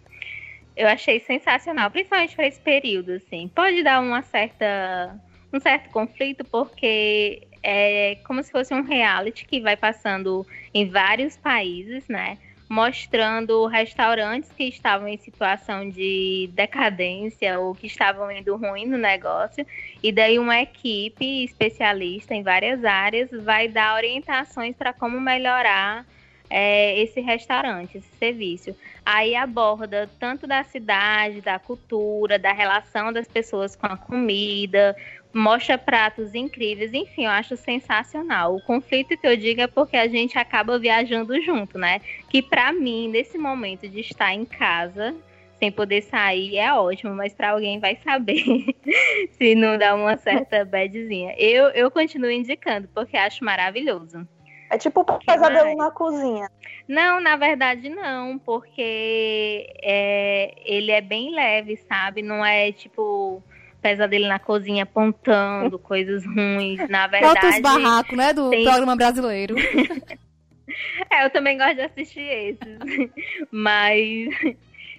Eu 0.76 0.88
achei 0.88 1.20
sensacional, 1.20 1.90
principalmente 1.90 2.36
para 2.36 2.48
esse 2.48 2.60
período, 2.60 3.14
assim. 3.14 3.48
Pode 3.48 3.84
dar 3.84 4.02
uma 4.02 4.22
certa, 4.24 5.20
um 5.54 5.60
certo 5.60 5.90
conflito, 5.90 6.44
porque 6.46 7.48
é 7.64 8.16
como 8.26 8.42
se 8.44 8.52
fosse 8.52 8.74
um 8.74 8.82
reality 8.82 9.46
que 9.46 9.62
vai 9.62 9.78
passando 9.78 10.46
em 10.74 10.88
vários 10.90 11.38
países, 11.38 12.08
né? 12.08 12.38
Mostrando 12.70 13.66
restaurantes 13.66 14.52
que 14.52 14.66
estavam 14.66 15.08
em 15.08 15.18
situação 15.18 15.90
de 15.90 16.50
decadência 16.54 17.60
ou 17.60 17.74
que 17.74 17.88
estavam 17.88 18.30
indo 18.32 18.56
ruim 18.58 18.86
no 18.86 18.98
negócio, 18.98 19.66
e 20.04 20.12
daí 20.12 20.38
uma 20.38 20.62
equipe 20.62 21.44
especialista 21.44 22.34
em 22.34 22.44
várias 22.44 22.84
áreas 22.84 23.30
vai 23.32 23.68
dar 23.68 23.96
orientações 23.96 24.76
para 24.76 24.92
como 24.92 25.20
melhorar 25.20 26.06
é, 26.50 27.00
esse 27.00 27.20
restaurante, 27.22 27.98
esse 27.98 28.10
serviço. 28.18 28.76
Aí 29.06 29.36
aborda 29.36 30.10
tanto 30.20 30.46
da 30.46 30.64
cidade, 30.64 31.42
da 31.42 31.60
cultura, 31.60 32.38
da 32.38 32.52
relação 32.52 33.12
das 33.12 33.28
pessoas 33.28 33.76
com 33.76 33.88
a 33.88 33.98
comida, 33.98 34.96
mostra 35.34 35.78
pratos 35.78 36.34
incríveis, 36.34 36.94
enfim, 36.94 37.26
eu 37.26 37.32
acho 37.32 37.56
sensacional. 37.56 38.56
O 38.56 38.62
conflito 38.62 39.18
que 39.18 39.28
eu 39.28 39.38
digo 39.38 39.62
é 39.62 39.68
porque 39.68 39.98
a 39.98 40.08
gente 40.08 40.38
acaba 40.38 40.80
viajando 40.80 41.40
junto, 41.42 41.78
né? 41.78 42.02
Que 42.30 42.42
para 42.42 42.72
mim, 42.72 43.08
nesse 43.10 43.38
momento 43.38 43.88
de 43.88 44.00
estar 44.00 44.34
em 44.34 44.46
casa, 44.46 45.16
sem 45.60 45.72
poder 45.72 46.02
sair, 46.04 46.58
é 46.58 46.74
ótimo, 46.74 47.14
mas 47.14 47.34
para 47.34 47.52
alguém 47.52 47.80
vai 47.80 47.98
saber 48.04 48.44
se 49.38 49.56
não 49.56 49.78
dá 49.78 49.96
uma 49.96 50.18
certa 50.18 50.64
badzinha. 50.64 51.36
Eu, 51.38 51.70
eu 51.70 51.90
continuo 51.92 52.32
indicando, 52.32 52.88
porque 52.94 53.18
acho 53.18 53.44
maravilhoso. 53.44 54.28
É 54.70 54.78
tipo 54.78 55.02
um 55.02 55.20
pesadelo 55.20 55.78
na 55.78 55.92
cozinha. 55.92 56.50
Não, 56.88 57.22
na 57.22 57.38
verdade 57.38 57.90
não, 57.90 58.38
porque 58.38 59.70
é, 59.82 60.54
ele 60.66 60.92
é 60.92 61.02
bem 61.02 61.34
leve, 61.34 61.78
sabe? 61.78 62.22
Não 62.22 62.46
é 62.46 62.72
tipo 62.72 63.42
pesadelo 63.88 64.28
na 64.28 64.38
cozinha 64.38 64.84
apontando 64.84 65.80
coisas 65.80 66.26
ruins. 66.26 66.78
Na 66.90 67.08
verdade. 67.08 67.40
Falta 67.40 67.48
os 67.48 67.62
barracos, 67.62 68.18
né? 68.18 68.34
Do 68.34 68.50
tem... 68.50 68.66
programa 68.66 68.98
brasileiro. 68.98 69.56
é, 71.10 71.24
eu 71.24 71.30
também 71.30 71.58
gosto 71.58 71.76
de 71.76 71.82
assistir 71.82 72.20
esses. 72.20 73.12
Mas 73.50 74.28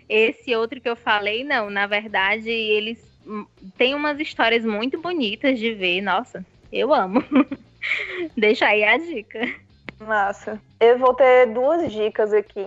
esse 0.09 0.57
outro 0.57 0.81
que 0.81 0.89
eu 0.89 0.97
falei, 0.97 1.45
não. 1.45 1.69
Na 1.69 1.87
verdade, 1.87 2.49
eles 2.49 2.99
têm 3.77 3.95
umas 3.95 4.19
histórias 4.19 4.65
muito 4.65 4.99
bonitas 4.99 5.59
de 5.59 5.75
ver. 5.75 6.01
Nossa, 6.01 6.45
eu 6.73 6.95
amo. 6.95 7.23
Deixa 8.35 8.67
aí 8.67 8.85
a 8.85 8.97
dica. 8.97 9.41
Massa. 10.01 10.59
Eu 10.81 10.99
vou 10.99 11.13
ter 11.13 11.47
duas 11.53 11.93
dicas 11.93 12.33
aqui. 12.33 12.67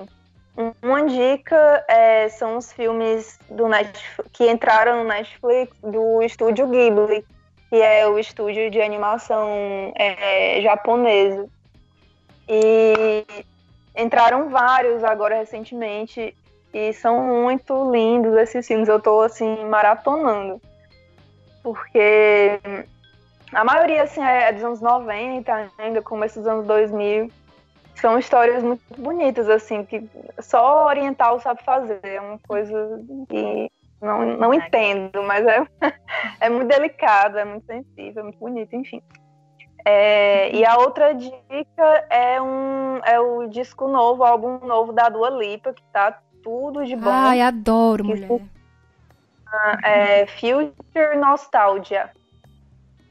Uma 0.82 1.06
dica 1.06 1.84
é, 1.88 2.28
são 2.30 2.58
os 2.58 2.72
filmes 2.74 3.39
do 3.49 3.68
Netflix, 3.68 4.32
que 4.34 4.49
entraram 4.52 5.04
no 5.04 5.08
Netflix 5.08 5.76
do 5.82 6.22
estúdio 6.22 6.68
Ghibli, 6.68 7.26
que 7.70 7.82
é 7.82 8.06
o 8.08 8.20
estúdio 8.20 8.70
de 8.70 8.82
animação 8.82 9.93
é, 9.95 10.62
japonesa. 10.62 11.47
E 12.49 13.26
entraram 13.95 14.49
vários 14.49 15.04
agora 15.04 15.36
recentemente 15.36 16.36
e 16.74 16.93
são 16.93 17.22
muito 17.43 17.89
lindos 17.91 18.36
esses 18.38 18.68
filmes. 18.68 18.89
Eu 18.89 18.99
tô 18.99 19.22
assim 19.22 19.66
maratonando. 19.66 20.62
Porque 21.64 22.60
a 23.54 23.64
maioria 23.64 24.04
assim 24.04 24.22
é 24.22 24.52
dos 24.52 24.64
anos 24.64 24.82
90, 24.82 25.72
ainda 25.78 26.02
começo 26.02 26.39
dos 26.39 26.47
anos 26.47 26.66
2000. 26.66 27.32
São 27.95 28.17
histórias 28.17 28.63
muito 28.63 28.81
bonitas 28.97 29.49
assim, 29.49 29.85
que 29.85 30.03
só 30.39 30.87
oriental 30.87 31.39
sabe 31.39 31.63
fazer. 31.63 31.99
É 32.03 32.19
uma 32.19 32.39
coisa 32.39 32.99
que 33.29 33.71
não, 34.01 34.37
não 34.37 34.53
entendo, 34.53 35.21
mas 35.23 35.45
é, 35.45 35.65
é 36.39 36.49
muito 36.49 36.67
delicado, 36.67 37.37
é 37.37 37.45
muito 37.45 37.65
sensível, 37.65 38.21
é 38.21 38.23
muito 38.23 38.39
bonito, 38.39 38.75
enfim. 38.75 39.01
É, 39.85 40.55
e 40.55 40.65
a 40.65 40.77
outra 40.77 41.13
dica 41.13 42.05
é, 42.09 42.41
um, 42.41 42.97
é 43.03 43.19
o 43.19 43.47
disco 43.47 43.87
novo, 43.87 44.21
o 44.21 44.25
álbum 44.25 44.59
novo 44.65 44.93
da 44.93 45.09
Dua 45.09 45.29
Lipa, 45.29 45.73
que 45.73 45.83
tá 45.91 46.19
tudo 46.43 46.85
de 46.85 46.95
bom. 46.95 47.09
Ai, 47.09 47.41
adoro, 47.41 48.05
mulher. 48.05 48.29
É 49.83 50.25
Future 50.27 51.17
Nostalgia. 51.17 52.09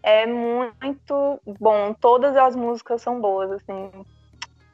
É 0.03 0.27
muito 0.27 1.41
bom. 1.61 1.93
Todas 2.01 2.37
as 2.37 2.57
músicas 2.57 3.03
são 3.03 3.21
boas, 3.21 3.51
assim. 3.53 3.91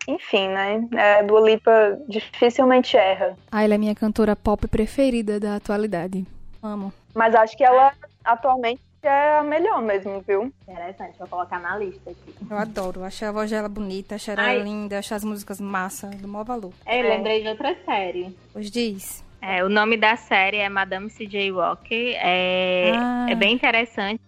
Enfim, 0.09 0.49
né? 0.49 0.87
É, 0.95 1.23
Dua 1.23 1.41
Lipa 1.41 1.99
dificilmente 2.09 2.97
erra. 2.97 3.37
Ah, 3.51 3.65
ela 3.65 3.75
é 3.75 3.79
minha 3.79 3.95
cantora 3.95 4.37
pop 4.37 4.67
preferida 4.69 5.41
da 5.41 5.57
atualidade. 5.57 6.25
Amo. 6.63 6.93
Mas 7.15 7.35
acho 7.35 7.57
que 7.57 7.65
ela 7.65 7.93
atualmente 8.25 8.81
é 9.03 9.39
a 9.39 9.43
melhor 9.43 9.81
mesmo, 9.83 10.21
viu? 10.27 10.53
Interessante, 10.69 11.17
vou 11.19 11.29
colocar 11.29 11.61
na 11.61 11.77
lista 11.77 12.11
aqui. 12.11 12.35
Eu 12.51 12.59
adoro, 12.59 13.05
achei 13.05 13.27
a 13.29 13.33
voz 13.33 13.49
dela 13.51 13.69
bonita, 13.69 14.17
achei 14.17 14.35
ela 14.35 14.43
Ai. 14.43 14.63
linda, 14.63 14.99
achei 14.99 15.17
as 15.17 15.23
músicas 15.25 15.61
massa, 15.61 16.09
do 16.09 16.27
maior 16.27 16.45
valor. 16.45 16.73
É, 16.85 17.01
eu 17.01 17.07
É. 17.07 17.09
lembrei 17.17 17.43
de 17.43 17.49
outra 17.49 17.77
série. 17.85 18.37
Pois 18.53 18.71
diz. 18.71 19.25
É, 19.41 19.63
o 19.63 19.69
nome 19.69 19.97
da 19.97 20.17
série 20.17 20.57
é 20.57 20.69
Madame 20.69 21.09
C.J. 21.09 21.53
Walker. 21.53 22.15
É, 22.17 22.93
Ah. 22.97 23.27
é 23.31 23.35
bem 23.37 23.55
interessante. 23.55 24.21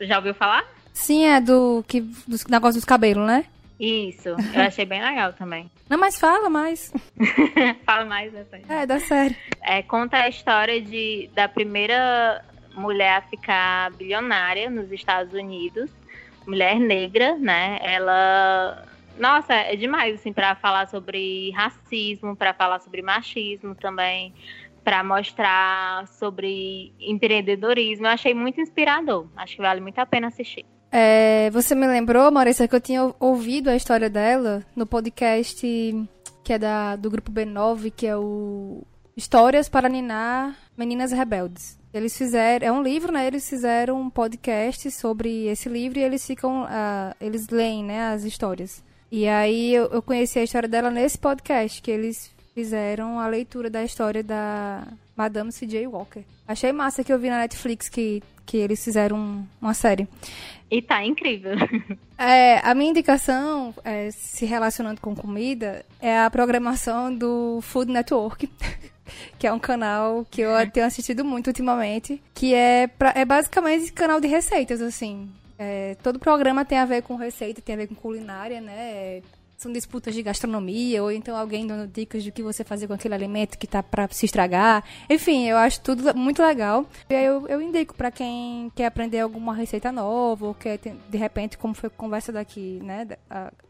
Já 0.00 0.18
ouviu 0.18 0.34
falar? 0.34 0.64
Sim, 0.92 1.24
é 1.26 1.40
do 1.40 1.84
que 1.88 2.00
dos 2.28 2.44
negócio 2.46 2.74
dos 2.80 2.84
cabelos, 2.84 3.26
né? 3.26 3.44
Isso, 3.82 4.28
eu 4.28 4.62
achei 4.62 4.84
bem 4.84 5.02
legal 5.02 5.32
também. 5.32 5.68
Não, 5.90 5.98
mas 5.98 6.16
fala 6.16 6.48
mais. 6.48 6.92
Fala 7.84 8.04
mais 8.04 8.32
dessa. 8.32 8.60
É, 8.68 8.86
da 8.86 9.00
série. 9.00 9.36
É, 9.60 9.82
conta 9.82 10.18
a 10.18 10.28
história 10.28 10.80
de, 10.80 11.28
da 11.34 11.48
primeira 11.48 12.44
mulher 12.76 13.16
a 13.16 13.22
ficar 13.22 13.90
bilionária 13.94 14.70
nos 14.70 14.92
Estados 14.92 15.34
Unidos, 15.34 15.90
mulher 16.46 16.78
negra, 16.78 17.36
né? 17.36 17.80
Ela, 17.82 18.86
nossa, 19.18 19.52
é 19.52 19.74
demais 19.74 20.14
assim 20.14 20.32
para 20.32 20.54
falar 20.54 20.86
sobre 20.86 21.50
racismo, 21.50 22.36
para 22.36 22.54
falar 22.54 22.78
sobre 22.78 23.02
machismo 23.02 23.74
também, 23.74 24.32
para 24.84 25.02
mostrar 25.02 26.06
sobre 26.06 26.94
empreendedorismo. 27.00 28.06
Eu 28.06 28.10
achei 28.10 28.32
muito 28.32 28.60
inspirador. 28.60 29.26
Acho 29.36 29.56
que 29.56 29.62
vale 29.62 29.80
muito 29.80 29.98
a 29.98 30.06
pena 30.06 30.28
assistir. 30.28 30.64
É, 30.94 31.48
você 31.50 31.74
me 31.74 31.86
lembrou, 31.86 32.30
Maurícia, 32.30 32.68
que 32.68 32.74
eu 32.76 32.80
tinha 32.80 33.14
ouvido 33.18 33.70
a 33.70 33.76
história 33.76 34.10
dela 34.10 34.62
no 34.76 34.84
podcast 34.86 35.66
que 36.44 36.52
é 36.52 36.58
da, 36.58 36.96
do 36.96 37.08
grupo 37.10 37.30
B9, 37.32 37.90
que 37.96 38.06
é 38.06 38.16
o 38.16 38.82
Histórias 39.16 39.68
para 39.68 39.88
Ninar 39.88 40.54
Meninas 40.76 41.12
Rebeldes. 41.12 41.78
Eles 41.94 42.16
fizeram, 42.16 42.66
é 42.66 42.72
um 42.72 42.82
livro, 42.82 43.12
né? 43.12 43.26
Eles 43.26 43.48
fizeram 43.48 44.00
um 44.00 44.10
podcast 44.10 44.90
sobre 44.90 45.46
esse 45.46 45.68
livro 45.68 45.98
e 45.98 46.02
eles 46.02 46.26
ficam, 46.26 46.66
ah, 46.68 47.14
eles 47.20 47.48
leem, 47.48 47.84
né, 47.84 48.08
as 48.08 48.24
histórias. 48.24 48.82
E 49.10 49.28
aí 49.28 49.74
eu, 49.74 49.86
eu 49.86 50.02
conheci 50.02 50.38
a 50.38 50.42
história 50.44 50.68
dela 50.68 50.90
nesse 50.90 51.18
podcast, 51.18 51.80
que 51.82 51.90
eles 51.90 52.30
fizeram 52.54 53.18
a 53.20 53.26
leitura 53.28 53.68
da 53.70 53.84
história 53.84 54.22
da 54.22 54.86
Madame 55.16 55.52
C.J. 55.52 55.86
Walker. 55.86 56.22
Achei 56.48 56.72
massa 56.72 57.04
que 57.04 57.12
eu 57.12 57.18
vi 57.18 57.28
na 57.30 57.38
Netflix 57.38 57.88
que, 57.90 58.22
que 58.44 58.56
eles 58.56 58.82
fizeram 58.82 59.16
um- 59.18 59.46
uma 59.60 59.74
série. 59.74 60.08
E 60.72 60.80
tá 60.82 61.04
incrível. 61.04 61.52
É, 62.24 62.58
a 62.62 62.72
minha 62.72 62.90
indicação, 62.90 63.74
é, 63.82 64.08
se 64.12 64.44
relacionando 64.46 65.00
com 65.00 65.12
comida, 65.12 65.84
é 66.00 66.20
a 66.20 66.30
programação 66.30 67.12
do 67.12 67.58
Food 67.62 67.90
Network, 67.90 68.48
que 69.40 69.44
é 69.44 69.52
um 69.52 69.58
canal 69.58 70.24
que 70.30 70.40
eu 70.40 70.52
tenho 70.70 70.86
assistido 70.86 71.24
muito 71.24 71.48
ultimamente, 71.48 72.22
que 72.32 72.54
é, 72.54 72.86
pra- 72.86 73.12
é 73.16 73.24
basicamente 73.24 73.92
canal 73.92 74.20
de 74.20 74.28
receitas, 74.28 74.80
assim. 74.80 75.28
É, 75.58 75.96
todo 76.00 76.20
programa 76.20 76.64
tem 76.64 76.78
a 76.78 76.84
ver 76.84 77.02
com 77.02 77.16
receita, 77.16 77.60
tem 77.60 77.74
a 77.74 77.78
ver 77.78 77.88
com 77.88 77.96
culinária, 77.96 78.60
né? 78.60 79.20
São 79.62 79.72
disputas 79.72 80.12
de 80.12 80.24
gastronomia, 80.24 81.00
ou 81.04 81.12
então 81.12 81.36
alguém 81.36 81.64
dando 81.64 81.86
dicas 81.88 82.24
do 82.24 82.32
que 82.32 82.42
você 82.42 82.64
fazer 82.64 82.88
com 82.88 82.94
aquele 82.94 83.14
alimento 83.14 83.56
que 83.56 83.64
tá 83.64 83.80
pra 83.80 84.08
se 84.08 84.26
estragar. 84.26 84.82
Enfim, 85.08 85.46
eu 85.46 85.56
acho 85.56 85.80
tudo 85.80 86.12
muito 86.18 86.42
legal. 86.42 86.84
E 87.08 87.14
aí 87.14 87.24
eu, 87.24 87.46
eu 87.46 87.62
indico 87.62 87.94
pra 87.94 88.10
quem 88.10 88.72
quer 88.74 88.86
aprender 88.86 89.20
alguma 89.20 89.54
receita 89.54 89.92
nova, 89.92 90.46
ou 90.46 90.52
quer, 90.52 90.80
de 90.80 91.16
repente, 91.16 91.56
como 91.56 91.74
foi 91.74 91.88
conversa 91.88 92.32
daqui, 92.32 92.80
né, 92.82 93.06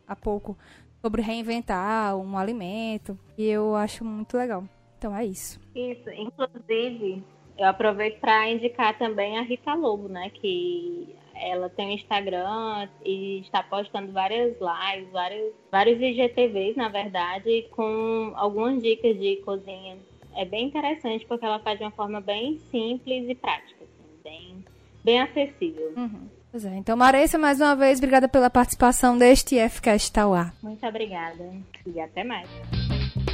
há 0.08 0.16
pouco, 0.16 0.56
sobre 1.02 1.20
reinventar 1.20 2.16
um 2.16 2.38
alimento. 2.38 3.18
E 3.36 3.44
eu 3.44 3.76
acho 3.76 4.02
muito 4.02 4.34
legal. 4.34 4.64
Então 4.96 5.14
é 5.14 5.26
isso. 5.26 5.60
Isso, 5.74 6.08
inclusive, 6.08 7.22
eu 7.58 7.66
aproveito 7.66 8.18
para 8.18 8.50
indicar 8.50 8.96
também 8.96 9.38
a 9.38 9.42
Rita 9.42 9.74
Lobo, 9.74 10.08
né? 10.08 10.30
Que 10.30 11.14
ela 11.34 11.68
tem 11.68 11.88
um 11.88 11.92
Instagram 11.92 12.88
e 13.04 13.40
está 13.40 13.62
postando 13.62 14.12
várias 14.12 14.56
lives, 14.60 15.10
vários, 15.12 15.52
vários 15.70 16.00
IGTVs, 16.00 16.76
na 16.76 16.88
verdade, 16.88 17.66
com 17.70 18.32
algumas 18.34 18.82
dicas 18.82 19.18
de 19.18 19.36
cozinha. 19.44 19.96
É 20.36 20.44
bem 20.44 20.66
interessante 20.66 21.26
porque 21.26 21.44
ela 21.44 21.58
faz 21.58 21.78
de 21.78 21.84
uma 21.84 21.90
forma 21.90 22.20
bem 22.20 22.58
simples 22.70 23.28
e 23.28 23.34
prática, 23.34 23.84
assim, 23.84 24.22
bem, 24.24 24.64
bem 25.04 25.20
acessível. 25.20 25.92
Uhum. 25.96 26.28
Pois 26.50 26.66
é. 26.66 26.74
Então, 26.76 26.96
Marissa, 26.96 27.38
mais 27.38 27.60
uma 27.60 27.74
vez, 27.74 27.98
obrigada 27.98 28.28
pela 28.28 28.50
participação 28.50 29.16
deste 29.16 29.56
IFCast 29.56 30.12
Tauá. 30.12 30.52
Muito 30.62 30.86
obrigada 30.86 31.50
e 31.86 31.98
até 31.98 32.22
mais. 32.22 32.48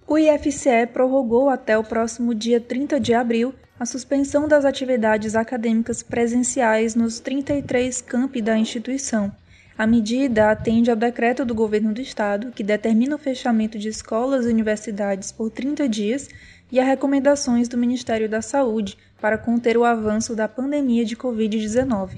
O 0.07 0.17
IFCE 0.17 0.87
prorrogou 0.93 1.49
até 1.49 1.77
o 1.77 1.83
próximo 1.83 2.33
dia 2.35 2.61
30 2.61 2.99
de 2.99 3.13
abril 3.13 3.53
a 3.79 3.85
suspensão 3.85 4.47
das 4.47 4.63
atividades 4.63 5.35
acadêmicas 5.35 6.03
presenciais 6.03 6.95
nos 6.95 7.19
33 7.19 8.01
campi 8.01 8.41
da 8.41 8.57
instituição. 8.57 9.31
A 9.77 9.85
medida 9.85 10.51
atende 10.51 10.89
ao 10.89 10.95
decreto 10.95 11.43
do 11.43 11.53
governo 11.53 11.93
do 11.93 11.99
estado, 11.99 12.51
que 12.51 12.63
determina 12.63 13.15
o 13.15 13.19
fechamento 13.19 13.77
de 13.77 13.89
escolas 13.89 14.45
e 14.45 14.49
universidades 14.49 15.33
por 15.33 15.49
30 15.49 15.89
dias, 15.89 16.29
e 16.71 16.79
a 16.79 16.83
recomendações 16.83 17.67
do 17.67 17.77
Ministério 17.77 18.29
da 18.29 18.41
Saúde 18.41 18.97
para 19.19 19.37
conter 19.37 19.77
o 19.77 19.83
avanço 19.83 20.35
da 20.35 20.47
pandemia 20.47 21.03
de 21.03 21.15
Covid-19. 21.15 22.17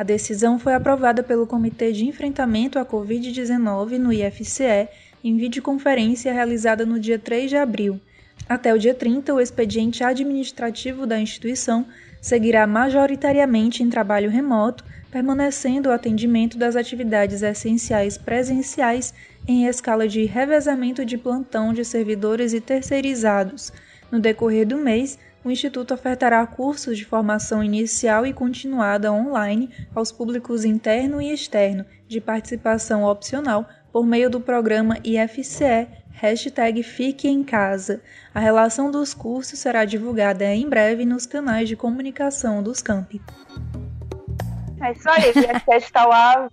A 0.00 0.02
decisão 0.02 0.58
foi 0.58 0.72
aprovada 0.72 1.22
pelo 1.22 1.46
Comitê 1.46 1.92
de 1.92 2.06
Enfrentamento 2.06 2.78
à 2.78 2.86
Covid-19 2.86 3.98
no 3.98 4.10
IFCE 4.10 4.88
em 5.22 5.36
videoconferência 5.36 6.32
realizada 6.32 6.86
no 6.86 6.98
dia 6.98 7.18
3 7.18 7.50
de 7.50 7.56
abril. 7.58 8.00
Até 8.48 8.72
o 8.72 8.78
dia 8.78 8.94
30, 8.94 9.34
o 9.34 9.38
expediente 9.38 10.02
administrativo 10.02 11.06
da 11.06 11.20
instituição 11.20 11.84
seguirá 12.18 12.66
majoritariamente 12.66 13.82
em 13.82 13.90
trabalho 13.90 14.30
remoto, 14.30 14.82
permanecendo 15.10 15.90
o 15.90 15.92
atendimento 15.92 16.56
das 16.56 16.76
atividades 16.76 17.42
essenciais 17.42 18.16
presenciais 18.16 19.12
em 19.46 19.66
escala 19.66 20.08
de 20.08 20.24
revezamento 20.24 21.04
de 21.04 21.18
plantão 21.18 21.74
de 21.74 21.84
servidores 21.84 22.54
e 22.54 22.60
terceirizados. 22.62 23.70
No 24.10 24.18
decorrer 24.18 24.66
do 24.66 24.78
mês, 24.78 25.18
o 25.44 25.50
Instituto 25.50 25.94
ofertará 25.94 26.46
cursos 26.46 26.98
de 26.98 27.04
formação 27.04 27.64
inicial 27.64 28.26
e 28.26 28.32
continuada 28.32 29.12
online 29.12 29.70
aos 29.94 30.12
públicos 30.12 30.64
interno 30.64 31.20
e 31.20 31.32
externo, 31.32 31.84
de 32.06 32.20
participação 32.20 33.04
opcional, 33.04 33.66
por 33.92 34.04
meio 34.06 34.28
do 34.28 34.40
programa 34.40 34.98
IFCE, 35.02 35.88
hashtag 36.10 36.82
Fique 36.82 37.28
em 37.28 37.42
Casa. 37.42 38.02
A 38.34 38.40
relação 38.40 38.90
dos 38.90 39.14
cursos 39.14 39.58
será 39.58 39.84
divulgada 39.84 40.44
em 40.44 40.68
breve 40.68 41.04
nos 41.04 41.26
canais 41.26 41.68
de 41.68 41.76
comunicação 41.76 42.62
dos 42.62 42.82
campi. 42.82 43.20
É 44.82 44.92
isso 44.92 45.08
aí, 45.08 45.30
o 45.30 45.38
IFCast 45.38 45.86
está 45.86 46.06
lá 46.06 46.48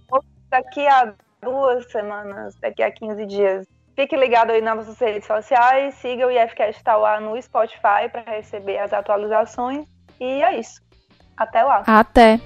daqui 0.49 0.85
a 0.87 1.13
duas 1.41 1.89
semanas, 1.91 2.55
daqui 2.61 2.81
a 2.81 2.91
15 2.91 3.25
dias. 3.25 3.76
Fique 3.97 4.15
ligado 4.15 4.51
aí 4.51 4.61
nas 4.61 4.77
nossas 4.77 4.99
redes 4.99 5.25
sociais, 5.25 5.95
siga 5.95 6.27
o 6.27 6.29
IFCast 6.29 6.83
Tauá 6.83 7.19
no 7.19 7.41
Spotify 7.41 8.07
para 8.11 8.21
receber 8.27 8.77
as 8.77 8.93
atualizações. 8.93 9.87
E 10.19 10.43
é 10.43 10.59
isso. 10.59 10.79
Até 11.35 11.63
lá. 11.63 11.81
Até. 11.87 12.39